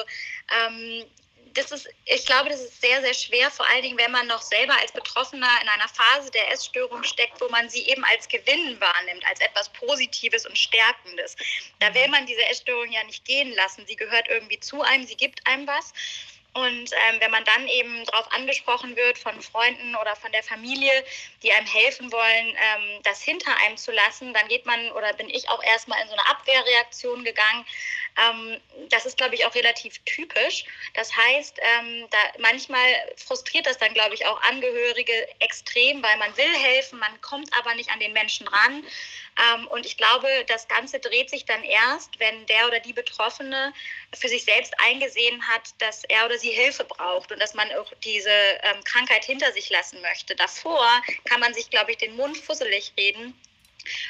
ähm, 0.66 1.06
das 1.54 1.72
ist, 1.72 1.88
ich 2.06 2.26
glaube, 2.26 2.50
das 2.50 2.62
ist 2.62 2.82
sehr, 2.82 3.02
sehr 3.02 3.14
schwer, 3.14 3.52
vor 3.52 3.66
allen 3.68 3.84
Dingen, 3.84 3.98
wenn 3.98 4.12
man 4.12 4.28
noch 4.28 4.42
selber 4.42 4.74
als 4.80 4.92
Betroffener 4.92 5.50
in 5.62 5.70
einer 5.70 5.88
Phase 5.88 6.32
der 6.32 6.52
Essstörung 6.52 7.04
steckt, 7.04 7.40
wo 7.42 7.50
man 7.50 7.70
sie 7.70 7.88
eben 7.88 8.04
als 8.06 8.28
Gewinn 8.28 8.80
wahrnimmt, 8.80 9.26
als 9.28 9.40
etwas 9.40 9.70
Positives 9.70 10.46
und 10.46 10.58
Stärkendes. 10.58 11.36
Da 11.80 11.94
will 11.94 12.08
man 12.08 12.26
diese 12.26 12.44
Essstörung 12.46 12.92
ja 12.92 13.04
nicht 13.04 13.26
gehen 13.26 13.54
lassen. 13.54 13.86
Sie 13.88 13.96
gehört 13.96 14.28
irgendwie 14.30 14.60
zu 14.60 14.82
einem, 14.82 15.06
sie 15.06 15.16
gibt 15.16 15.46
einem 15.46 15.68
was. 15.68 15.94
Und 16.54 16.92
ähm, 16.92 17.20
wenn 17.20 17.32
man 17.32 17.44
dann 17.46 17.68
eben 17.68 18.06
darauf 18.06 18.32
angesprochen 18.32 18.96
wird 18.96 19.18
von 19.18 19.42
Freunden 19.42 19.96
oder 19.96 20.16
von 20.16 20.32
der 20.32 20.44
Familie, 20.44 20.92
die 21.42 21.52
einem 21.52 21.66
helfen 21.66 22.12
wollen, 22.12 22.48
ähm, 22.48 23.00
das 23.04 23.24
hinter 23.24 23.56
einem 23.66 23.76
zu 23.76 23.92
lassen, 23.92 24.34
dann 24.34 24.48
geht 24.48 24.66
man 24.68 24.92
oder 24.92 25.14
bin 25.14 25.30
ich 25.30 25.50
auch 25.50 25.64
erstmal 25.64 26.00
in 26.02 26.08
so 26.08 26.14
eine 26.14 26.30
Abwehrreaktion 26.30 27.24
gegangen. 27.24 27.66
Ähm, 28.18 28.62
das 28.90 29.08
ist, 29.08 29.18
glaube 29.18 29.34
ich, 29.34 29.46
auch 29.48 29.56
relativ 29.56 29.98
typisch. 30.06 30.66
Das 30.94 31.16
heißt, 31.16 31.60
ähm, 31.60 32.08
da 32.12 32.18
manchmal 32.38 32.86
frustriert 33.18 33.66
das 33.66 33.80
dann, 33.80 33.94
glaube 33.96 34.14
ich, 34.14 34.28
auch 34.28 34.40
Angehörige 34.44 35.14
extrem, 35.40 36.04
weil 36.04 36.18
man 36.18 36.38
will 36.38 36.54
helfen, 36.56 37.00
man 37.00 37.20
kommt 37.22 37.52
aber 37.58 37.74
nicht 37.74 37.90
an 37.90 38.00
den 38.00 38.14
Menschen 38.14 38.48
ran. 38.48 38.86
Ähm, 39.38 39.68
und 39.68 39.86
ich 39.86 39.98
glaube, 39.98 40.28
das 40.48 40.68
Ganze 40.68 41.00
dreht 41.00 41.30
sich 41.30 41.46
dann 41.46 41.64
erst, 41.64 42.20
wenn 42.20 42.46
der 42.46 42.68
oder 42.68 42.80
die 42.80 42.94
Betroffene 42.94 43.74
für 44.14 44.28
sich 44.28 44.44
selbst 44.44 44.74
eingesehen 44.80 45.48
hat, 45.48 45.70
dass 45.80 46.04
er 46.06 46.26
oder 46.26 46.38
sie 46.38 46.52
Hilfe 46.52 46.84
braucht 46.84 47.32
und 47.32 47.40
dass 47.40 47.54
man 47.54 47.72
auch 47.74 47.92
diese 48.04 48.30
ähm, 48.30 48.84
Krankheit 48.84 49.26
hinter 49.26 49.52
sich 49.52 49.70
lassen 49.70 50.02
möchte. 50.02 50.36
Davor 50.36 50.88
kann 51.26 51.40
man 51.40 51.54
sich, 51.54 51.70
glaube 51.70 51.92
ich, 51.92 51.98
den 51.98 52.16
Mund 52.16 52.38
fusselig 52.38 52.94
reden 52.98 53.40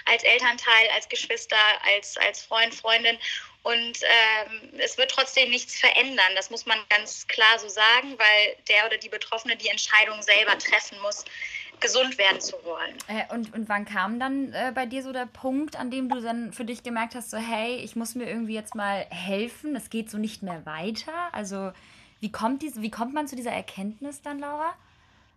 als 0.06 0.24
Elternteil, 0.24 0.90
als 0.96 1.10
Geschwister, 1.10 1.58
als, 1.86 2.18
als 2.18 2.44
Freund, 2.44 2.76
Freundin. 2.76 3.18
Und 3.64 4.00
ähm, 4.04 4.74
es 4.78 4.98
wird 4.98 5.10
trotzdem 5.10 5.50
nichts 5.50 5.80
verändern. 5.80 6.36
Das 6.36 6.50
muss 6.50 6.66
man 6.66 6.78
ganz 6.90 7.26
klar 7.28 7.58
so 7.60 7.70
sagen, 7.70 8.20
weil 8.20 8.56
der 8.68 8.86
oder 8.86 8.98
die 8.98 9.10
Betroffene 9.10 9.56
die 9.56 9.70
Entscheidung 9.70 10.22
selber 10.22 10.58
treffen 10.58 11.00
muss, 11.02 11.24
gesund 11.80 12.18
werden 12.18 12.42
zu 12.42 12.56
wollen. 12.64 12.98
Äh, 13.08 13.34
und, 13.34 13.54
und 13.54 13.70
wann 13.70 13.86
kam 13.86 14.20
dann 14.20 14.54
äh, 14.54 14.72
bei 14.74 14.86
dir 14.86 15.04
so 15.04 15.12
der 15.12 15.26
Punkt, 15.26 15.76
an 15.76 15.92
dem 15.92 16.10
du 16.10 16.22
dann 16.22 16.54
für 16.54 16.66
dich 16.66 16.84
gemerkt 16.84 17.16
hast, 17.16 17.30
so 17.30 17.38
hey, 17.38 17.76
ich 17.78 17.96
muss 17.96 18.16
mir 18.16 18.26
irgendwie 18.26 18.54
jetzt 18.54 18.76
mal 18.76 19.06
helfen, 19.10 19.76
es 19.76 19.90
geht 19.90 20.10
so 20.10 20.18
nicht 20.18 20.44
mehr 20.44 20.66
weiter? 20.66 21.14
Also 21.32 21.72
wie 22.20 22.32
kommt, 22.32 22.62
diese, 22.62 22.82
wie 22.82 22.92
kommt 22.92 23.14
man 23.14 23.28
zu 23.28 23.36
dieser 23.36 23.52
Erkenntnis 23.52 24.22
dann, 24.22 24.40
Laura? 24.40 24.74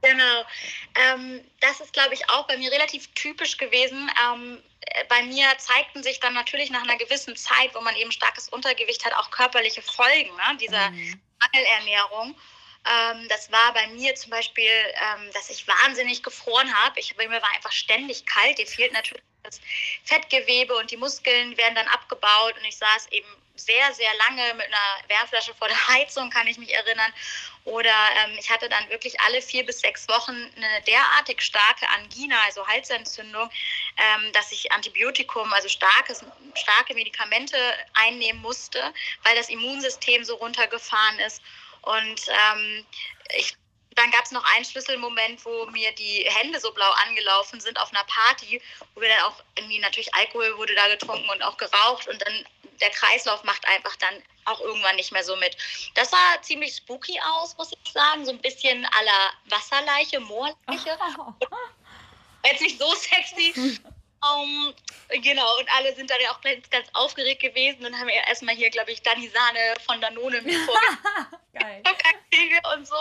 Genau. 0.03 0.45
Ähm, 0.95 1.41
das 1.61 1.81
ist, 1.81 1.93
glaube 1.93 2.15
ich, 2.15 2.29
auch 2.31 2.47
bei 2.47 2.57
mir 2.59 2.71
relativ 2.71 3.09
typisch 3.15 3.57
gewesen. 3.57 4.11
Ähm, 4.25 4.63
bei 5.09 5.23
mir 5.25 5.47
zeigten 5.59 6.03
sich 6.03 6.21
dann 6.21 6.35
natürlich 6.35 6.71
nach 6.71 6.83
einer 6.83 6.97
gewissen 6.97 7.35
Zeit, 7.37 7.75
wo 7.75 7.81
man 7.81 7.97
eben 7.97 8.13
starkes 8.13 8.49
Untergewicht 8.49 9.05
hat, 9.05 9.15
auch 9.15 9.31
körperliche 9.31 9.83
Folgen 9.83 10.35
ne, 10.37 10.57
dieser 10.61 10.91
mhm. 10.91 11.21
Mangelernährung. 11.41 12.37
Ähm, 12.87 13.27
das 13.29 13.51
war 13.51 13.73
bei 13.73 13.87
mir 13.89 14.15
zum 14.15 14.31
Beispiel, 14.31 14.71
ähm, 14.71 15.31
dass 15.33 15.51
ich 15.51 15.67
wahnsinnig 15.67 16.23
gefroren 16.23 16.73
habe. 16.83 17.01
Ich, 17.01 17.17
mir 17.17 17.31
war 17.31 17.55
einfach 17.55 17.73
ständig 17.73 18.27
kalt. 18.27 18.59
Dir 18.59 18.67
fehlt 18.67 18.93
natürlich 18.93 19.23
das 19.43 19.61
Fettgewebe 20.05 20.77
und 20.77 20.91
die 20.91 20.97
Muskeln 20.97 21.57
werden 21.57 21.75
dann 21.75 21.89
abgebaut. 21.89 22.55
Und 22.57 22.65
ich 22.65 22.77
saß 22.77 23.09
eben 23.11 23.29
sehr, 23.57 23.93
sehr 23.95 24.11
lange 24.29 24.55
mit 24.55 24.67
einer 24.67 25.09
Wärmflasche 25.09 25.55
vor 25.55 25.69
der 25.69 25.89
Heizung, 25.89 26.31
kann 26.31 26.47
ich 26.47 26.59
mich 26.59 26.73
erinnern. 26.75 27.13
Oder 27.65 27.95
ähm, 28.25 28.37
ich 28.39 28.49
hatte 28.51 28.69
dann 28.69 28.89
wirklich 28.91 29.19
alle 29.23 29.43
vier 29.43 29.67
bis 29.67 29.81
sechs 29.81 30.07
Wochen 30.09 30.53
eine 30.57 30.83
derartig 30.87 31.43
starke 31.43 31.89
Angina, 31.89 32.37
also 32.45 32.67
Halsentzündung, 32.67 33.51
ähm, 33.97 34.33
dass 34.33 34.53
ich 34.53 34.71
Antibiotikum, 34.71 35.53
also 35.53 35.69
starkes, 35.69 36.25
starke 36.55 36.95
Medikamente 36.95 37.57
einnehmen 37.95 38.41
musste, 38.41 38.95
weil 39.25 39.35
das 39.35 39.49
Immunsystem 39.49 40.25
so 40.25 40.37
runtergefahren 40.37 41.19
ist. 41.21 41.43
Und 41.87 42.21
ähm, 42.29 42.87
ich, 43.37 43.57
dann 43.95 44.11
gab 44.11 44.25
es 44.25 44.33
noch 44.33 44.45
einen 44.55 44.65
Schlüsselmoment, 44.65 45.45
wo 45.45 45.67
mir 45.67 45.93
die 45.93 46.27
Hände 46.29 46.61
so 46.61 46.73
blau 46.73 46.91
angelaufen 47.07 47.61
sind 47.61 47.81
auf 47.81 47.93
einer 47.93 48.05
Party, 48.05 48.61
wo 48.95 49.01
wir 49.01 49.09
dann 49.09 49.21
auch 49.21 49.43
irgendwie 49.57 49.79
natürlich 49.79 50.13
Alkohol 50.15 50.57
wurde 50.59 50.75
da 50.75 50.89
getrunken 50.89 51.29
und 51.31 51.43
auch 51.43 51.57
geraucht 51.57 52.09
und 52.09 52.21
dann 52.21 52.47
der 52.81 52.91
Kreislauf 52.91 53.43
macht 53.45 53.67
einfach 53.69 53.97
dann 53.97 54.23
auch 54.45 54.61
irgendwann 54.61 54.97
nicht 54.97 55.13
mehr 55.13 55.25
so 55.25 55.37
mit. 55.37 55.57
Das 55.95 56.11
sah 56.11 56.43
ziemlich 56.43 56.77
spooky 56.77 57.19
aus, 57.21 57.57
muss 57.57 57.71
ich 57.73 57.93
sagen, 57.93 58.25
so 58.25 58.33
ein 58.33 58.41
bisschen 58.41 58.85
aller 58.85 59.33
Wasserleiche, 59.47 60.21
Moorleiche. 60.21 60.57
Jetzt 62.45 62.61
nicht 62.61 62.79
so 62.79 62.93
sexy, 62.95 63.81
Um, 64.23 64.75
genau, 65.23 65.59
und 65.59 65.69
alle 65.77 65.95
sind 65.95 66.11
dann 66.11 66.21
ja 66.21 66.31
auch 66.31 66.41
ganz, 66.41 66.69
ganz 66.71 66.89
aufgeregt 66.95 67.43
gewesen 67.43 67.85
und 67.85 67.99
haben 67.99 68.09
ja 68.09 68.27
erstmal 68.27 68.55
hier, 68.55 68.71
glaube 68.71 68.91
ich, 68.91 69.03
Dani 69.03 69.29
Sahne 69.29 69.75
von 69.85 70.01
Danone 70.01 70.41
mir 70.43 70.59
Geil. 71.53 71.83
und 72.75 72.87
so, 72.87 72.97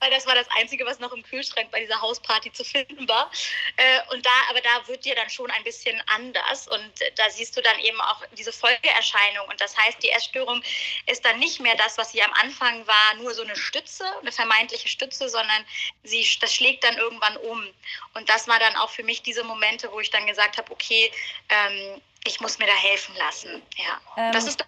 weil 0.00 0.10
das 0.10 0.26
war 0.26 0.34
das 0.34 0.46
Einzige, 0.56 0.84
was 0.84 0.98
noch 0.98 1.12
im 1.12 1.22
Kühlschrank 1.22 1.70
bei 1.70 1.80
dieser 1.80 2.00
Hausparty 2.00 2.52
zu 2.52 2.64
finden 2.64 3.08
war. 3.08 3.30
Äh, 3.76 4.00
und 4.12 4.24
da, 4.24 4.30
aber 4.50 4.60
da 4.60 4.88
wird 4.88 5.04
dir 5.04 5.14
dann 5.14 5.30
schon 5.30 5.50
ein 5.50 5.64
bisschen 5.64 6.00
anders 6.06 6.68
und 6.68 6.92
da 7.16 7.30
siehst 7.30 7.56
du 7.56 7.62
dann 7.62 7.78
eben 7.80 8.00
auch 8.00 8.22
diese 8.36 8.52
Folgeerscheinung. 8.52 9.48
Und 9.48 9.60
das 9.60 9.76
heißt, 9.76 10.02
die 10.02 10.10
Essstörung 10.10 10.62
ist 11.06 11.24
dann 11.24 11.38
nicht 11.38 11.60
mehr 11.60 11.76
das, 11.76 11.98
was 11.98 12.12
sie 12.12 12.22
am 12.22 12.32
Anfang 12.34 12.86
war, 12.86 13.14
nur 13.18 13.34
so 13.34 13.42
eine 13.42 13.56
Stütze, 13.56 14.04
eine 14.20 14.32
vermeintliche 14.32 14.88
Stütze, 14.88 15.28
sondern 15.28 15.64
sie, 16.02 16.26
das 16.40 16.54
schlägt 16.54 16.84
dann 16.84 16.96
irgendwann 16.96 17.36
um. 17.38 17.66
Und 18.14 18.28
das 18.28 18.48
war 18.48 18.58
dann 18.58 18.76
auch 18.76 18.90
für 18.90 19.02
mich 19.02 19.22
diese 19.22 19.44
Momente, 19.44 19.90
wo 19.92 20.00
ich 20.00 20.10
dann 20.10 20.26
gesagt 20.26 20.43
habe, 20.56 20.70
okay, 20.70 21.10
ähm, 21.48 22.00
ich 22.26 22.40
muss 22.40 22.58
mir 22.58 22.66
da 22.66 22.74
helfen 22.74 23.14
lassen. 23.16 23.62
Ja, 23.76 24.00
ähm, 24.16 24.32
das 24.32 24.46
ist 24.46 24.64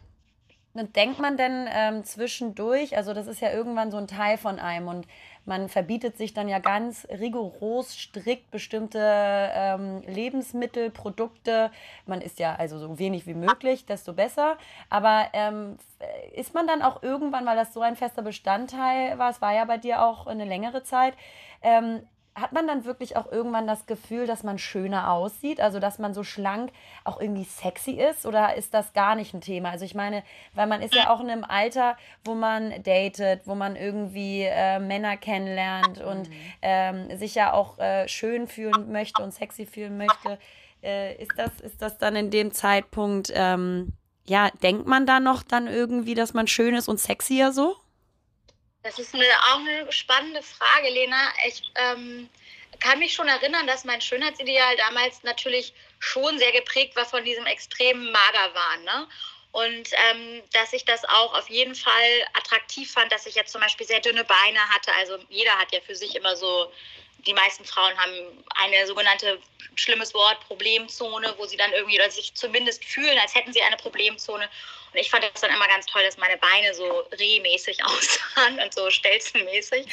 denkt 0.84 1.18
man 1.18 1.36
denn 1.36 1.66
ähm, 1.70 2.04
zwischendurch, 2.04 2.96
also 2.96 3.14
das 3.14 3.26
ist 3.26 3.40
ja 3.40 3.50
irgendwann 3.50 3.90
so 3.90 3.96
ein 3.96 4.06
Teil 4.06 4.36
von 4.36 4.58
einem 4.58 4.88
und 4.88 5.06
man 5.46 5.68
verbietet 5.68 6.18
sich 6.18 6.34
dann 6.34 6.48
ja 6.48 6.58
ganz 6.58 7.06
rigoros, 7.08 7.96
strikt 7.96 8.50
bestimmte 8.50 8.98
ähm, 9.00 10.02
Lebensmittel, 10.02 10.90
Produkte. 10.90 11.70
Man 12.04 12.20
isst 12.20 12.40
ja 12.40 12.56
also 12.56 12.78
so 12.78 12.98
wenig 12.98 13.26
wie 13.26 13.34
möglich, 13.34 13.86
desto 13.86 14.12
besser. 14.12 14.58
Aber 14.90 15.28
ähm, 15.34 15.78
ist 16.34 16.52
man 16.52 16.66
dann 16.66 16.82
auch 16.82 17.02
irgendwann, 17.02 17.46
weil 17.46 17.56
das 17.56 17.72
so 17.72 17.80
ein 17.80 17.94
fester 17.94 18.22
Bestandteil 18.22 19.18
war, 19.18 19.30
es 19.30 19.40
war 19.40 19.54
ja 19.54 19.64
bei 19.64 19.78
dir 19.78 20.02
auch 20.02 20.26
eine 20.26 20.44
längere 20.44 20.82
Zeit, 20.82 21.14
ähm, 21.62 22.02
hat 22.36 22.52
man 22.52 22.66
dann 22.66 22.84
wirklich 22.84 23.16
auch 23.16 23.32
irgendwann 23.32 23.66
das 23.66 23.86
Gefühl, 23.86 24.26
dass 24.26 24.42
man 24.42 24.58
schöner 24.58 25.10
aussieht? 25.10 25.58
Also, 25.58 25.80
dass 25.80 25.98
man 25.98 26.12
so 26.12 26.22
schlank 26.22 26.70
auch 27.02 27.18
irgendwie 27.18 27.44
sexy 27.44 27.92
ist? 27.92 28.26
Oder 28.26 28.56
ist 28.56 28.74
das 28.74 28.92
gar 28.92 29.14
nicht 29.14 29.32
ein 29.32 29.40
Thema? 29.40 29.70
Also, 29.70 29.86
ich 29.86 29.94
meine, 29.94 30.22
weil 30.54 30.66
man 30.66 30.82
ist 30.82 30.94
ja 30.94 31.08
auch 31.08 31.20
in 31.20 31.30
einem 31.30 31.44
Alter, 31.44 31.96
wo 32.24 32.34
man 32.34 32.74
datet, 32.82 33.46
wo 33.46 33.54
man 33.54 33.74
irgendwie 33.74 34.42
äh, 34.42 34.78
Männer 34.78 35.16
kennenlernt 35.16 36.02
und 36.02 36.28
mhm. 36.28 36.34
ähm, 36.60 37.16
sich 37.16 37.34
ja 37.34 37.54
auch 37.54 37.78
äh, 37.78 38.06
schön 38.06 38.46
fühlen 38.46 38.92
möchte 38.92 39.22
und 39.22 39.32
sexy 39.32 39.64
fühlen 39.64 39.96
möchte. 39.96 40.38
Äh, 40.82 41.16
ist, 41.20 41.32
das, 41.38 41.58
ist 41.62 41.80
das 41.80 41.96
dann 41.96 42.16
in 42.16 42.30
dem 42.30 42.52
Zeitpunkt, 42.52 43.32
ähm, 43.34 43.94
ja, 44.26 44.50
denkt 44.62 44.86
man 44.86 45.06
da 45.06 45.20
noch 45.20 45.42
dann 45.42 45.68
irgendwie, 45.68 46.14
dass 46.14 46.34
man 46.34 46.48
schön 46.48 46.74
ist 46.74 46.88
und 46.88 47.00
sexier 47.00 47.52
so? 47.52 47.76
Das 48.86 49.00
ist 49.00 49.14
eine, 49.14 49.26
auch 49.50 49.58
eine 49.58 49.90
spannende 49.90 50.42
Frage, 50.44 50.88
Lena. 50.90 51.32
Ich 51.44 51.60
ähm, 51.74 52.30
kann 52.78 53.00
mich 53.00 53.14
schon 53.14 53.26
erinnern, 53.26 53.66
dass 53.66 53.84
mein 53.84 54.00
Schönheitsideal 54.00 54.76
damals 54.76 55.24
natürlich 55.24 55.74
schon 55.98 56.38
sehr 56.38 56.52
geprägt 56.52 56.94
war 56.94 57.04
von 57.04 57.24
diesem 57.24 57.46
extremen 57.46 58.12
Magerwahn. 58.12 58.84
Ne? 58.84 59.08
Und 59.50 59.88
ähm, 60.10 60.42
dass 60.52 60.72
ich 60.72 60.84
das 60.84 61.04
auch 61.04 61.34
auf 61.34 61.50
jeden 61.50 61.74
Fall 61.74 62.26
attraktiv 62.34 62.88
fand, 62.92 63.10
dass 63.10 63.26
ich 63.26 63.34
jetzt 63.34 63.50
zum 63.50 63.60
Beispiel 63.60 63.88
sehr 63.88 63.98
dünne 63.98 64.22
Beine 64.22 64.60
hatte. 64.68 64.92
Also 65.00 65.18
jeder 65.30 65.58
hat 65.58 65.72
ja 65.72 65.80
für 65.80 65.96
sich 65.96 66.14
immer 66.14 66.36
so, 66.36 66.70
die 67.26 67.34
meisten 67.34 67.64
Frauen 67.64 67.98
haben 67.98 68.44
eine 68.54 68.86
sogenannte, 68.86 69.40
schlimmes 69.74 70.14
Wort, 70.14 70.38
Problemzone, 70.46 71.34
wo 71.38 71.46
sie 71.46 71.56
dann 71.56 71.72
irgendwie 71.72 71.98
oder 71.98 72.10
sich 72.10 72.34
zumindest 72.34 72.84
fühlen, 72.84 73.18
als 73.18 73.34
hätten 73.34 73.52
sie 73.52 73.62
eine 73.62 73.76
Problemzone. 73.76 74.48
Und 74.96 75.02
ich 75.02 75.10
fand 75.10 75.24
das 75.24 75.42
dann 75.42 75.50
immer 75.50 75.68
ganz 75.68 75.84
toll, 75.84 76.02
dass 76.04 76.16
meine 76.16 76.38
Beine 76.38 76.72
so 76.72 77.00
rehmäßig 77.18 77.84
aussahen 77.84 78.58
und 78.60 78.72
so 78.72 78.88
stelzenmäßig. 78.88 79.86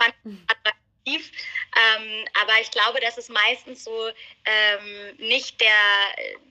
Fand 0.00 0.14
attraktiv. 0.48 1.30
Ähm, 1.76 2.24
aber 2.42 2.60
ich 2.60 2.72
glaube, 2.72 2.98
das 2.98 3.18
ist 3.18 3.30
meistens 3.30 3.84
so 3.84 4.08
ähm, 4.44 5.16
nicht 5.18 5.60
der, 5.60 5.70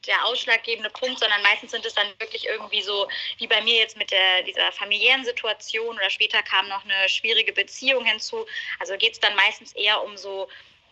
der 0.07 0.25
ausschlaggebende 0.25 0.89
Punkt, 0.91 1.19
sondern 1.19 1.41
meistens 1.41 1.71
sind 1.71 1.85
es 1.85 1.95
dann 1.95 2.07
wirklich 2.19 2.45
irgendwie 2.45 2.81
so, 2.81 3.09
wie 3.39 3.47
bei 3.47 3.59
mir 3.61 3.75
jetzt 3.75 3.97
mit 3.97 4.09
der, 4.09 4.43
dieser 4.43 4.71
familiären 4.71 5.25
Situation 5.25 5.97
oder 5.97 6.09
später 6.09 6.41
kam 6.43 6.69
noch 6.69 6.85
eine 6.85 7.09
schwierige 7.09 7.51
Beziehung 7.51 8.05
hinzu. 8.05 8.45
Also 8.79 8.95
geht 8.95 9.13
es 9.13 9.19
dann 9.19 9.35
meistens 9.35 9.73
eher 9.73 10.01
um 10.01 10.15
so 10.15 10.47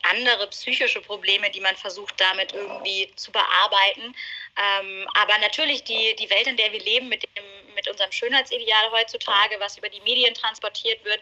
andere 0.10 0.48
psychische 0.48 1.02
Probleme, 1.02 1.50
die 1.50 1.62
man 1.62 1.76
versucht 1.76 2.20
damit 2.20 2.54
irgendwie 2.54 3.12
zu 3.16 3.32
bearbeiten. 3.32 4.16
Ähm, 4.58 5.08
aber 5.16 5.38
natürlich 5.40 5.84
die, 5.84 6.16
die 6.16 6.30
Welt, 6.30 6.48
in 6.48 6.58
der 6.58 6.72
wir 6.72 6.80
leben, 6.80 7.10
mit, 7.10 7.24
dem, 7.24 7.44
mit 7.76 7.88
unserem 7.88 8.12
Schönheitsideal 8.12 8.92
heutzutage, 8.92 9.60
was 9.60 9.78
über 9.78 9.90
die 9.90 10.02
Medien 10.02 10.34
transportiert 10.34 11.04
wird, 11.04 11.20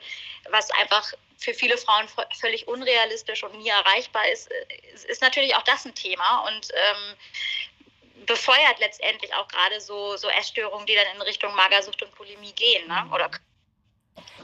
was 0.50 0.70
einfach 0.72 1.14
für 1.38 1.54
viele 1.54 1.78
Frauen 1.78 2.08
völlig 2.40 2.68
unrealistisch 2.68 3.44
und 3.44 3.58
nie 3.58 3.70
erreichbar 3.70 4.28
ist, 4.30 4.52
äh, 4.52 4.66
ist 5.08 5.22
natürlich 5.22 5.56
auch 5.56 5.64
das 5.64 5.86
ein 5.86 5.96
Thema 5.96 6.48
und 6.48 6.70
ähm, 6.74 8.26
befeuert 8.26 8.80
letztendlich 8.80 9.34
auch 9.34 9.48
gerade 9.48 9.82
so, 9.82 10.16
so 10.18 10.30
Essstörungen, 10.30 10.86
die 10.86 10.96
dann 10.96 11.16
in 11.16 11.22
Richtung 11.22 11.54
Magersucht 11.56 12.02
und 12.02 12.16
Bulimie 12.16 12.54
gehen. 12.54 12.88
Ne? 12.88 13.10
Oder 13.14 13.30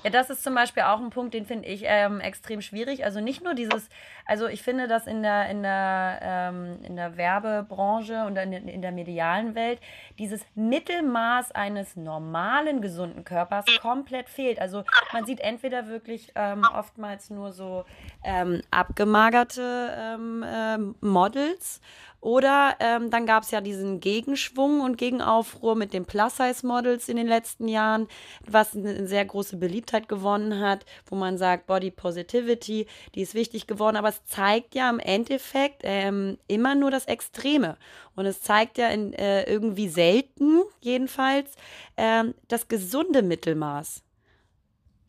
ja, 0.04 0.10
das 0.10 0.30
ist 0.30 0.44
zum 0.44 0.56
Beispiel 0.56 0.84
auch 0.84 1.00
ein 1.00 1.10
Punkt, 1.10 1.34
den 1.34 1.46
finde 1.46 1.68
ich 1.68 1.84
ähm, 1.86 2.20
extrem 2.20 2.62
schwierig. 2.62 3.04
Also 3.04 3.20
nicht 3.20 3.44
nur 3.44 3.54
dieses, 3.54 3.90
also 4.26 4.48
ich 4.48 4.64
finde, 4.64 4.88
dass 4.88 5.08
in 5.08 5.22
der, 5.24 5.50
in 5.50 5.64
der, 5.64 6.20
ähm, 6.22 6.80
in 6.84 6.96
der 6.96 7.18
Werbebranche 7.18 8.26
und 8.26 8.38
in, 8.38 8.54
in 8.54 8.82
der 8.82 8.92
medialen 8.92 9.56
Welt 9.56 9.80
dieses 10.18 10.46
Mittelmaß 10.56 11.52
eines 11.52 11.96
normalen, 11.96 12.82
gesunden 12.82 13.24
Körpers 13.24 13.66
komplett 13.82 14.30
fehlt. 14.30 14.60
Also 14.60 14.84
man 15.12 15.26
sieht 15.26 15.40
entweder 15.40 15.88
wirklich 15.88 16.32
ähm, 16.36 16.64
oftmals 16.74 17.30
nur 17.30 17.52
so 17.52 17.86
ähm, 18.24 18.62
abgemagerte 18.72 19.96
ähm, 19.98 20.44
äh, 20.44 20.78
Models 21.06 21.82
oder 22.22 22.76
ähm, 22.80 23.10
dann 23.10 23.26
gab 23.26 23.44
es 23.44 23.52
ja 23.52 23.62
diesen 23.62 24.00
Gegenschwung 24.00 24.82
und 24.82 24.98
Gegenaufruhr 24.98 25.76
mit 25.76 25.94
den 25.94 26.06
Plus-Size-Models 26.06 27.08
in 27.08 27.18
den 27.18 27.28
letzten 27.28 27.68
Jahren, 27.68 28.08
was 28.46 28.76
eine 28.76 29.08
sehr 29.08 29.24
große 29.24 29.58
Beliebtheit 29.58 30.10
gewonnen 30.10 30.60
hat, 30.60 30.86
wo 31.06 31.16
man 31.16 31.38
sagt, 31.38 31.68
Body 31.68 31.92
Positivity, 31.92 32.88
die 33.16 33.22
ist 33.22 33.36
wichtig 33.36 33.68
geworden, 33.68 33.96
aber 33.96 34.10
es 34.10 34.26
zeigt 34.26 34.76
ja 34.76 34.90
im 34.90 35.00
Endeffekt 35.00 35.82
ähm, 35.84 36.38
immer 36.48 36.76
nur 36.76 36.92
das 36.92 37.06
Extreme. 37.06 37.78
Und 38.16 38.26
es 38.26 38.42
zeigt 38.42 38.78
ja 38.78 38.90
in, 38.90 39.14
äh, 39.14 39.44
irgendwie 39.44 39.88
selten, 39.88 40.62
jedenfalls, 40.82 41.56
ähm, 41.96 42.34
das 42.50 42.68
gesunde 42.68 43.22
Mittelmaß. 43.22 44.04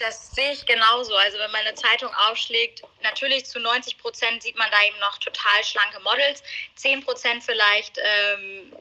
Das 0.00 0.30
sehe 0.34 0.52
ich 0.52 0.64
genauso. 0.64 1.14
Also 1.14 1.38
wenn 1.38 1.50
man 1.50 1.60
eine 1.60 1.74
Zeitung 1.74 2.12
aufschlägt, 2.28 2.82
natürlich 3.02 3.44
zu 3.44 3.60
90 3.60 3.98
Prozent 3.98 4.42
sieht 4.42 4.56
man 4.56 4.70
da 4.70 4.82
eben 4.86 4.98
noch 4.98 5.18
total 5.18 5.62
schlanke 5.62 6.00
Models, 6.00 6.42
10 6.76 7.04
Prozent 7.04 7.44
vielleicht 7.44 7.98
ähm, 8.02 8.72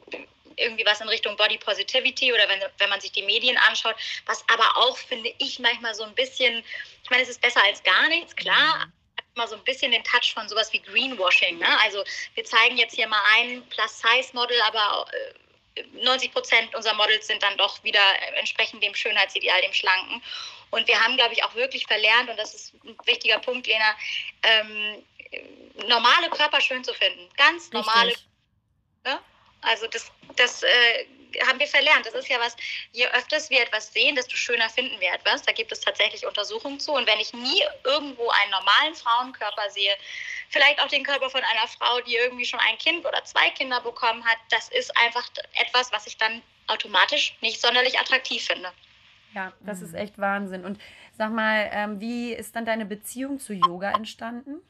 irgendwie 0.56 0.84
was 0.86 1.00
in 1.00 1.08
Richtung 1.08 1.36
Body 1.36 1.58
Positivity 1.58 2.32
oder 2.32 2.48
wenn, 2.48 2.60
wenn 2.78 2.88
man 2.88 3.00
sich 3.00 3.12
die 3.12 3.22
Medien 3.22 3.58
anschaut, 3.68 3.96
was 4.24 4.42
aber 4.48 4.76
auch, 4.78 4.96
finde 4.96 5.32
ich, 5.38 5.58
manchmal 5.58 5.94
so 5.94 6.04
ein 6.04 6.14
bisschen, 6.14 6.64
ich 7.02 7.10
meine, 7.10 7.22
es 7.22 7.28
ist 7.28 7.42
besser 7.42 7.62
als 7.64 7.82
gar 7.82 8.08
nichts, 8.08 8.34
klar, 8.34 8.86
mhm. 8.86 8.92
immer 9.34 9.46
so 9.46 9.56
ein 9.56 9.64
bisschen 9.64 9.92
den 9.92 10.04
Touch 10.04 10.32
von 10.32 10.48
sowas 10.48 10.72
wie 10.72 10.80
Greenwashing. 10.80 11.58
Ne? 11.58 11.80
Also 11.82 12.02
wir 12.34 12.44
zeigen 12.44 12.78
jetzt 12.78 12.94
hier 12.94 13.08
mal 13.08 13.22
ein 13.34 13.62
Plus-Size-Model, 13.68 14.58
aber 14.62 15.06
äh, 15.12 15.34
90 15.92 16.32
Prozent 16.32 16.74
unserer 16.74 16.94
Models 16.94 17.26
sind 17.26 17.42
dann 17.42 17.56
doch 17.56 17.82
wieder 17.84 18.02
entsprechend 18.36 18.82
dem 18.82 18.94
Schönheitsideal, 18.94 19.60
dem 19.62 19.72
Schlanken. 19.72 20.22
Und 20.70 20.86
wir 20.86 21.00
haben, 21.00 21.16
glaube 21.16 21.32
ich, 21.32 21.42
auch 21.42 21.54
wirklich 21.54 21.86
verlernt, 21.86 22.30
und 22.30 22.36
das 22.38 22.54
ist 22.54 22.74
ein 22.84 22.96
wichtiger 23.04 23.38
Punkt, 23.38 23.66
Lena, 23.66 23.96
ähm, 24.42 25.04
normale 25.88 26.28
Körper 26.30 26.60
schön 26.60 26.84
zu 26.84 26.94
finden. 26.94 27.28
Ganz 27.36 27.70
normale. 27.72 28.14
Ne? 29.04 29.18
Also 29.62 29.86
das, 29.86 30.10
das 30.36 30.62
äh, 30.62 31.06
haben 31.46 31.58
wir 31.58 31.66
verlernt. 31.66 32.06
Das 32.06 32.14
ist 32.14 32.28
ja 32.28 32.38
was, 32.40 32.56
je 32.92 33.06
öfters 33.08 33.50
wir 33.50 33.60
etwas 33.62 33.92
sehen, 33.92 34.16
desto 34.16 34.36
schöner 34.36 34.68
finden 34.68 35.00
wir 35.00 35.12
etwas. 35.12 35.42
Da 35.42 35.52
gibt 35.52 35.72
es 35.72 35.80
tatsächlich 35.80 36.26
Untersuchungen 36.26 36.80
zu. 36.80 36.92
Und 36.92 37.06
wenn 37.06 37.18
ich 37.18 37.32
nie 37.32 37.62
irgendwo 37.84 38.28
einen 38.28 38.50
normalen 38.50 38.94
Frauenkörper 38.94 39.70
sehe, 39.70 39.94
vielleicht 40.48 40.80
auch 40.80 40.88
den 40.88 41.04
Körper 41.04 41.30
von 41.30 41.42
einer 41.42 41.68
Frau, 41.68 42.00
die 42.00 42.16
irgendwie 42.16 42.44
schon 42.44 42.60
ein 42.60 42.78
Kind 42.78 43.04
oder 43.06 43.24
zwei 43.24 43.50
Kinder 43.50 43.80
bekommen 43.80 44.24
hat, 44.24 44.38
das 44.50 44.68
ist 44.68 44.96
einfach 44.96 45.28
etwas, 45.54 45.92
was 45.92 46.06
ich 46.06 46.16
dann 46.16 46.42
automatisch 46.66 47.36
nicht 47.40 47.60
sonderlich 47.60 47.98
attraktiv 47.98 48.44
finde. 48.44 48.72
Ja, 49.34 49.52
das 49.60 49.80
ist 49.80 49.94
echt 49.94 50.18
Wahnsinn. 50.18 50.64
Und 50.64 50.80
sag 51.16 51.32
mal, 51.32 51.70
ähm, 51.72 52.00
wie 52.00 52.32
ist 52.32 52.56
dann 52.56 52.64
deine 52.64 52.84
Beziehung 52.84 53.38
zu 53.38 53.52
Yoga 53.52 53.92
entstanden? 53.92 54.60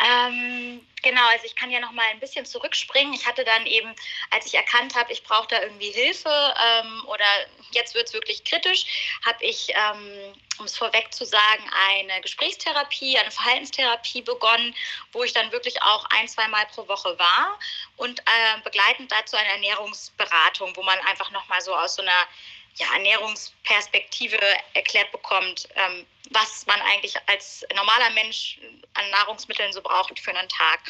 Ähm, 0.00 0.84
genau, 1.02 1.26
also 1.28 1.44
ich 1.44 1.54
kann 1.54 1.70
ja 1.70 1.80
noch 1.80 1.92
mal 1.92 2.06
ein 2.10 2.20
bisschen 2.20 2.44
zurückspringen. 2.44 3.14
Ich 3.14 3.26
hatte 3.26 3.44
dann 3.44 3.64
eben, 3.66 3.94
als 4.30 4.46
ich 4.46 4.54
erkannt 4.54 4.94
habe, 4.94 5.12
ich 5.12 5.22
brauche 5.22 5.46
da 5.48 5.62
irgendwie 5.62 5.90
Hilfe 5.92 6.28
ähm, 6.28 7.04
oder 7.06 7.24
jetzt 7.70 7.94
wird 7.94 8.08
es 8.08 8.12
wirklich 8.12 8.44
kritisch, 8.44 8.86
habe 9.24 9.44
ich, 9.44 9.68
ähm, 9.74 10.34
um 10.58 10.66
es 10.66 10.76
vorweg 10.76 11.12
zu 11.14 11.24
sagen, 11.24 11.70
eine 11.88 12.20
Gesprächstherapie, 12.22 13.18
eine 13.18 13.30
Verhaltenstherapie 13.30 14.22
begonnen, 14.22 14.74
wo 15.12 15.22
ich 15.22 15.32
dann 15.32 15.52
wirklich 15.52 15.80
auch 15.82 16.04
ein, 16.10 16.28
zwei 16.28 16.48
Mal 16.48 16.66
pro 16.66 16.86
Woche 16.88 17.16
war 17.18 17.58
und 17.96 18.20
äh, 18.20 18.60
begleitend 18.62 19.12
dazu 19.12 19.36
eine 19.36 19.48
Ernährungsberatung, 19.50 20.74
wo 20.76 20.82
man 20.82 20.98
einfach 21.06 21.30
noch 21.30 21.46
mal 21.48 21.60
so 21.60 21.74
aus 21.74 21.94
so 21.94 22.02
einer 22.02 22.28
ja, 22.76 22.86
Ernährungsperspektive 22.94 24.38
erklärt 24.74 25.10
bekommt, 25.12 25.68
ähm, 25.76 26.06
was 26.30 26.66
man 26.66 26.80
eigentlich 26.82 27.16
als 27.26 27.64
normaler 27.74 28.10
Mensch 28.10 28.58
an 28.94 29.10
Nahrungsmitteln 29.10 29.72
so 29.72 29.80
braucht 29.80 30.18
für 30.18 30.34
einen 30.34 30.48
Tag. 30.48 30.80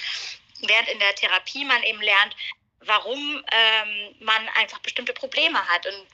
während 0.66 0.88
in 0.88 0.98
der 0.98 1.14
Therapie 1.14 1.64
man 1.64 1.82
eben 1.82 2.00
lernt, 2.00 2.34
warum 2.80 3.44
ähm, 3.52 4.14
man 4.20 4.48
einfach 4.50 4.78
bestimmte 4.78 5.12
Probleme 5.12 5.58
hat 5.68 5.86
und 5.86 6.06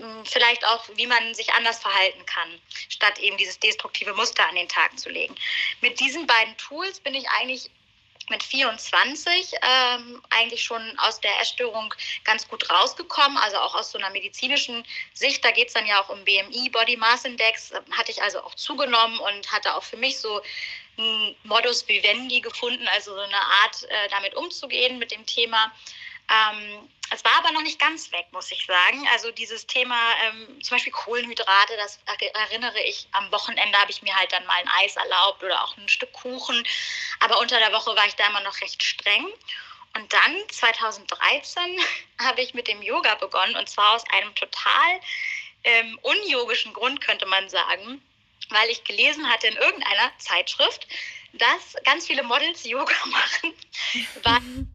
hm, 0.00 0.24
vielleicht 0.24 0.64
auch, 0.66 0.84
wie 0.94 1.06
man 1.06 1.34
sich 1.34 1.52
anders 1.52 1.78
verhalten 1.78 2.24
kann, 2.26 2.60
statt 2.88 3.18
eben 3.18 3.36
dieses 3.36 3.58
destruktive 3.58 4.14
Muster 4.14 4.46
an 4.48 4.56
den 4.56 4.68
Tag 4.68 4.98
zu 4.98 5.08
legen. 5.08 5.34
Mit 5.80 6.00
diesen 6.00 6.26
beiden 6.26 6.56
Tools 6.56 7.00
bin 7.00 7.14
ich 7.14 7.28
eigentlich 7.30 7.70
mit 8.30 8.42
24 8.42 9.52
ähm, 9.62 10.22
eigentlich 10.30 10.62
schon 10.62 10.82
aus 10.98 11.20
der 11.20 11.30
Essstörung 11.40 11.94
ganz 12.24 12.46
gut 12.48 12.68
rausgekommen, 12.70 13.38
also 13.38 13.58
auch 13.58 13.74
aus 13.74 13.90
so 13.90 13.98
einer 13.98 14.10
medizinischen 14.10 14.84
Sicht. 15.14 15.44
Da 15.44 15.50
geht 15.50 15.68
es 15.68 15.74
dann 15.74 15.86
ja 15.86 16.02
auch 16.02 16.08
um 16.08 16.24
BMI, 16.24 16.70
Body 16.70 16.96
Mass 16.96 17.24
Index, 17.24 17.72
hatte 17.96 18.10
ich 18.10 18.22
also 18.22 18.40
auch 18.42 18.54
zugenommen 18.54 19.18
und 19.18 19.52
hatte 19.52 19.74
auch 19.74 19.82
für 19.82 19.96
mich 19.96 20.18
so 20.18 20.40
einen 20.98 21.36
Modus 21.44 21.86
vivendi 21.86 22.40
gefunden, 22.40 22.86
also 22.88 23.14
so 23.14 23.20
eine 23.20 23.36
Art, 23.36 23.84
äh, 23.84 24.08
damit 24.10 24.34
umzugehen 24.34 24.98
mit 24.98 25.12
dem 25.12 25.24
Thema. 25.26 25.72
Ähm, 26.30 26.88
es 27.10 27.24
war 27.24 27.32
aber 27.38 27.52
noch 27.52 27.62
nicht 27.62 27.78
ganz 27.78 28.12
weg, 28.12 28.26
muss 28.32 28.50
ich 28.52 28.66
sagen. 28.66 29.08
Also 29.12 29.30
dieses 29.32 29.66
Thema, 29.66 29.96
ähm, 30.24 30.62
zum 30.62 30.76
Beispiel 30.76 30.92
Kohlenhydrate, 30.92 31.76
das 31.76 31.98
erinnere 32.34 32.80
ich, 32.82 33.08
am 33.12 33.32
Wochenende 33.32 33.78
habe 33.78 33.90
ich 33.90 34.02
mir 34.02 34.14
halt 34.14 34.30
dann 34.32 34.44
mal 34.46 34.60
ein 34.60 34.68
Eis 34.82 34.96
erlaubt 34.96 35.42
oder 35.42 35.64
auch 35.64 35.76
ein 35.78 35.88
Stück 35.88 36.12
Kuchen. 36.12 36.66
Aber 37.20 37.38
unter 37.40 37.58
der 37.58 37.72
Woche 37.72 37.96
war 37.96 38.06
ich 38.06 38.14
da 38.16 38.26
immer 38.26 38.42
noch 38.42 38.60
recht 38.60 38.82
streng. 38.82 39.26
Und 39.94 40.12
dann, 40.12 40.36
2013, 40.50 41.80
habe 42.20 42.42
ich 42.42 42.52
mit 42.52 42.68
dem 42.68 42.82
Yoga 42.82 43.14
begonnen 43.14 43.56
und 43.56 43.68
zwar 43.68 43.94
aus 43.94 44.04
einem 44.10 44.34
total 44.34 45.00
ähm, 45.64 45.98
unyogischen 46.02 46.74
Grund, 46.74 47.00
könnte 47.00 47.26
man 47.26 47.48
sagen, 47.48 48.02
weil 48.50 48.68
ich 48.68 48.84
gelesen 48.84 49.28
hatte 49.28 49.46
in 49.46 49.56
irgendeiner 49.56 50.12
Zeitschrift, 50.18 50.86
dass 51.32 51.74
ganz 51.84 52.06
viele 52.06 52.22
Models 52.22 52.64
Yoga 52.64 52.94
machen, 53.06 53.54
weil 54.22 54.66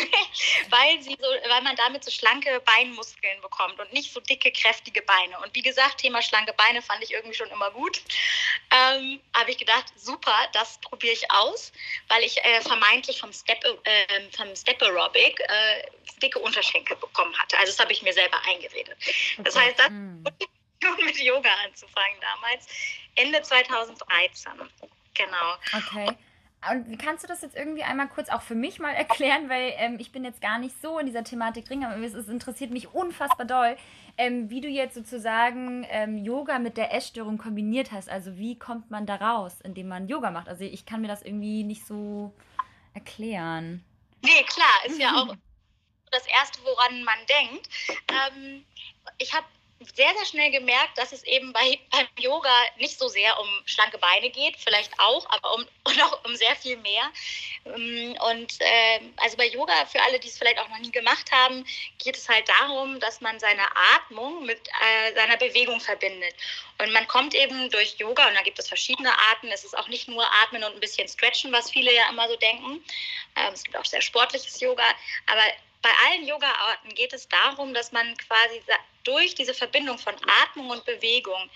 weil, 0.70 1.02
sie 1.02 1.16
so, 1.20 1.28
weil 1.48 1.62
man 1.62 1.76
damit 1.76 2.04
so 2.04 2.10
schlanke 2.10 2.60
Beinmuskeln 2.60 3.40
bekommt 3.40 3.78
und 3.78 3.92
nicht 3.92 4.12
so 4.12 4.20
dicke, 4.20 4.50
kräftige 4.52 5.02
Beine. 5.02 5.38
Und 5.40 5.54
wie 5.54 5.62
gesagt, 5.62 5.98
Thema 5.98 6.22
schlanke 6.22 6.52
Beine 6.54 6.82
fand 6.82 7.02
ich 7.02 7.12
irgendwie 7.12 7.36
schon 7.36 7.50
immer 7.50 7.70
gut. 7.70 8.00
Ähm, 8.70 9.20
Habe 9.34 9.50
ich 9.50 9.58
gedacht, 9.58 9.86
super, 9.96 10.34
das 10.52 10.78
probiere 10.80 11.12
ich 11.12 11.30
aus, 11.30 11.72
weil 12.08 12.22
ich 12.22 12.42
äh, 12.44 12.60
vermeintlich 12.62 13.20
vom 13.20 13.32
Step, 13.32 13.62
äh, 13.64 14.30
vom 14.36 14.54
Step 14.56 14.80
Aerobic 14.82 15.40
äh, 15.40 15.82
dicke 16.22 16.38
Unterschenkel 16.38 16.96
bekommen 16.96 17.36
hatte. 17.38 17.56
Also 17.58 17.72
das 17.72 17.78
habe 17.78 17.92
ich 17.92 18.02
mir 18.02 18.12
selber 18.12 18.38
eingeredet. 18.46 18.96
Das 19.38 19.56
heißt, 19.56 19.78
das 19.78 19.88
hm. 19.88 20.24
mit 21.04 21.18
Yoga 21.18 21.50
anzufangen 21.64 22.20
damals, 22.20 22.66
Ende 23.14 23.42
2013. 23.42 24.52
Genau. 25.14 25.56
Okay. 25.72 26.08
Und 26.08 26.16
wie 26.86 26.96
kannst 26.96 27.24
du 27.24 27.28
das 27.28 27.40
jetzt 27.40 27.56
irgendwie 27.56 27.82
einmal 27.82 28.08
kurz 28.08 28.28
auch 28.28 28.42
für 28.42 28.54
mich 28.54 28.78
mal 28.78 28.90
erklären, 28.94 29.48
weil 29.48 29.72
ähm, 29.76 29.96
ich 29.98 30.12
bin 30.12 30.24
jetzt 30.24 30.40
gar 30.40 30.58
nicht 30.58 30.80
so 30.80 30.98
in 30.98 31.06
dieser 31.06 31.24
Thematik 31.24 31.66
drin, 31.66 31.84
aber 31.84 31.96
es, 32.04 32.14
es 32.14 32.28
interessiert 32.28 32.70
mich 32.70 32.94
unfassbar 32.94 33.46
doll, 33.46 33.76
ähm, 34.18 34.50
wie 34.50 34.60
du 34.60 34.68
jetzt 34.68 34.94
sozusagen 34.94 35.86
ähm, 35.88 36.18
Yoga 36.18 36.58
mit 36.58 36.76
der 36.76 36.92
Essstörung 36.92 37.38
kombiniert 37.38 37.92
hast. 37.92 38.10
Also 38.10 38.36
wie 38.36 38.58
kommt 38.58 38.90
man 38.90 39.06
da 39.06 39.16
raus, 39.16 39.60
indem 39.62 39.88
man 39.88 40.08
Yoga 40.08 40.30
macht? 40.30 40.48
Also 40.48 40.64
ich 40.64 40.84
kann 40.84 41.00
mir 41.00 41.08
das 41.08 41.22
irgendwie 41.22 41.64
nicht 41.64 41.86
so 41.86 42.34
erklären. 42.92 43.82
Nee, 44.22 44.44
klar, 44.46 44.86
ist 44.86 45.00
ja 45.00 45.14
auch 45.14 45.34
das 46.10 46.26
Erste, 46.26 46.60
woran 46.64 47.02
man 47.04 47.18
denkt. 47.28 47.68
Ähm, 48.08 48.64
ich 49.18 49.32
habe 49.32 49.46
sehr, 49.80 50.12
sehr 50.14 50.26
schnell 50.26 50.50
gemerkt, 50.50 50.98
dass 50.98 51.12
es 51.12 51.24
eben 51.24 51.52
bei, 51.54 51.78
beim 51.90 52.06
Yoga 52.18 52.52
nicht 52.76 52.98
so 52.98 53.08
sehr 53.08 53.38
um 53.40 53.48
schlanke 53.64 53.96
Beine 53.96 54.28
geht, 54.28 54.56
vielleicht 54.58 54.92
auch, 54.98 55.28
aber 55.30 55.54
um, 55.54 55.66
und 55.84 56.26
um 56.26 56.36
sehr 56.36 56.54
viel 56.56 56.76
mehr. 56.76 57.10
Ähm, 57.64 58.16
und 58.30 58.60
äh, 58.60 59.00
also 59.16 59.38
bei 59.38 59.46
Yoga, 59.46 59.86
für 59.86 60.02
alle, 60.02 60.20
die 60.20 60.28
es 60.28 60.36
vielleicht 60.36 60.58
auch 60.58 60.68
noch 60.68 60.78
nie 60.78 60.90
gemacht 60.90 61.32
haben, 61.32 61.64
geht 61.98 62.16
es 62.16 62.28
halt 62.28 62.46
darum, 62.48 63.00
dass 63.00 63.22
man 63.22 63.40
seine 63.40 63.64
Atmung 63.94 64.44
mit 64.44 64.60
äh, 64.68 65.14
seiner 65.14 65.38
Bewegung 65.38 65.80
verbindet. 65.80 66.34
Und 66.78 66.92
man 66.92 67.06
kommt 67.08 67.34
eben 67.34 67.70
durch 67.70 67.96
Yoga, 67.98 68.28
und 68.28 68.34
da 68.34 68.42
gibt 68.42 68.58
es 68.58 68.68
verschiedene 68.68 69.12
Arten, 69.30 69.48
es 69.48 69.64
ist 69.64 69.76
auch 69.76 69.88
nicht 69.88 70.08
nur 70.08 70.24
Atmen 70.42 70.62
und 70.62 70.74
ein 70.74 70.80
bisschen 70.80 71.08
Stretchen, 71.08 71.52
was 71.52 71.70
viele 71.70 71.94
ja 71.94 72.08
immer 72.10 72.28
so 72.28 72.36
denken. 72.36 72.84
Ähm, 73.36 73.54
es 73.54 73.64
gibt 73.64 73.76
auch 73.76 73.84
sehr 73.84 74.02
sportliches 74.02 74.60
Yoga, 74.60 74.84
aber 75.26 75.42
bei 75.82 75.90
allen 76.06 76.26
Yoga-Arten 76.26 76.94
geht 76.94 77.12
es 77.12 77.28
darum, 77.28 77.74
dass 77.74 77.92
man 77.92 78.16
quasi 78.16 78.62
durch 79.04 79.34
diese 79.34 79.54
Verbindung 79.54 79.98
von 79.98 80.14
Atmung 80.42 80.70
und 80.70 80.84
Bewegung 80.84 81.50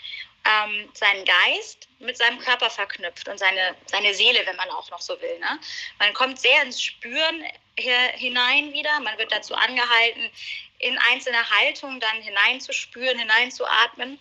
ähm, 0.44 0.90
seinen 0.94 1.24
Geist 1.24 1.88
mit 1.98 2.16
seinem 2.16 2.38
Körper 2.38 2.70
verknüpft 2.70 3.28
und 3.28 3.38
seine, 3.38 3.74
seine 3.86 4.14
Seele, 4.14 4.44
wenn 4.46 4.56
man 4.56 4.70
auch 4.70 4.90
noch 4.90 5.00
so 5.00 5.20
will. 5.20 5.38
Ne? 5.38 5.58
Man 5.98 6.12
kommt 6.14 6.38
sehr 6.40 6.62
ins 6.62 6.82
Spüren 6.82 7.44
hinein 7.76 8.72
wieder. 8.72 9.00
Man 9.00 9.18
wird 9.18 9.32
dazu 9.32 9.54
angehalten, 9.54 10.30
in 10.78 10.98
einzelne 11.10 11.50
Haltungen 11.50 12.00
dann 12.00 12.22
hineinzuspüren, 12.22 13.18
hineinzuatmen. 13.18 14.18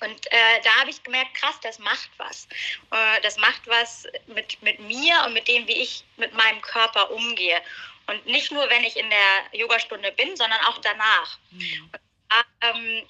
Und 0.00 0.32
äh, 0.32 0.60
da 0.64 0.74
habe 0.80 0.90
ich 0.90 1.02
gemerkt, 1.02 1.34
krass, 1.34 1.58
das 1.62 1.78
macht 1.78 2.10
was. 2.18 2.48
Äh, 2.90 3.20
das 3.22 3.36
macht 3.36 3.66
was 3.66 4.06
mit, 4.26 4.60
mit 4.60 4.80
mir 4.80 5.22
und 5.24 5.34
mit 5.34 5.46
dem, 5.46 5.66
wie 5.68 5.82
ich 5.82 6.04
mit 6.16 6.34
meinem 6.34 6.60
Körper 6.60 7.10
umgehe. 7.10 7.62
Und 8.06 8.26
nicht 8.26 8.52
nur, 8.52 8.68
wenn 8.68 8.84
ich 8.84 8.96
in 8.96 9.08
der 9.08 9.58
Yogastunde 9.58 10.12
bin, 10.12 10.36
sondern 10.36 10.60
auch 10.66 10.78
danach. 10.78 11.38
Mhm. 11.50 11.90
Und, 11.92 12.46
ähm, 12.60 13.08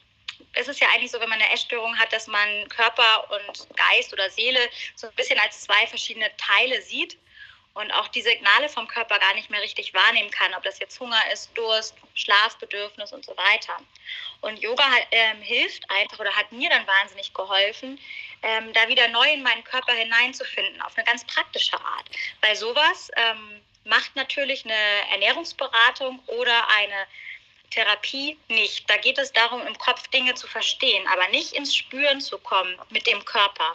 es 0.55 0.68
ist 0.68 0.80
ja 0.80 0.88
eigentlich 0.95 1.11
so, 1.11 1.20
wenn 1.20 1.28
man 1.28 1.40
eine 1.40 1.53
Essstörung 1.53 1.99
hat, 1.99 2.12
dass 2.12 2.26
man 2.26 2.68
Körper 2.68 3.30
und 3.30 3.76
Geist 3.76 4.12
oder 4.12 4.30
Seele 4.30 4.61
so 4.95 5.09
ein 5.09 5.14
bisschen 5.14 5.38
als 5.40 5.62
zwei 5.62 5.86
verschiedene 5.86 6.30
Teile 6.36 6.80
sieht 6.82 7.18
und 7.74 7.90
auch 7.92 8.09
die 8.09 8.22
Signale 8.22 8.68
vom 8.68 8.86
Körper 8.86 9.18
gar 9.18 9.34
nicht 9.34 9.51
mehr 9.51 9.61
richtig 9.61 9.92
wahrnehmen 9.95 10.30
kann, 10.30 10.55
ob 10.55 10.62
das 10.62 10.78
jetzt 10.78 10.99
Hunger 11.01 11.20
ist, 11.32 11.51
Durst, 11.57 11.97
Schlafbedürfnis 12.14 13.12
und 13.12 13.24
so 13.24 13.36
weiter. 13.36 13.76
Und 14.40 14.61
Yoga 14.61 14.84
hat, 14.84 15.07
ähm, 15.11 15.40
hilft 15.42 15.88
einfach 15.90 16.20
oder 16.20 16.34
hat 16.34 16.53
mir 16.53 16.70
dann 16.70 16.86
wahnsinnig 16.86 17.34
geholfen, 17.34 17.99
ähm, 18.42 18.72
da 18.72 18.86
wieder 18.88 19.09
neu 19.09 19.28
in 19.32 19.42
meinen 19.42 19.64
Körper 19.64 19.92
hineinzufinden, 19.92 20.80
auf 20.82 20.97
eine 20.97 21.05
ganz 21.05 21.24
praktische 21.26 21.78
Art. 21.80 22.09
Weil 22.42 22.55
sowas 22.55 23.11
ähm, 23.16 23.61
macht 23.85 24.16
natürlich 24.16 24.64
eine 24.64 25.12
Ernährungsberatung 25.12 26.20
oder 26.26 26.68
eine 26.78 27.07
Therapie 27.70 28.39
nicht. 28.49 28.89
Da 28.89 28.97
geht 28.97 29.18
es 29.18 29.32
darum, 29.32 29.61
im 29.66 29.76
Kopf 29.78 30.09
Dinge 30.09 30.35
zu 30.35 30.47
verstehen, 30.47 31.05
aber 31.12 31.28
nicht 31.28 31.53
ins 31.53 31.74
Spüren 31.74 32.20
zu 32.20 32.39
kommen 32.39 32.76
mit 32.91 33.07
dem 33.07 33.24
Körper. 33.24 33.74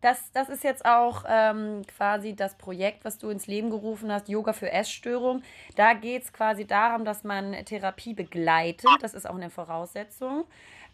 Das, 0.00 0.30
das 0.32 0.48
ist 0.48 0.62
jetzt 0.62 0.84
auch 0.84 1.24
ähm, 1.26 1.82
quasi 1.96 2.36
das 2.36 2.56
Projekt, 2.58 3.04
was 3.04 3.18
du 3.18 3.30
ins 3.30 3.46
Leben 3.46 3.70
gerufen 3.70 4.12
hast, 4.12 4.28
Yoga 4.28 4.52
für 4.52 4.70
Essstörung. 4.70 5.42
Da 5.74 5.94
geht 5.94 6.24
es 6.24 6.32
quasi 6.32 6.66
darum, 6.66 7.04
dass 7.04 7.24
man 7.24 7.64
Therapie 7.64 8.14
begleitet. 8.14 8.90
Das 9.00 9.14
ist 9.14 9.28
auch 9.28 9.34
eine 9.34 9.50
Voraussetzung 9.50 10.46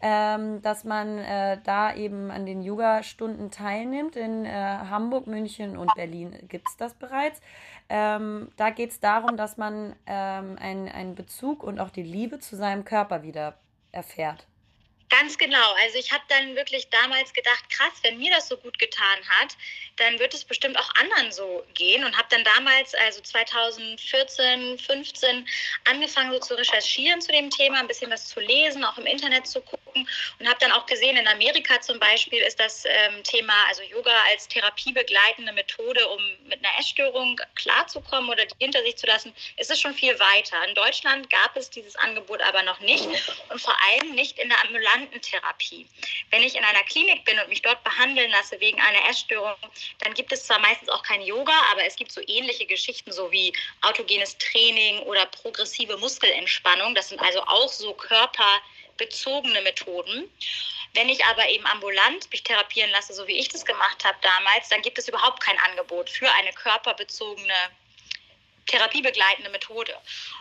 ähm, 0.03 0.61
dass 0.63 0.83
man 0.83 1.19
äh, 1.19 1.59
da 1.63 1.95
eben 1.95 2.33
an 2.33 2.45
den 2.45 2.63
Yoga-Stunden 2.63 3.53
teilnimmt. 3.53 4.17
In 4.17 4.45
äh, 4.45 4.51
Hamburg, 4.51 5.29
München 5.29 5.77
und 5.77 5.95
Berlin 5.95 6.37
gibt 6.49 6.69
es 6.69 6.77
das 6.77 6.95
bereits. 6.95 7.41
Ähm, 7.95 8.49
da 8.57 8.71
geht 8.71 8.91
es 8.91 9.01
darum, 9.01 9.37
dass 9.37 9.59
man 9.59 9.95
ähm, 10.07 10.57
einen 10.59 11.15
Bezug 11.15 11.63
und 11.63 11.79
auch 11.79 11.91
die 11.91 12.03
Liebe 12.03 12.39
zu 12.39 12.57
seinem 12.57 12.87
Körper 12.87 13.23
wieder 13.23 13.59
erfährt. 13.91 14.47
Ganz 15.13 15.37
genau. 15.37 15.75
Also 15.83 15.99
ich 15.99 16.11
habe 16.11 16.25
dann 16.29 16.57
wirklich 16.57 16.89
damals 16.89 17.35
gedacht, 17.35 17.69
krass, 17.69 17.93
wenn 18.03 18.17
mir 18.17 18.31
das 18.31 18.49
so 18.49 18.57
gut 18.57 18.79
getan 18.79 19.19
hat, 19.29 19.55
dann 19.97 20.19
wird 20.19 20.33
es 20.33 20.43
bestimmt 20.43 20.79
auch 20.79 20.89
anderen 20.95 21.31
so 21.31 21.67
gehen 21.75 22.03
und 22.03 22.17
habe 22.17 22.29
dann 22.31 22.43
damals, 22.45 22.95
also 22.95 23.21
2014, 23.21 24.79
15, 24.79 25.47
angefangen 25.85 26.33
so 26.33 26.39
zu 26.39 26.55
recherchieren 26.55 27.21
zu 27.21 27.31
dem 27.31 27.51
Thema, 27.51 27.81
ein 27.81 27.89
bisschen 27.89 28.11
was 28.11 28.27
zu 28.27 28.41
lesen, 28.41 28.85
auch 28.85 28.97
im 28.97 29.05
Internet 29.05 29.47
zu 29.47 29.61
gucken 29.61 30.09
und 30.39 30.49
habe 30.49 30.59
dann 30.61 30.73
auch 30.73 30.87
gesehen, 30.87 31.19
in 31.19 31.29
Amerika 31.29 31.79
zum 31.83 32.01
Beispiel 32.01 32.41
ist 32.41 32.59
das 32.59 32.85
ähm, 32.87 33.23
Thema, 33.23 33.53
also 33.69 33.83
Yoga 33.83 34.15
als 34.31 34.49
therapiebegleitende 34.49 35.53
Methode, 35.53 36.09
um 36.09 36.23
mit 36.47 36.65
einer 36.65 36.79
Essstörung 36.79 37.39
klarzukommen 37.55 38.31
oder 38.31 38.47
die 38.47 38.55
hinter 38.59 38.83
sich 38.83 38.97
zu 38.97 39.07
lassen, 39.07 39.35
ist 39.59 39.71
es 39.71 39.79
schon 39.79 39.93
viel 39.93 40.19
weiter. 40.19 40.57
In 40.67 40.75
Deutschland 40.75 41.29
gab 41.29 41.55
es 41.55 41.69
dieses 41.69 41.97
Angebot 41.97 42.41
aber 42.41 42.63
noch 42.63 42.81
nicht 42.81 43.07
und 43.51 43.61
vor 43.61 43.77
allem 43.91 44.15
nicht 44.15 44.39
in 44.39 44.49
der 44.49 44.59
ambulanten 44.65 45.02
Medikamententherapie. 45.03 45.87
Wenn 46.31 46.43
ich 46.43 46.55
in 46.55 46.65
einer 46.65 46.83
Klinik 46.85 47.25
bin 47.25 47.39
und 47.39 47.49
mich 47.49 47.63
dort 47.63 47.83
behandeln 47.85 48.31
lasse 48.31 48.59
wegen 48.61 48.81
einer 48.81 49.09
Essstörung, 49.09 49.57
dann 49.99 50.15
gibt 50.15 50.33
es 50.33 50.47
zwar 50.47 50.59
meistens 50.61 50.89
auch 50.89 51.03
kein 51.03 51.23
Yoga, 51.23 51.53
aber 51.71 51.85
es 51.85 51.97
gibt 51.97 52.13
so 52.13 52.21
ähnliche 52.27 52.67
Geschichten, 52.67 53.13
so 53.13 53.31
wie 53.31 53.53
autogenes 53.83 54.37
Training 54.39 55.01
oder 55.01 55.27
progressive 55.27 55.97
Muskelentspannung. 55.99 56.95
Das 56.95 57.09
sind 57.09 57.21
also 57.21 57.43
auch 57.43 57.69
so 57.69 57.95
körperbezogene 57.95 59.63
Methoden. 59.63 60.31
Wenn 60.95 61.09
ich 61.09 61.25
aber 61.25 61.49
eben 61.49 61.67
ambulant 61.67 62.31
mich 62.31 62.43
therapieren 62.43 62.91
lasse, 62.91 63.15
so 63.15 63.27
wie 63.27 63.39
ich 63.39 63.49
das 63.49 63.65
gemacht 63.65 64.05
habe 64.05 64.19
damals, 64.21 64.69
dann 64.69 64.83
gibt 64.83 64.99
es 64.99 65.09
überhaupt 65.09 65.41
kein 65.43 65.59
Angebot 65.59 66.11
für 66.11 66.31
eine 66.33 66.53
körperbezogene 66.53 67.55
therapiebegleitende 68.67 69.51
Methode. 69.51 69.95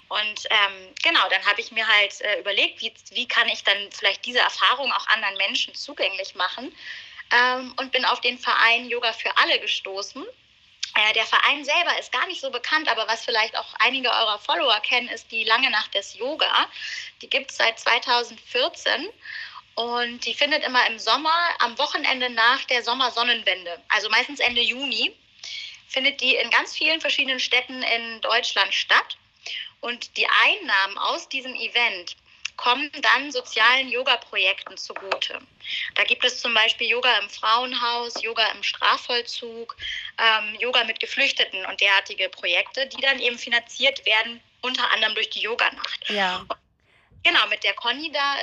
Und 0.09 0.47
ähm, 0.49 0.93
genau, 1.03 1.27
dann 1.29 1.45
habe 1.45 1.61
ich 1.61 1.71
mir 1.71 1.87
halt 1.87 2.21
äh, 2.21 2.39
überlegt, 2.39 2.81
wie, 2.81 2.93
wie 3.11 3.27
kann 3.27 3.49
ich 3.49 3.63
dann 3.63 3.91
vielleicht 3.91 4.25
diese 4.25 4.39
Erfahrung 4.39 4.91
auch 4.91 5.07
anderen 5.07 5.37
Menschen 5.37 5.73
zugänglich 5.73 6.35
machen 6.35 6.75
ähm, 7.31 7.73
und 7.77 7.91
bin 7.91 8.05
auf 8.05 8.21
den 8.21 8.37
Verein 8.37 8.89
Yoga 8.89 9.13
für 9.13 9.35
alle 9.37 9.59
gestoßen. 9.59 10.23
Äh, 10.95 11.13
der 11.13 11.25
Verein 11.25 11.63
selber 11.63 11.97
ist 11.99 12.11
gar 12.11 12.27
nicht 12.27 12.41
so 12.41 12.51
bekannt, 12.51 12.89
aber 12.89 13.07
was 13.07 13.23
vielleicht 13.23 13.57
auch 13.57 13.73
einige 13.79 14.09
eurer 14.09 14.39
Follower 14.39 14.79
kennen, 14.81 15.07
ist 15.07 15.31
die 15.31 15.45
Lange 15.45 15.69
Nacht 15.69 15.93
des 15.93 16.15
Yoga. 16.15 16.67
Die 17.21 17.29
gibt 17.29 17.51
es 17.51 17.57
seit 17.57 17.79
2014 17.79 19.09
und 19.75 20.25
die 20.25 20.33
findet 20.33 20.63
immer 20.63 20.85
im 20.87 20.99
Sommer, 20.99 21.33
am 21.59 21.77
Wochenende 21.77 22.29
nach 22.29 22.63
der 22.65 22.83
Sommersonnenwende, 22.83 23.81
also 23.87 24.09
meistens 24.09 24.41
Ende 24.41 24.61
Juni, 24.61 25.15
findet 25.91 26.21
die 26.21 26.35
in 26.35 26.49
ganz 26.49 26.75
vielen 26.75 27.01
verschiedenen 27.01 27.39
Städten 27.39 27.83
in 27.83 28.21
Deutschland 28.21 28.73
statt. 28.73 29.17
Und 29.81 30.15
die 30.15 30.27
Einnahmen 30.27 30.97
aus 30.97 31.27
diesem 31.27 31.53
Event 31.55 32.15
kommen 32.55 32.89
dann 33.01 33.31
sozialen 33.31 33.89
Yoga-Projekten 33.89 34.77
zugute. 34.77 35.39
Da 35.95 36.03
gibt 36.03 36.23
es 36.23 36.39
zum 36.39 36.53
Beispiel 36.53 36.87
Yoga 36.87 37.17
im 37.17 37.29
Frauenhaus, 37.29 38.21
Yoga 38.21 38.45
im 38.51 38.61
Strafvollzug, 38.61 39.75
ähm, 40.17 40.55
Yoga 40.59 40.83
mit 40.83 40.99
Geflüchteten 40.99 41.65
und 41.65 41.81
derartige 41.81 42.29
Projekte, 42.29 42.87
die 42.87 43.01
dann 43.01 43.19
eben 43.19 43.37
finanziert 43.37 44.05
werden, 44.05 44.39
unter 44.61 44.89
anderem 44.91 45.15
durch 45.15 45.31
die 45.31 45.41
Yoganacht. 45.41 46.09
Ja. 46.09 46.45
Genau, 47.23 47.47
mit 47.49 47.63
der 47.63 47.73
Conny 47.73 48.11
da, 48.11 48.35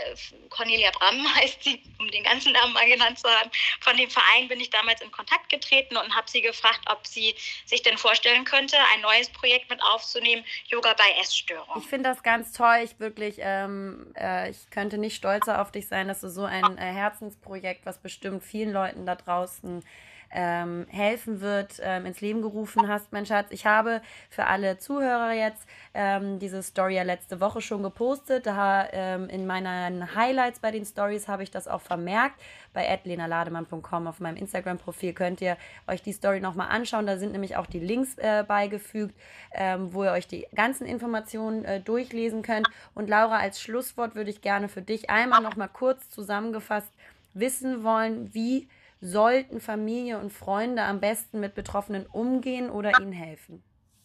Cornelia 0.50 0.90
Bramm 0.92 1.34
heißt 1.34 1.64
sie, 1.64 1.82
um 1.98 2.08
den 2.10 2.22
ganzen 2.22 2.52
Namen 2.52 2.72
mal 2.72 2.88
genannt 2.88 3.18
zu 3.18 3.28
haben. 3.28 3.50
Von 3.80 3.96
dem 3.96 4.08
Verein 4.08 4.48
bin 4.48 4.60
ich 4.60 4.70
damals 4.70 5.00
in 5.00 5.10
Kontakt 5.10 5.48
getreten 5.48 5.96
und 5.96 6.14
habe 6.14 6.30
sie 6.30 6.42
gefragt, 6.42 6.80
ob 6.88 7.06
sie 7.06 7.34
sich 7.66 7.82
denn 7.82 7.98
vorstellen 7.98 8.44
könnte, 8.44 8.76
ein 8.94 9.00
neues 9.00 9.28
Projekt 9.30 9.68
mit 9.68 9.82
aufzunehmen, 9.82 10.44
Yoga 10.68 10.94
bei 10.94 11.20
Essstörungen. 11.20 11.82
Ich 11.82 11.88
finde 11.88 12.08
das 12.10 12.22
ganz 12.22 12.52
toll. 12.52 12.80
Ich 12.84 13.00
wirklich, 13.00 13.36
ähm, 13.40 14.12
äh, 14.16 14.50
ich 14.50 14.70
könnte 14.70 14.98
nicht 14.98 15.16
stolzer 15.16 15.60
auf 15.60 15.72
dich 15.72 15.88
sein, 15.88 16.08
dass 16.08 16.20
du 16.20 16.28
so 16.28 16.44
ein 16.44 16.78
äh, 16.78 16.80
Herzensprojekt, 16.80 17.84
was 17.84 17.98
bestimmt 17.98 18.44
vielen 18.44 18.72
Leuten 18.72 19.06
da 19.06 19.16
draußen 19.16 19.82
ähm, 20.30 20.86
helfen 20.90 21.40
wird, 21.40 21.80
ähm, 21.82 22.06
ins 22.06 22.20
Leben 22.20 22.42
gerufen 22.42 22.88
hast, 22.88 23.12
mein 23.12 23.26
Schatz. 23.26 23.48
Ich 23.50 23.66
habe 23.66 24.02
für 24.30 24.46
alle 24.46 24.78
Zuhörer 24.78 25.32
jetzt 25.32 25.66
ähm, 25.94 26.38
diese 26.38 26.62
Story 26.62 26.96
ja 26.96 27.02
letzte 27.02 27.40
Woche 27.40 27.60
schon 27.60 27.82
gepostet. 27.82 28.46
Da 28.46 28.88
ähm, 28.92 29.28
in 29.28 29.46
meinen 29.46 30.14
Highlights 30.14 30.60
bei 30.60 30.70
den 30.70 30.84
Stories 30.84 31.28
habe 31.28 31.42
ich 31.42 31.50
das 31.50 31.68
auch 31.68 31.80
vermerkt. 31.80 32.40
Bei 32.72 32.88
adlenalademann.com 32.88 34.06
auf 34.06 34.20
meinem 34.20 34.36
Instagram-Profil 34.36 35.14
könnt 35.14 35.40
ihr 35.40 35.56
euch 35.86 36.02
die 36.02 36.12
Story 36.12 36.40
nochmal 36.40 36.68
anschauen. 36.68 37.06
Da 37.06 37.16
sind 37.16 37.32
nämlich 37.32 37.56
auch 37.56 37.66
die 37.66 37.80
Links 37.80 38.18
äh, 38.18 38.44
beigefügt, 38.46 39.14
ähm, 39.52 39.92
wo 39.94 40.04
ihr 40.04 40.12
euch 40.12 40.26
die 40.26 40.46
ganzen 40.54 40.86
Informationen 40.86 41.64
äh, 41.64 41.80
durchlesen 41.80 42.42
könnt. 42.42 42.68
Und 42.94 43.08
Laura, 43.08 43.38
als 43.38 43.60
Schlusswort 43.60 44.14
würde 44.14 44.30
ich 44.30 44.42
gerne 44.42 44.68
für 44.68 44.82
dich 44.82 45.10
einmal 45.10 45.40
nochmal 45.40 45.68
kurz 45.68 46.10
zusammengefasst 46.10 46.92
wissen 47.34 47.84
wollen, 47.84 48.32
wie 48.34 48.68
sollten 49.00 49.60
Familie 49.60 50.18
und 50.18 50.30
Freunde 50.32 50.82
am 50.82 51.00
besten 51.00 51.40
mit 51.40 51.54
Betroffenen 51.54 52.06
umgehen 52.06 52.70
oder 52.70 52.92
ihnen 53.00 53.12
helfen? 53.12 53.62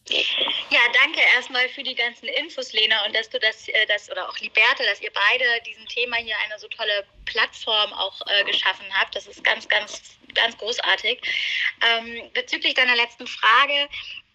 Ja, 0.09 0.79
danke 1.01 1.21
erstmal 1.35 1.69
für 1.69 1.83
die 1.83 1.95
ganzen 1.95 2.27
Infos, 2.27 2.73
Lena, 2.73 3.05
und 3.05 3.15
dass 3.15 3.29
du 3.29 3.39
das, 3.39 3.67
äh, 3.69 3.85
das 3.87 4.09
oder 4.09 4.27
auch 4.27 4.37
Liberta, 4.39 4.83
dass 4.83 5.01
ihr 5.01 5.11
beide 5.13 5.45
diesem 5.65 5.85
Thema 5.87 6.17
hier 6.17 6.35
eine 6.45 6.59
so 6.59 6.67
tolle 6.67 7.05
Plattform 7.25 7.93
auch 7.93 8.19
äh, 8.27 8.43
geschaffen 8.43 8.85
habt. 8.93 9.15
Das 9.15 9.27
ist 9.27 9.43
ganz, 9.43 9.67
ganz, 9.69 10.17
ganz 10.33 10.57
großartig. 10.57 11.21
Ähm, 11.81 12.29
bezüglich 12.33 12.73
deiner 12.73 12.95
letzten 12.95 13.27
Frage, 13.27 13.87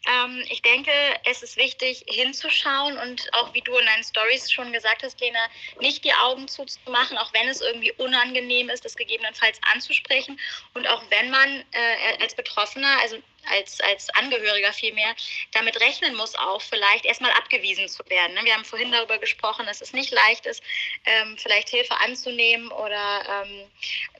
ähm, 0.08 0.42
ich 0.48 0.62
denke, 0.62 0.90
es 1.24 1.42
ist 1.42 1.56
wichtig 1.56 2.04
hinzuschauen 2.06 2.96
und 2.98 3.28
auch 3.34 3.52
wie 3.52 3.60
du 3.60 3.76
in 3.76 3.86
deinen 3.86 4.04
Stories 4.04 4.50
schon 4.50 4.72
gesagt 4.72 5.02
hast, 5.02 5.20
Lena, 5.20 5.38
nicht 5.80 6.04
die 6.04 6.14
Augen 6.14 6.48
zuzumachen, 6.48 7.18
auch 7.18 7.32
wenn 7.34 7.48
es 7.48 7.60
irgendwie 7.60 7.92
unangenehm 7.92 8.70
ist, 8.70 8.84
das 8.84 8.96
gegebenenfalls 8.96 9.60
anzusprechen. 9.72 10.40
Und 10.74 10.88
auch 10.88 11.02
wenn 11.10 11.30
man 11.30 11.64
äh, 11.72 12.22
als 12.22 12.34
Betroffener, 12.34 12.98
also 13.02 13.18
als, 13.50 13.80
als 13.80 14.10
Angehöriger 14.10 14.72
vielmehr 14.72 15.14
damit 15.52 15.80
rechnen 15.80 16.14
muss, 16.14 16.34
auch 16.34 16.62
vielleicht 16.62 17.04
erstmal 17.04 17.32
abgewiesen 17.32 17.88
zu 17.88 18.02
werden. 18.08 18.34
Ne? 18.34 18.44
Wir 18.44 18.54
haben 18.54 18.64
vorhin 18.64 18.92
darüber 18.92 19.18
gesprochen, 19.18 19.66
dass 19.66 19.80
es 19.80 19.92
nicht 19.92 20.10
leicht 20.12 20.46
ist, 20.46 20.62
ähm, 21.04 21.36
vielleicht 21.38 21.68
Hilfe 21.68 21.94
anzunehmen 22.00 22.70
oder 22.72 23.44
ähm, 23.44 23.70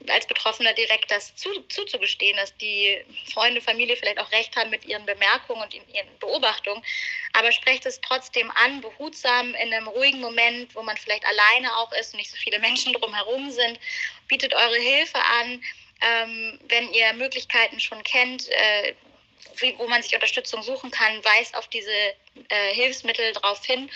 als 0.09 0.27
Betroffener 0.27 0.73
direkt 0.75 1.11
das 1.11 1.35
zu, 1.37 1.61
zuzugestehen, 1.69 2.37
dass 2.37 2.57
die 2.57 3.03
Freunde, 3.33 3.61
Familie 3.61 3.97
vielleicht 3.97 4.19
auch 4.19 4.31
recht 4.33 4.57
haben 4.57 4.71
mit 4.71 4.85
ihren 4.85 5.05
Bemerkungen 5.07 5.63
und 5.63 5.75
ihren 5.75 6.19
Beobachtungen. 6.21 6.83
Aber 7.33 7.53
sprecht 7.53 7.87
es 7.87 8.01
trotzdem 8.01 8.51
an, 8.53 8.81
behutsam, 8.81 9.55
in 9.55 9.73
einem 9.73 9.89
ruhigen 9.89 10.21
Moment, 10.21 10.75
wo 10.75 10.83
man 10.83 10.97
vielleicht 10.97 11.25
alleine 11.27 11.77
auch 11.77 11.93
ist 11.93 12.15
und 12.15 12.19
nicht 12.19 12.31
so 12.31 12.37
viele 12.37 12.59
Menschen 12.59 12.93
drumherum 12.95 13.51
sind. 13.51 13.79
Bietet 14.29 14.55
eure 14.55 14.79
Hilfe 14.79 15.19
an. 15.19 15.63
Ähm, 16.01 16.61
wenn 16.69 16.93
ihr 16.93 17.13
Möglichkeiten 17.15 17.81
schon 17.81 18.03
kennt, 18.05 18.49
äh, 18.51 18.95
wo 19.79 19.89
man 19.89 20.03
sich 20.03 20.15
Unterstützung 20.15 20.63
suchen 20.63 20.91
kann, 20.91 21.25
weist 21.25 21.57
auf 21.57 21.69
diese 21.69 21.91
äh, 22.49 22.75
Hilfsmittel 22.75 23.33
drauf 23.33 23.65
hin. 23.65 23.91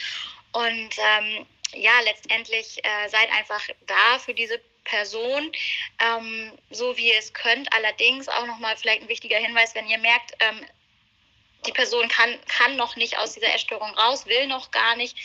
Und 0.52 0.90
ähm, 0.98 1.46
ja, 1.74 2.00
letztendlich 2.04 2.84
äh, 2.84 3.08
seid 3.08 3.30
einfach 3.32 3.62
da 3.86 4.18
für 4.18 4.34
diese 4.34 4.60
Person, 4.84 5.52
ähm, 6.00 6.52
so 6.70 6.96
wie 6.96 7.08
ihr 7.08 7.18
es 7.18 7.32
könnt. 7.32 7.72
Allerdings 7.72 8.28
auch 8.28 8.46
nochmal 8.46 8.76
vielleicht 8.76 9.02
ein 9.02 9.08
wichtiger 9.08 9.38
Hinweis, 9.38 9.74
wenn 9.74 9.88
ihr 9.88 9.98
merkt, 9.98 10.32
ähm, 10.40 10.66
die 11.66 11.72
Person 11.72 12.08
kann, 12.08 12.38
kann 12.46 12.76
noch 12.76 12.96
nicht 12.96 13.18
aus 13.18 13.34
dieser 13.34 13.54
Essstörung 13.54 13.90
raus, 13.94 14.26
will 14.26 14.46
noch 14.48 14.70
gar 14.72 14.96
nicht 14.96 15.16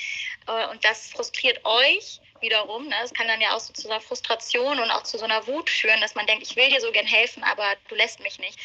äh, 0.47 0.67
und 0.67 0.83
das 0.85 1.09
frustriert 1.09 1.65
euch 1.65 2.19
wiederum. 2.41 2.87
Ne? 2.87 2.95
Das 3.01 3.13
kann 3.13 3.27
dann 3.27 3.41
ja 3.41 3.55
auch 3.55 3.59
so 3.59 3.73
zu 3.73 3.89
einer 3.89 4.01
Frustration 4.01 4.79
und 4.79 4.91
auch 4.91 5.03
zu 5.03 5.17
so 5.17 5.25
einer 5.25 5.47
Wut 5.47 5.69
führen, 5.69 5.99
dass 6.01 6.13
man 6.13 6.27
denkt, 6.27 6.43
ich 6.43 6.55
will 6.55 6.69
dir 6.69 6.79
so 6.79 6.91
gern 6.91 7.07
helfen, 7.07 7.43
aber 7.43 7.75
du 7.87 7.95
lässt 7.95 8.19
mich 8.19 8.37
nicht 8.37 8.59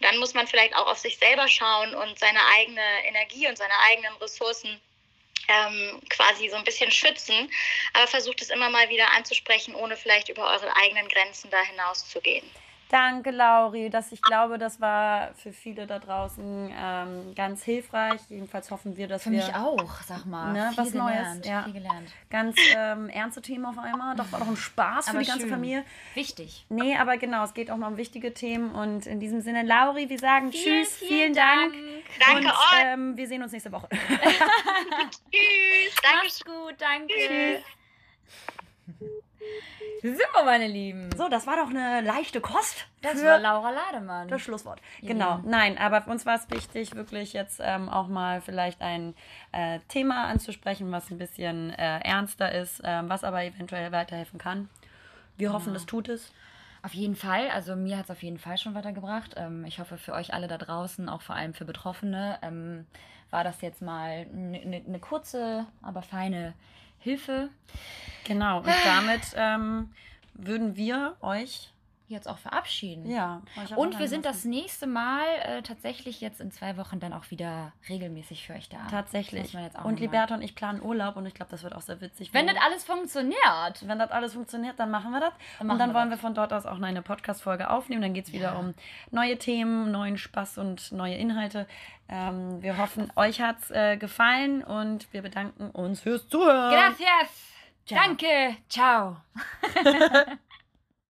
dann 0.00 0.18
muss 0.18 0.34
man 0.34 0.46
vielleicht 0.46 0.74
auch 0.74 0.86
auf 0.86 0.98
sich 0.98 1.16
selber 1.18 1.48
schauen 1.48 1.94
und 1.94 2.18
seine 2.18 2.40
eigene 2.56 3.06
Energie 3.06 3.48
und 3.48 3.56
seine 3.56 3.78
eigenen 3.88 4.14
Ressourcen 4.16 4.80
ähm, 5.48 6.00
quasi 6.08 6.48
so 6.48 6.56
ein 6.56 6.64
bisschen 6.64 6.90
schützen. 6.90 7.50
Aber 7.92 8.06
versucht 8.06 8.42
es 8.42 8.50
immer 8.50 8.70
mal 8.70 8.88
wieder 8.88 9.10
anzusprechen, 9.12 9.74
ohne 9.74 9.96
vielleicht 9.96 10.28
über 10.28 10.50
eure 10.50 10.74
eigenen 10.76 11.08
Grenzen 11.08 11.50
da 11.50 11.62
hinaus 11.62 12.08
zu 12.08 12.20
gehen. 12.20 12.48
Danke, 12.88 13.32
Lauri. 13.32 13.90
Das, 13.90 14.12
ich 14.12 14.22
glaube, 14.22 14.58
das 14.58 14.80
war 14.80 15.34
für 15.34 15.52
viele 15.52 15.88
da 15.88 15.98
draußen 15.98 16.72
ähm, 16.72 17.34
ganz 17.34 17.64
hilfreich. 17.64 18.20
Jedenfalls 18.28 18.70
hoffen 18.70 18.96
wir, 18.96 19.08
dass 19.08 19.24
für 19.24 19.32
wir. 19.32 19.42
Für 19.42 19.46
mich 19.48 19.56
auch, 19.56 20.02
sag 20.02 20.24
mal. 20.24 20.52
Ne, 20.52 20.68
viel 20.68 20.78
was 20.78 20.92
gelernt, 20.92 21.36
Neues. 21.36 21.46
Ja. 21.46 21.62
Viel 21.64 21.72
gelernt. 21.72 22.12
Ganz 22.30 22.56
ähm, 22.76 23.08
ernste 23.08 23.42
Themen 23.42 23.66
auf 23.66 23.78
einmal. 23.78 24.14
Doch 24.14 24.30
war 24.30 24.38
doch 24.38 24.46
ein 24.46 24.56
Spaß 24.56 25.08
aber 25.08 25.18
für 25.18 25.24
die 25.24 25.30
ganze 25.30 25.46
schön. 25.46 25.50
Familie. 25.50 25.84
Wichtig. 26.14 26.64
Nee, 26.68 26.96
aber 26.96 27.16
genau, 27.16 27.42
es 27.44 27.54
geht 27.54 27.72
auch 27.72 27.76
mal 27.76 27.88
um 27.88 27.96
wichtige 27.96 28.32
Themen. 28.32 28.72
Und 28.72 29.06
in 29.06 29.18
diesem 29.18 29.40
Sinne, 29.40 29.64
Lauri, 29.64 30.08
wir 30.08 30.18
sagen 30.18 30.52
Vielen, 30.52 30.84
Tschüss, 30.84 30.96
vielen 30.96 31.10
vielen 31.10 31.34
Dank. 31.34 31.74
Danke 32.20 32.38
und 32.38 32.46
euch. 32.46 32.82
ähm, 32.84 33.16
wir 33.16 33.26
sehen 33.26 33.42
uns 33.42 33.50
nächste 33.50 33.72
Woche. 33.72 33.88
Tschüss. 33.90 34.38
Danke. 36.02 36.18
Mach's 36.22 36.44
gut, 36.44 36.74
danke. 36.78 37.14
Tschüss. 37.14 37.64
So, 40.02 40.44
meine 40.44 40.68
Lieben. 40.68 41.10
So, 41.16 41.28
das 41.28 41.46
war 41.46 41.56
doch 41.56 41.70
eine 41.70 42.00
leichte 42.00 42.40
Kost. 42.40 42.86
Das 43.02 43.20
für 43.20 43.26
war 43.26 43.38
Laura 43.38 43.70
Lademann. 43.70 44.28
das 44.28 44.42
Schlusswort. 44.42 44.80
Ihr 45.00 45.08
Genau. 45.08 45.40
Nein, 45.44 45.78
aber 45.78 46.02
für 46.02 46.10
uns 46.10 46.26
war 46.26 46.36
es 46.36 46.48
wichtig, 46.50 46.94
wirklich 46.94 47.32
jetzt 47.32 47.60
ähm, 47.62 47.88
auch 47.88 48.06
mal 48.06 48.40
vielleicht 48.40 48.82
ein 48.82 49.14
äh, 49.52 49.80
Thema 49.88 50.26
anzusprechen, 50.26 50.92
was 50.92 51.10
ein 51.10 51.18
bisschen 51.18 51.70
äh, 51.70 52.00
ernster 52.00 52.52
ist, 52.52 52.82
ähm, 52.84 53.08
was 53.08 53.24
aber 53.24 53.42
eventuell 53.42 53.90
weiterhelfen 53.90 54.38
kann. 54.38 54.68
Wir 55.36 55.52
hoffen, 55.52 55.74
das 55.74 55.86
tut 55.86 56.08
es. 56.08 56.32
Auf 56.82 56.94
jeden 56.94 57.16
Fall, 57.16 57.50
also 57.50 57.74
mir 57.74 57.98
hat 57.98 58.04
es 58.04 58.10
auf 58.10 58.22
jeden 58.22 58.38
Fall 58.38 58.58
schon 58.58 58.74
weitergebracht. 58.74 59.34
Ähm, 59.36 59.64
ich 59.64 59.80
hoffe 59.80 59.98
für 59.98 60.12
euch 60.12 60.32
alle 60.32 60.46
da 60.46 60.56
draußen, 60.56 61.08
auch 61.08 61.22
vor 61.22 61.34
allem 61.34 61.52
für 61.52 61.64
Betroffene, 61.64 62.38
ähm, 62.42 62.86
war 63.30 63.42
das 63.42 63.60
jetzt 63.60 63.82
mal 63.82 64.26
eine 64.32 64.64
ne, 64.64 64.82
ne 64.86 64.98
kurze, 65.00 65.66
aber 65.82 66.02
feine 66.02 66.54
Hilfe. 66.98 67.50
Genau. 68.24 68.58
Und 68.58 68.68
damit 68.84 69.22
ähm, 69.34 69.90
würden 70.34 70.76
wir 70.76 71.16
euch 71.20 71.72
Jetzt 72.08 72.28
auch 72.28 72.38
verabschieden. 72.38 73.10
ja 73.10 73.42
auch 73.72 73.76
Und 73.76 73.98
wir 73.98 74.06
sind 74.06 74.24
anlassen. 74.26 74.52
das 74.52 74.60
nächste 74.60 74.86
Mal 74.86 75.24
äh, 75.42 75.62
tatsächlich 75.62 76.20
jetzt 76.20 76.40
in 76.40 76.52
zwei 76.52 76.76
Wochen 76.76 77.00
dann 77.00 77.12
auch 77.12 77.30
wieder 77.32 77.72
regelmäßig 77.88 78.46
für 78.46 78.52
euch 78.54 78.68
da. 78.68 78.78
Tatsächlich. 78.88 79.52
Und 79.56 79.94
noch 79.94 79.98
Liberta 79.98 80.34
und 80.36 80.42
ich 80.42 80.54
planen 80.54 80.80
Urlaub 80.80 81.16
und 81.16 81.26
ich 81.26 81.34
glaube, 81.34 81.50
das 81.50 81.64
wird 81.64 81.74
auch 81.74 81.80
sehr 81.80 82.00
witzig. 82.00 82.32
Wenn 82.32 82.46
das 82.46 82.56
alles 82.64 82.84
funktioniert. 82.84 83.88
wenn 83.88 83.98
das 83.98 84.10
alles 84.12 84.34
funktioniert, 84.34 84.78
dann 84.78 84.90
machen 84.92 85.10
wir 85.10 85.18
das. 85.20 85.32
Dann 85.58 85.68
und 85.70 85.78
dann 85.78 85.90
wir 85.90 85.94
wollen 85.94 86.10
das. 86.10 86.18
wir 86.18 86.22
von 86.22 86.34
dort 86.34 86.52
aus 86.52 86.64
auch 86.64 86.80
eine 86.80 87.02
Podcast-Folge 87.02 87.70
aufnehmen. 87.70 88.02
Dann 88.02 88.14
geht 88.14 88.26
es 88.26 88.32
wieder 88.32 88.52
Ja. 88.52 88.58
um 88.58 88.74
neue 89.10 89.36
Themen, 89.38 89.90
neuen 89.90 90.16
Spaß 90.16 90.58
und 90.58 90.92
neue 90.92 91.16
Inhalte. 91.16 91.66
Ähm, 92.08 92.62
wir 92.62 92.78
hoffen, 92.78 93.10
euch 93.16 93.40
hat 93.40 93.56
es 93.62 93.70
äh, 93.72 93.96
gefallen 93.96 94.62
und 94.62 95.12
wir 95.12 95.22
bedanken 95.22 95.70
uns 95.70 96.02
fürs 96.02 96.28
Zuhören. 96.28 96.72
Gracias. 96.72 97.42
Danke. 97.88 98.56
Ciao. 98.68 99.16